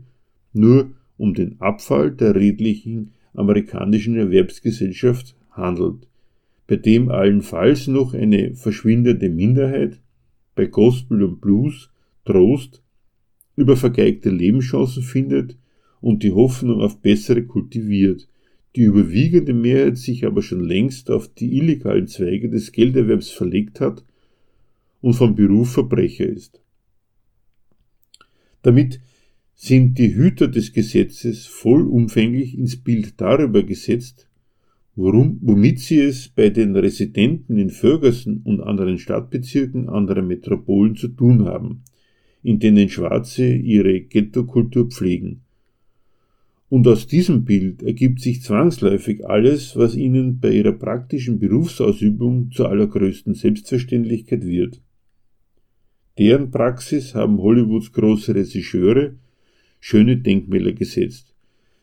nur 0.53 0.91
um 1.17 1.33
den 1.33 1.59
Abfall 1.59 2.11
der 2.11 2.35
redlichen 2.35 3.11
amerikanischen 3.33 4.15
Erwerbsgesellschaft 4.15 5.35
handelt, 5.51 6.07
bei 6.71 6.77
dem 6.77 7.09
allenfalls 7.09 7.87
noch 7.87 8.13
eine 8.13 8.55
verschwindende 8.55 9.27
Minderheit 9.27 9.99
bei 10.55 10.67
Gospel 10.67 11.21
und 11.21 11.41
Blues 11.41 11.89
Trost 12.23 12.81
über 13.57 13.75
vergeigte 13.75 14.29
Lebenschancen 14.29 15.03
findet 15.03 15.57
und 15.99 16.23
die 16.23 16.31
Hoffnung 16.31 16.79
auf 16.79 17.01
bessere 17.01 17.43
kultiviert, 17.43 18.29
die 18.77 18.83
überwiegende 18.83 19.53
Mehrheit 19.53 19.97
sich 19.97 20.25
aber 20.25 20.41
schon 20.41 20.61
längst 20.61 21.11
auf 21.11 21.27
die 21.27 21.57
illegalen 21.57 22.07
Zweige 22.07 22.49
des 22.49 22.71
Gelderwerbs 22.71 23.31
verlegt 23.31 23.81
hat 23.81 24.05
und 25.01 25.15
vom 25.15 25.35
Beruf 25.35 25.73
Verbrecher 25.73 26.25
ist. 26.25 26.61
Damit 28.61 29.01
sind 29.55 29.97
die 29.97 30.15
Hüter 30.15 30.47
des 30.47 30.71
Gesetzes 30.71 31.47
vollumfänglich 31.47 32.57
ins 32.57 32.77
Bild 32.77 33.19
darüber 33.19 33.61
gesetzt, 33.61 34.29
worum, 34.95 35.39
womit 35.41 35.79
sie 35.79 35.99
es 35.99 36.29
bei 36.29 36.49
den 36.49 36.75
Residenten 36.75 37.57
in 37.57 37.69
Ferguson 37.69 38.41
und 38.43 38.61
anderen 38.61 38.97
Stadtbezirken 38.97 39.89
anderer 39.89 40.21
Metropolen 40.21 40.95
zu 40.95 41.07
tun 41.07 41.45
haben, 41.45 41.83
in 42.43 42.59
denen 42.59 42.89
Schwarze 42.89 43.53
ihre 43.53 44.01
Ghettokultur 44.01 44.89
pflegen 44.89 45.41
und 46.71 46.87
aus 46.87 47.05
diesem 47.05 47.43
Bild 47.43 47.83
ergibt 47.83 48.21
sich 48.21 48.41
zwangsläufig 48.43 49.27
alles, 49.27 49.75
was 49.75 49.93
ihnen 49.93 50.39
bei 50.39 50.51
ihrer 50.51 50.71
praktischen 50.71 51.37
Berufsausübung 51.37 52.49
zur 52.51 52.69
allergrößten 52.69 53.33
Selbstverständlichkeit 53.33 54.45
wird. 54.45 54.79
Deren 56.17 56.49
Praxis 56.49 57.13
haben 57.13 57.39
Hollywoods 57.39 57.91
große 57.91 58.33
Regisseure 58.33 59.15
schöne 59.81 60.15
Denkmäler 60.15 60.71
gesetzt, 60.71 61.35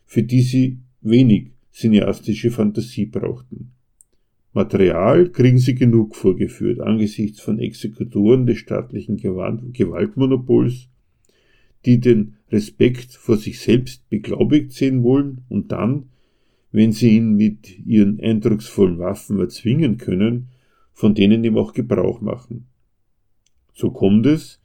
für 0.06 0.22
die 0.22 0.40
sie 0.40 0.78
wenig 1.02 1.50
cineastische 1.79 2.51
Fantasie 2.51 3.07
brauchten. 3.07 3.70
Material 4.53 5.29
kriegen 5.31 5.59
sie 5.59 5.76
genug 5.76 6.16
vorgeführt 6.16 6.81
angesichts 6.81 7.41
von 7.41 7.61
Exekutoren 7.61 8.47
des 8.47 8.59
staatlichen 8.59 9.16
Gewaltmonopols, 9.16 10.89
die 11.85 12.01
den 12.01 12.35
Respekt 12.51 13.12
vor 13.12 13.37
sich 13.37 13.61
selbst 13.61 14.09
beglaubigt 14.09 14.72
sehen 14.72 15.05
wollen 15.05 15.43
und 15.49 15.70
dann, 15.70 16.09
wenn 16.72 16.93
sie 16.93 17.16
ihn 17.16 17.37
mit 17.37 17.79
ihren 17.87 18.18
eindrucksvollen 18.18 18.99
Waffen 18.99 19.39
erzwingen 19.39 19.99
können, 19.99 20.49
von 20.93 21.14
denen 21.14 21.45
ihm 21.45 21.57
auch 21.57 21.74
Gebrauch 21.74 22.20
machen. 22.20 22.66
So 23.72 23.93
kommt 23.93 24.26
es, 24.26 24.61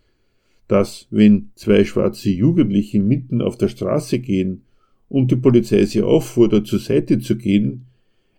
dass 0.68 1.08
wenn 1.12 1.52
zwei 1.54 1.86
schwarze 1.86 2.32
Jugendliche 2.32 3.00
mitten 3.00 3.42
auf 3.42 3.58
der 3.58 3.68
Straße 3.68 4.18
gehen 4.18 4.64
und 5.14 5.30
die 5.30 5.36
Polizei 5.36 5.86
sie 5.86 6.02
auffordert, 6.02 6.66
zur 6.66 6.80
Seite 6.80 7.20
zu 7.20 7.38
gehen, 7.38 7.86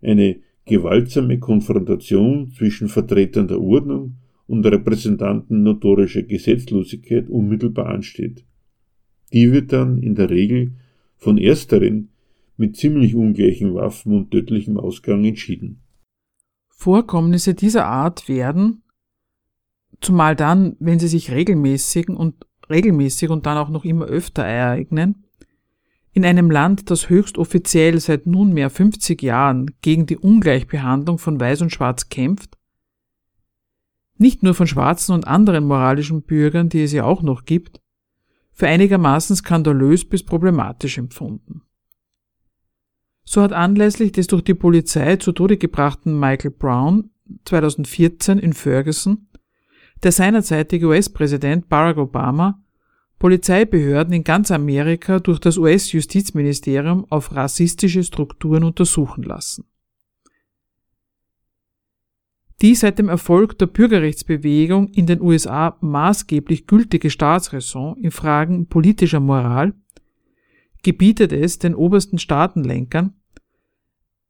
eine 0.03 0.41
gewaltsame 0.67 1.39
Konfrontation 1.39 2.51
zwischen 2.51 2.89
Vertretern 2.89 3.47
der 3.47 3.61
Ordnung 3.61 4.17
und 4.49 4.67
Repräsentanten 4.67 5.63
notorischer 5.63 6.25
Gesetzlosigkeit 6.25 7.29
unmittelbar 7.29 7.87
ansteht. 7.87 8.45
Die 9.33 9.53
wird 9.53 9.73
dann 9.73 9.99
in 9.99 10.17
der 10.17 10.31
Regel 10.31 10.73
von 11.17 11.39
ersteren 11.39 12.09
mit 12.57 12.77
ziemlich 12.77 13.15
ungleichen 13.15 13.73
Waffen 13.75 14.13
und 14.13 14.33
tödlichem 14.33 14.77
Ausgang 14.77 15.25
entschieden. 15.25 15.79
Vorkommnisse 16.71 17.55
dieser 17.55 17.87
Art 17.87 18.29
werden, 18.29 18.83
zumal 20.01 20.35
dann, 20.35 20.75
wenn 20.81 20.99
sie 20.99 21.09
sich 21.09 21.31
regelmäßig 21.31 22.09
und 22.09 22.35
regelmäßig 22.69 23.31
und 23.31 23.47
dann 23.47 23.59
auch 23.59 23.71
noch 23.71 23.85
immer 23.85 24.07
öfter 24.07 24.43
ereignen, 24.43 25.24
in 26.15 26.25
einem 26.25 26.51
Land, 26.51 26.91
das 26.91 27.09
höchst 27.09 27.39
offiziell 27.39 27.99
seit 27.99 28.27
nunmehr 28.27 28.71
50 28.71 29.21
Jahren 29.21 29.73
gegen 29.83 30.07
die 30.07 30.17
Ungleichbehandlung 30.17 31.19
von 31.19 31.41
Weiß 31.41 31.61
und 31.61 31.71
Schwarz 31.71 32.09
kämpft, 32.09 32.57
nicht 34.17 34.45
nur 34.45 34.55
von 34.55 34.69
schwarzen 34.69 35.13
und 35.13 35.27
anderen 35.27 35.67
moralischen 35.67 36.23
Bürgern, 36.23 36.69
die 36.69 36.85
es 36.85 36.93
ja 36.93 37.05
auch 37.05 37.23
noch 37.23 37.45
gibt, 37.45 37.81
für 38.53 38.69
einigermaßen 38.69 39.35
skandalös 39.35 40.09
bis 40.09 40.23
problematisch 40.23 40.99
empfunden. 40.99 41.63
So 43.25 43.43
hat 43.43 43.53
anlässlich 43.53 44.13
des 44.13 44.29
durch 44.29 44.43
die 44.43 44.55
Polizei 44.55 45.17
zu 45.17 45.33
Tode 45.33 45.57
gebrachten 45.57 46.19
Michael 46.19 46.53
Brown 46.53 47.11
2014 47.45 48.39
in 48.39 48.53
Ferguson 48.53 49.27
der 50.05 50.13
seinerzeitige 50.13 50.87
US-Präsident 50.87 51.69
Barack 51.69 51.97
Obama 51.97 52.63
Polizeibehörden 53.25 54.13
in 54.13 54.23
ganz 54.23 54.51
Amerika 54.51 55.19
durch 55.19 55.39
das 55.39 55.57
US-Justizministerium 55.57 57.07
auf 57.09 57.35
rassistische 57.35 58.03
Strukturen 58.03 58.65
untersuchen 58.65 59.23
lassen. 59.23 59.65
Die 62.61 62.75
seit 62.75 62.99
dem 62.99 63.09
Erfolg 63.09 63.57
der 63.59 63.65
Bürgerrechtsbewegung 63.65 64.89
in 64.89 65.07
den 65.07 65.23
USA 65.23 65.79
maßgeblich 65.81 66.67
gültige 66.67 67.09
Staatsräson 67.09 67.97
in 67.97 68.11
Fragen 68.11 68.67
politischer 68.67 69.21
Moral 69.21 69.73
gebietet 70.83 71.33
es 71.33 71.59
den 71.59 71.75
obersten 71.75 72.19
Staatenlenkern, 72.19 73.15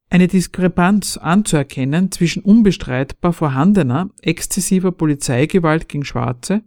eine 0.08 0.28
Diskrepanz 0.28 1.16
anzuerkennen 1.16 2.12
zwischen 2.12 2.44
unbestreitbar 2.44 3.32
vorhandener 3.32 4.10
exzessiver 4.22 4.92
Polizeigewalt 4.92 5.88
gegen 5.88 6.04
Schwarze 6.04 6.62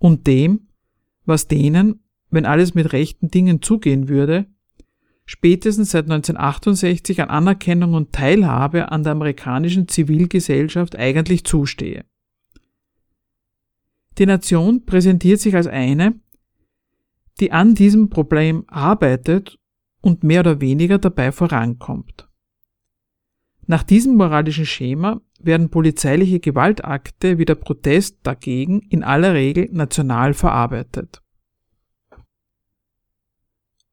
und 0.00 0.26
dem, 0.26 0.66
was 1.24 1.48
denen, 1.48 2.00
wenn 2.30 2.46
alles 2.46 2.74
mit 2.74 2.92
rechten 2.92 3.30
Dingen 3.30 3.62
zugehen 3.62 4.08
würde, 4.08 4.46
spätestens 5.24 5.90
seit 5.90 6.04
1968 6.04 7.22
an 7.22 7.28
Anerkennung 7.28 7.94
und 7.94 8.12
Teilhabe 8.12 8.90
an 8.90 9.02
der 9.02 9.12
amerikanischen 9.12 9.88
Zivilgesellschaft 9.88 10.96
eigentlich 10.96 11.44
zustehe. 11.44 12.04
Die 14.18 14.26
Nation 14.26 14.84
präsentiert 14.84 15.40
sich 15.40 15.54
als 15.54 15.66
eine, 15.66 16.20
die 17.40 17.52
an 17.52 17.74
diesem 17.74 18.10
Problem 18.10 18.64
arbeitet 18.66 19.58
und 20.00 20.22
mehr 20.22 20.40
oder 20.40 20.60
weniger 20.60 20.98
dabei 20.98 21.32
vorankommt. 21.32 22.28
Nach 23.66 23.82
diesem 23.82 24.16
moralischen 24.16 24.66
Schema 24.66 25.20
werden 25.38 25.70
polizeiliche 25.70 26.40
Gewaltakte 26.40 27.38
wie 27.38 27.44
der 27.44 27.54
Protest 27.54 28.18
dagegen 28.22 28.80
in 28.90 29.02
aller 29.02 29.34
Regel 29.34 29.68
national 29.72 30.34
verarbeitet. 30.34 31.22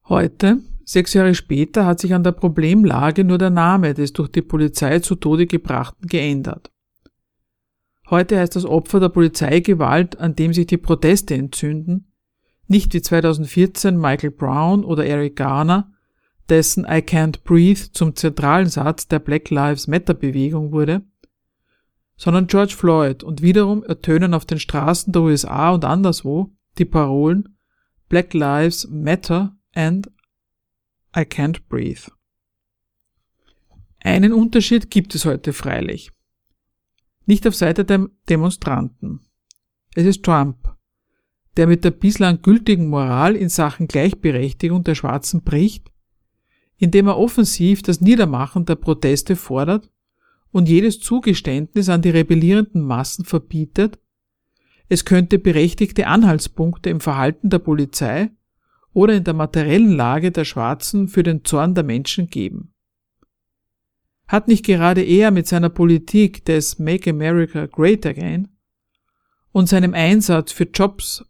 Heute, 0.07 0.59
sechs 0.85 1.13
Jahre 1.13 1.35
später, 1.35 1.85
hat 1.85 1.99
sich 1.99 2.15
an 2.15 2.23
der 2.23 2.31
Problemlage 2.31 3.23
nur 3.23 3.37
der 3.37 3.51
Name 3.51 3.93
des 3.93 4.11
durch 4.11 4.29
die 4.29 4.41
Polizei 4.41 4.99
zu 4.99 5.15
Tode 5.15 5.45
gebrachten 5.45 6.07
geändert. 6.07 6.71
Heute 8.09 8.39
heißt 8.39 8.55
das 8.55 8.65
Opfer 8.65 8.99
der 8.99 9.09
Polizeigewalt, 9.09 10.19
an 10.19 10.35
dem 10.35 10.51
sich 10.51 10.65
die 10.65 10.77
Proteste 10.77 11.35
entzünden, 11.35 12.11
nicht 12.67 12.91
wie 12.95 13.01
2014 13.01 13.99
Michael 13.99 14.31
Brown 14.31 14.83
oder 14.83 15.05
Eric 15.05 15.35
Garner, 15.35 15.91
dessen 16.49 16.83
I 16.83 17.01
Can't 17.01 17.43
Breathe 17.43 17.91
zum 17.91 18.15
zentralen 18.15 18.69
Satz 18.69 19.07
der 19.07 19.19
Black 19.19 19.49
Lives 19.49 19.87
Matter 19.87 20.13
Bewegung 20.13 20.71
wurde, 20.71 21.03
sondern 22.17 22.47
George 22.47 22.73
Floyd 22.75 23.23
und 23.23 23.41
wiederum 23.41 23.83
ertönen 23.83 24.33
auf 24.33 24.45
den 24.45 24.59
Straßen 24.59 25.13
der 25.13 25.21
USA 25.21 25.71
und 25.71 25.85
anderswo 25.85 26.51
die 26.77 26.85
Parolen 26.85 27.57
Black 28.09 28.33
Lives 28.33 28.87
Matter 28.89 29.55
and 29.73 30.11
I 31.15 31.21
Can't 31.21 31.61
Breathe. 31.69 32.11
Einen 34.01 34.33
Unterschied 34.33 34.89
gibt 34.89 35.15
es 35.15 35.25
heute 35.25 35.53
freilich. 35.53 36.11
Nicht 37.25 37.45
auf 37.47 37.55
Seite 37.55 37.85
der 37.85 38.07
Demonstranten. 38.27 39.21
Es 39.95 40.05
ist 40.05 40.23
Trump, 40.23 40.75
der 41.57 41.67
mit 41.67 41.83
der 41.83 41.91
bislang 41.91 42.41
gültigen 42.41 42.87
Moral 42.87 43.35
in 43.35 43.49
Sachen 43.49 43.87
Gleichberechtigung 43.87 44.83
der 44.83 44.95
Schwarzen 44.95 45.43
bricht, 45.43 45.91
indem 46.79 47.07
er 47.07 47.17
offensiv 47.17 47.83
das 47.83 48.01
Niedermachen 48.01 48.65
der 48.65 48.75
Proteste 48.75 49.35
fordert 49.35 49.91
und 50.51 50.67
jedes 50.67 50.99
Zugeständnis 50.99 51.89
an 51.89 52.01
die 52.01 52.09
rebellierenden 52.09 52.81
Massen 52.81 53.25
verbietet, 53.25 53.99
es 54.87 55.05
könnte 55.05 55.37
berechtigte 55.37 56.07
Anhaltspunkte 56.07 56.89
im 56.89 56.99
Verhalten 56.99 57.49
der 57.49 57.59
Polizei 57.59 58.31
oder 58.93 59.13
in 59.13 59.23
der 59.23 59.35
materiellen 59.35 59.91
Lage 59.91 60.31
der 60.31 60.45
Schwarzen 60.45 61.07
für 61.07 61.21
den 61.21 61.43
Zorn 61.45 61.75
der 61.75 61.83
Menschen 61.83 62.27
geben. 62.27 62.73
Hat 64.27 64.47
nicht 64.47 64.65
gerade 64.65 65.03
er 65.03 65.31
mit 65.31 65.47
seiner 65.47 65.69
Politik 65.69 66.45
des 66.45 66.79
Make 66.79 67.09
America 67.09 67.65
Great 67.67 68.05
Again 68.05 68.47
und 69.51 69.67
seinem 69.67 69.93
Einsatz 69.93 70.51
für 70.51 70.65
Jobs 70.65 71.25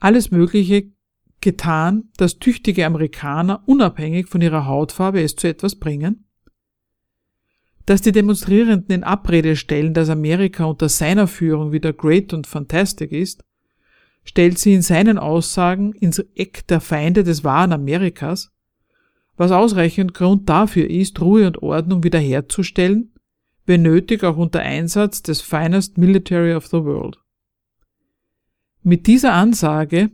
alles 0.00 0.30
Mögliche 0.30 0.92
getan, 1.40 2.10
dass 2.16 2.38
tüchtige 2.38 2.86
Amerikaner 2.86 3.62
unabhängig 3.66 4.28
von 4.28 4.40
ihrer 4.40 4.66
Hautfarbe 4.66 5.22
es 5.22 5.36
zu 5.36 5.48
etwas 5.48 5.76
bringen? 5.76 6.26
Dass 7.86 8.02
die 8.02 8.12
Demonstrierenden 8.12 8.94
in 8.94 9.04
Abrede 9.04 9.56
stellen, 9.56 9.94
dass 9.94 10.10
Amerika 10.10 10.64
unter 10.64 10.88
seiner 10.88 11.26
Führung 11.26 11.72
wieder 11.72 11.92
great 11.92 12.32
und 12.32 12.46
fantastic 12.46 13.12
ist, 13.12 13.44
stellt 14.24 14.58
sie 14.58 14.74
in 14.74 14.82
seinen 14.82 15.18
Aussagen 15.18 15.92
ins 15.92 16.18
Eck 16.34 16.66
der 16.68 16.80
Feinde 16.80 17.24
des 17.24 17.42
wahren 17.42 17.72
Amerikas, 17.72 18.52
was 19.36 19.50
ausreichend 19.50 20.12
Grund 20.12 20.48
dafür 20.48 20.88
ist, 20.88 21.20
Ruhe 21.20 21.46
und 21.46 21.62
Ordnung 21.62 22.04
wiederherzustellen, 22.04 23.14
wenn 23.64 23.82
nötig 23.82 24.22
auch 24.24 24.36
unter 24.36 24.60
Einsatz 24.60 25.22
des 25.22 25.40
finest 25.40 25.96
military 25.96 26.54
of 26.54 26.66
the 26.66 26.84
world. 26.84 27.18
Mit 28.82 29.06
dieser 29.06 29.32
Ansage, 29.32 30.10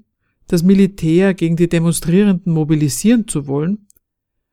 das 0.48 0.62
Militär 0.62 1.34
gegen 1.34 1.56
die 1.56 1.68
Demonstrierenden 1.68 2.52
mobilisieren 2.52 3.26
zu 3.26 3.46
wollen, 3.46 3.86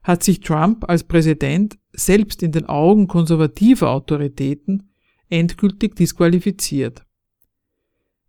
hat 0.04 0.24
sich 0.24 0.42
Trump 0.42 0.90
als 0.90 1.04
Präsident 1.04 1.78
selbst 1.94 2.44
in 2.44 2.52
den 2.52 2.66
Augen 2.66 3.08
konservativer 3.08 3.92
Autoritäten 3.92 4.90
endgültig 5.30 5.96
disqualifiziert. 5.96 7.06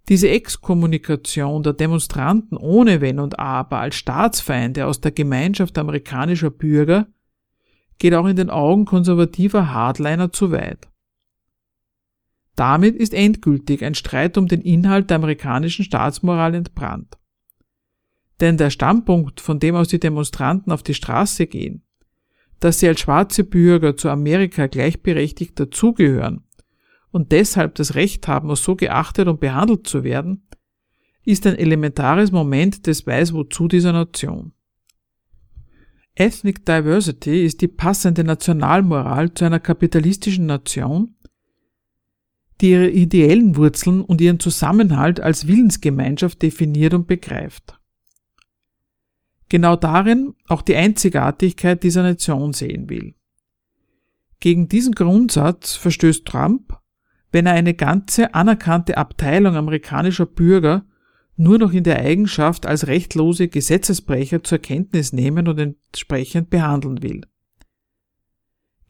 Diese 0.09 0.29
Exkommunikation 0.29 1.63
der 1.63 1.73
Demonstranten 1.73 2.59
ohne 2.59 3.01
Wenn 3.01 3.19
und 3.19 3.39
Aber 3.39 3.79
als 3.79 3.97
Staatsfeinde 3.97 4.87
aus 4.87 5.01
der 5.01 5.13
Gemeinschaft 5.13 5.79
amerikanischer 5.79 6.51
Bürger 6.51 7.09
geht 7.99 8.15
auch 8.15 8.27
in 8.27 8.37
den 8.37 8.51
Augen 8.51 8.85
konservativer 8.85 9.73
Hardliner 9.73 10.31
zu 10.31 10.53
weit. 10.53 10.89
Damit 12.55 12.95
ist 12.97 13.15
endgültig 13.15 13.83
ein 13.83 13.95
Streit 13.95 14.37
um 14.37 14.47
den 14.47 14.61
Inhalt 14.61 15.11
der 15.11 15.17
amerikanischen 15.17 15.85
Staatsmoral 15.85 16.55
entbrannt. 16.55 17.17
Denn 18.41 18.57
der 18.57 18.71
Standpunkt, 18.71 19.41
von 19.41 19.61
dem 19.61 19.77
aus 19.77 19.89
die 19.89 20.01
Demonstranten 20.01 20.73
auf 20.73 20.83
die 20.83 20.95
Straße 20.95 21.47
gehen, 21.47 21.83
dass 22.61 22.81
sie 22.81 22.89
als 22.89 23.01
schwarze 23.01 23.45
Bürger 23.45 23.97
zu 23.97 24.09
Amerika 24.09 24.67
gleichberechtigt 24.67 25.59
dazugehören 25.59 26.45
und 27.11 27.31
deshalb 27.31 27.77
das 27.77 27.95
Recht 27.95 28.27
haben, 28.27 28.55
so 28.57 28.75
geachtet 28.75 29.29
und 29.29 29.41
behandelt 29.41 29.87
zu 29.87 30.03
werden, 30.03 30.49
ist 31.25 31.47
ein 31.47 31.57
elementares 31.57 32.33
Moment 32.33 32.87
des 32.87 33.07
Weißwozu 33.07 33.69
dieser 33.69 33.93
Nation. 33.93 34.53
Ethnic 36.17 36.65
Diversity 36.65 37.45
ist 37.45 37.61
die 37.61 37.69
passende 37.69 38.25
Nationalmoral 38.25 39.33
zu 39.35 39.45
einer 39.45 39.61
kapitalistischen 39.61 40.47
Nation, 40.47 41.17
die 42.61 42.71
ihre 42.71 42.89
ideellen 42.91 43.57
Wurzeln 43.57 44.01
und 44.01 44.21
ihren 44.21 44.39
Zusammenhalt 44.39 45.21
als 45.21 45.49
Willensgemeinschaft 45.49 46.41
definiert 46.41 46.95
und 46.95 47.07
begreift. 47.07 47.79
Genau 49.49 49.77
darin 49.77 50.35
auch 50.49 50.63
die 50.63 50.77
Einzigartigkeit 50.77 51.83
dieser 51.83 52.03
Nation 52.03 52.53
sehen 52.53 52.89
will. 52.89 53.15
Gegen 54.41 54.69
diesen 54.69 54.95
Grundsatz 54.95 55.75
verstößt 55.77 56.27
Trump, 56.27 56.79
wenn 57.33 57.47
er 57.47 57.55
eine 57.55 57.75
ganze 57.75 58.35
anerkannte 58.35 58.97
Abteilung 58.97 59.57
amerikanischer 59.57 60.27
Bürger 60.27 60.87
nur 61.37 61.59
noch 61.59 61.73
in 61.73 61.85
der 61.85 61.99
Eigenschaft 61.99 62.67
als 62.67 62.87
rechtlose 62.87 63.49
Gesetzesbrecher 63.49 64.45
zur 64.45 64.59
Kenntnis 64.59 65.13
nehmen 65.13 65.49
und 65.49 65.59
entsprechend 65.59 66.51
behandeln 66.51 67.03
will. 67.03 67.23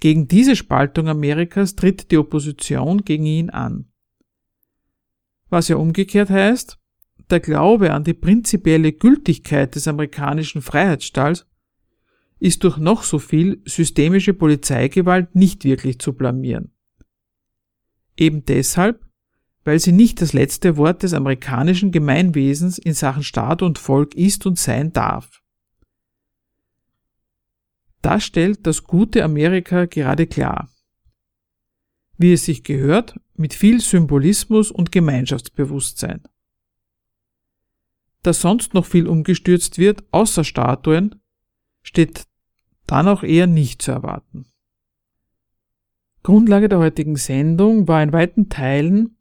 Gegen 0.01 0.29
diese 0.29 0.57
Spaltung 0.57 1.09
Amerikas 1.09 1.77
tritt 1.77 2.11
die 2.11 2.19
Opposition 2.19 3.05
gegen 3.05 3.25
ihn 3.25 3.49
an. 3.49 3.87
Was 5.49 5.69
ja 5.69 5.77
umgekehrt 5.77 6.29
heißt, 6.29 6.79
der 7.31 7.41
Glaube 7.41 7.93
an 7.93 8.05
die 8.05 8.15
prinzipielle 8.15 8.93
Gültigkeit 8.93 9.75
des 9.75 9.89
amerikanischen 9.89 10.63
Freiheitsstalls 10.63 11.47
ist 12.39 12.65
durch 12.65 12.77
noch 12.77 13.03
so 13.03 13.19
viel 13.19 13.63
systemische 13.65 14.35
Polizeigewalt 14.35 15.35
nicht 15.35 15.65
wirklich 15.65 15.99
zu 15.99 16.13
blamieren. 16.13 16.73
Eben 18.17 18.45
deshalb, 18.45 19.05
weil 19.65 19.79
sie 19.79 19.93
nicht 19.93 20.21
das 20.21 20.33
letzte 20.33 20.77
Wort 20.77 21.03
des 21.03 21.15
amerikanischen 21.15 21.91
Gemeinwesens 21.91 22.79
in 22.79 22.93
Sachen 22.93 23.23
Staat 23.23 23.63
und 23.63 23.79
Volk 23.79 24.15
ist 24.15 24.45
und 24.47 24.59
sein 24.59 24.93
darf. 24.93 25.43
Das 28.03 28.25
stellt 28.25 28.67
das 28.67 28.85
gute 28.85 29.25
Amerika 29.25 29.87
gerade 29.87 30.27
klar. 30.27 30.69
Wie 32.19 32.35
es 32.35 32.45
sich 32.45 32.63
gehört, 32.63 33.19
mit 33.35 33.55
viel 33.55 33.81
Symbolismus 33.81 34.71
und 34.71 34.93
Gemeinschaftsbewusstsein. 34.93 36.21
Dass 38.25 38.41
sonst 38.41 38.75
noch 38.75 38.87
viel 38.87 39.07
umgestürzt 39.07 39.79
wird, 39.79 40.03
außer 40.11 40.43
Statuen, 40.43 41.21
steht 41.83 42.25
dann 42.87 43.07
auch 43.07 43.23
eher 43.23 43.47
nicht 43.47 43.83
zu 43.83 43.93
erwarten. 43.93 44.47
Grundlage 46.25 46.71
der 46.71 46.79
heutigen 46.79 47.17
Sendung 47.17 47.87
war 47.87 48.03
in 48.03 48.13
weiten 48.13 48.49
Teilen 48.49 49.19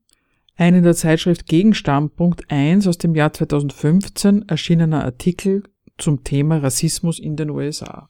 ein 0.55 0.75
in 0.75 0.83
der 0.83 0.95
Zeitschrift 0.95 1.47
Gegenstandpunkt 1.47 2.49
1 2.49 2.87
aus 2.87 2.97
dem 2.97 3.13
Jahr 3.13 3.33
2015 3.33 4.47
erschienener 4.47 5.03
Artikel 5.03 5.63
zum 5.97 6.23
Thema 6.23 6.57
Rassismus 6.57 7.19
in 7.19 7.35
den 7.35 7.49
USA. 7.49 8.09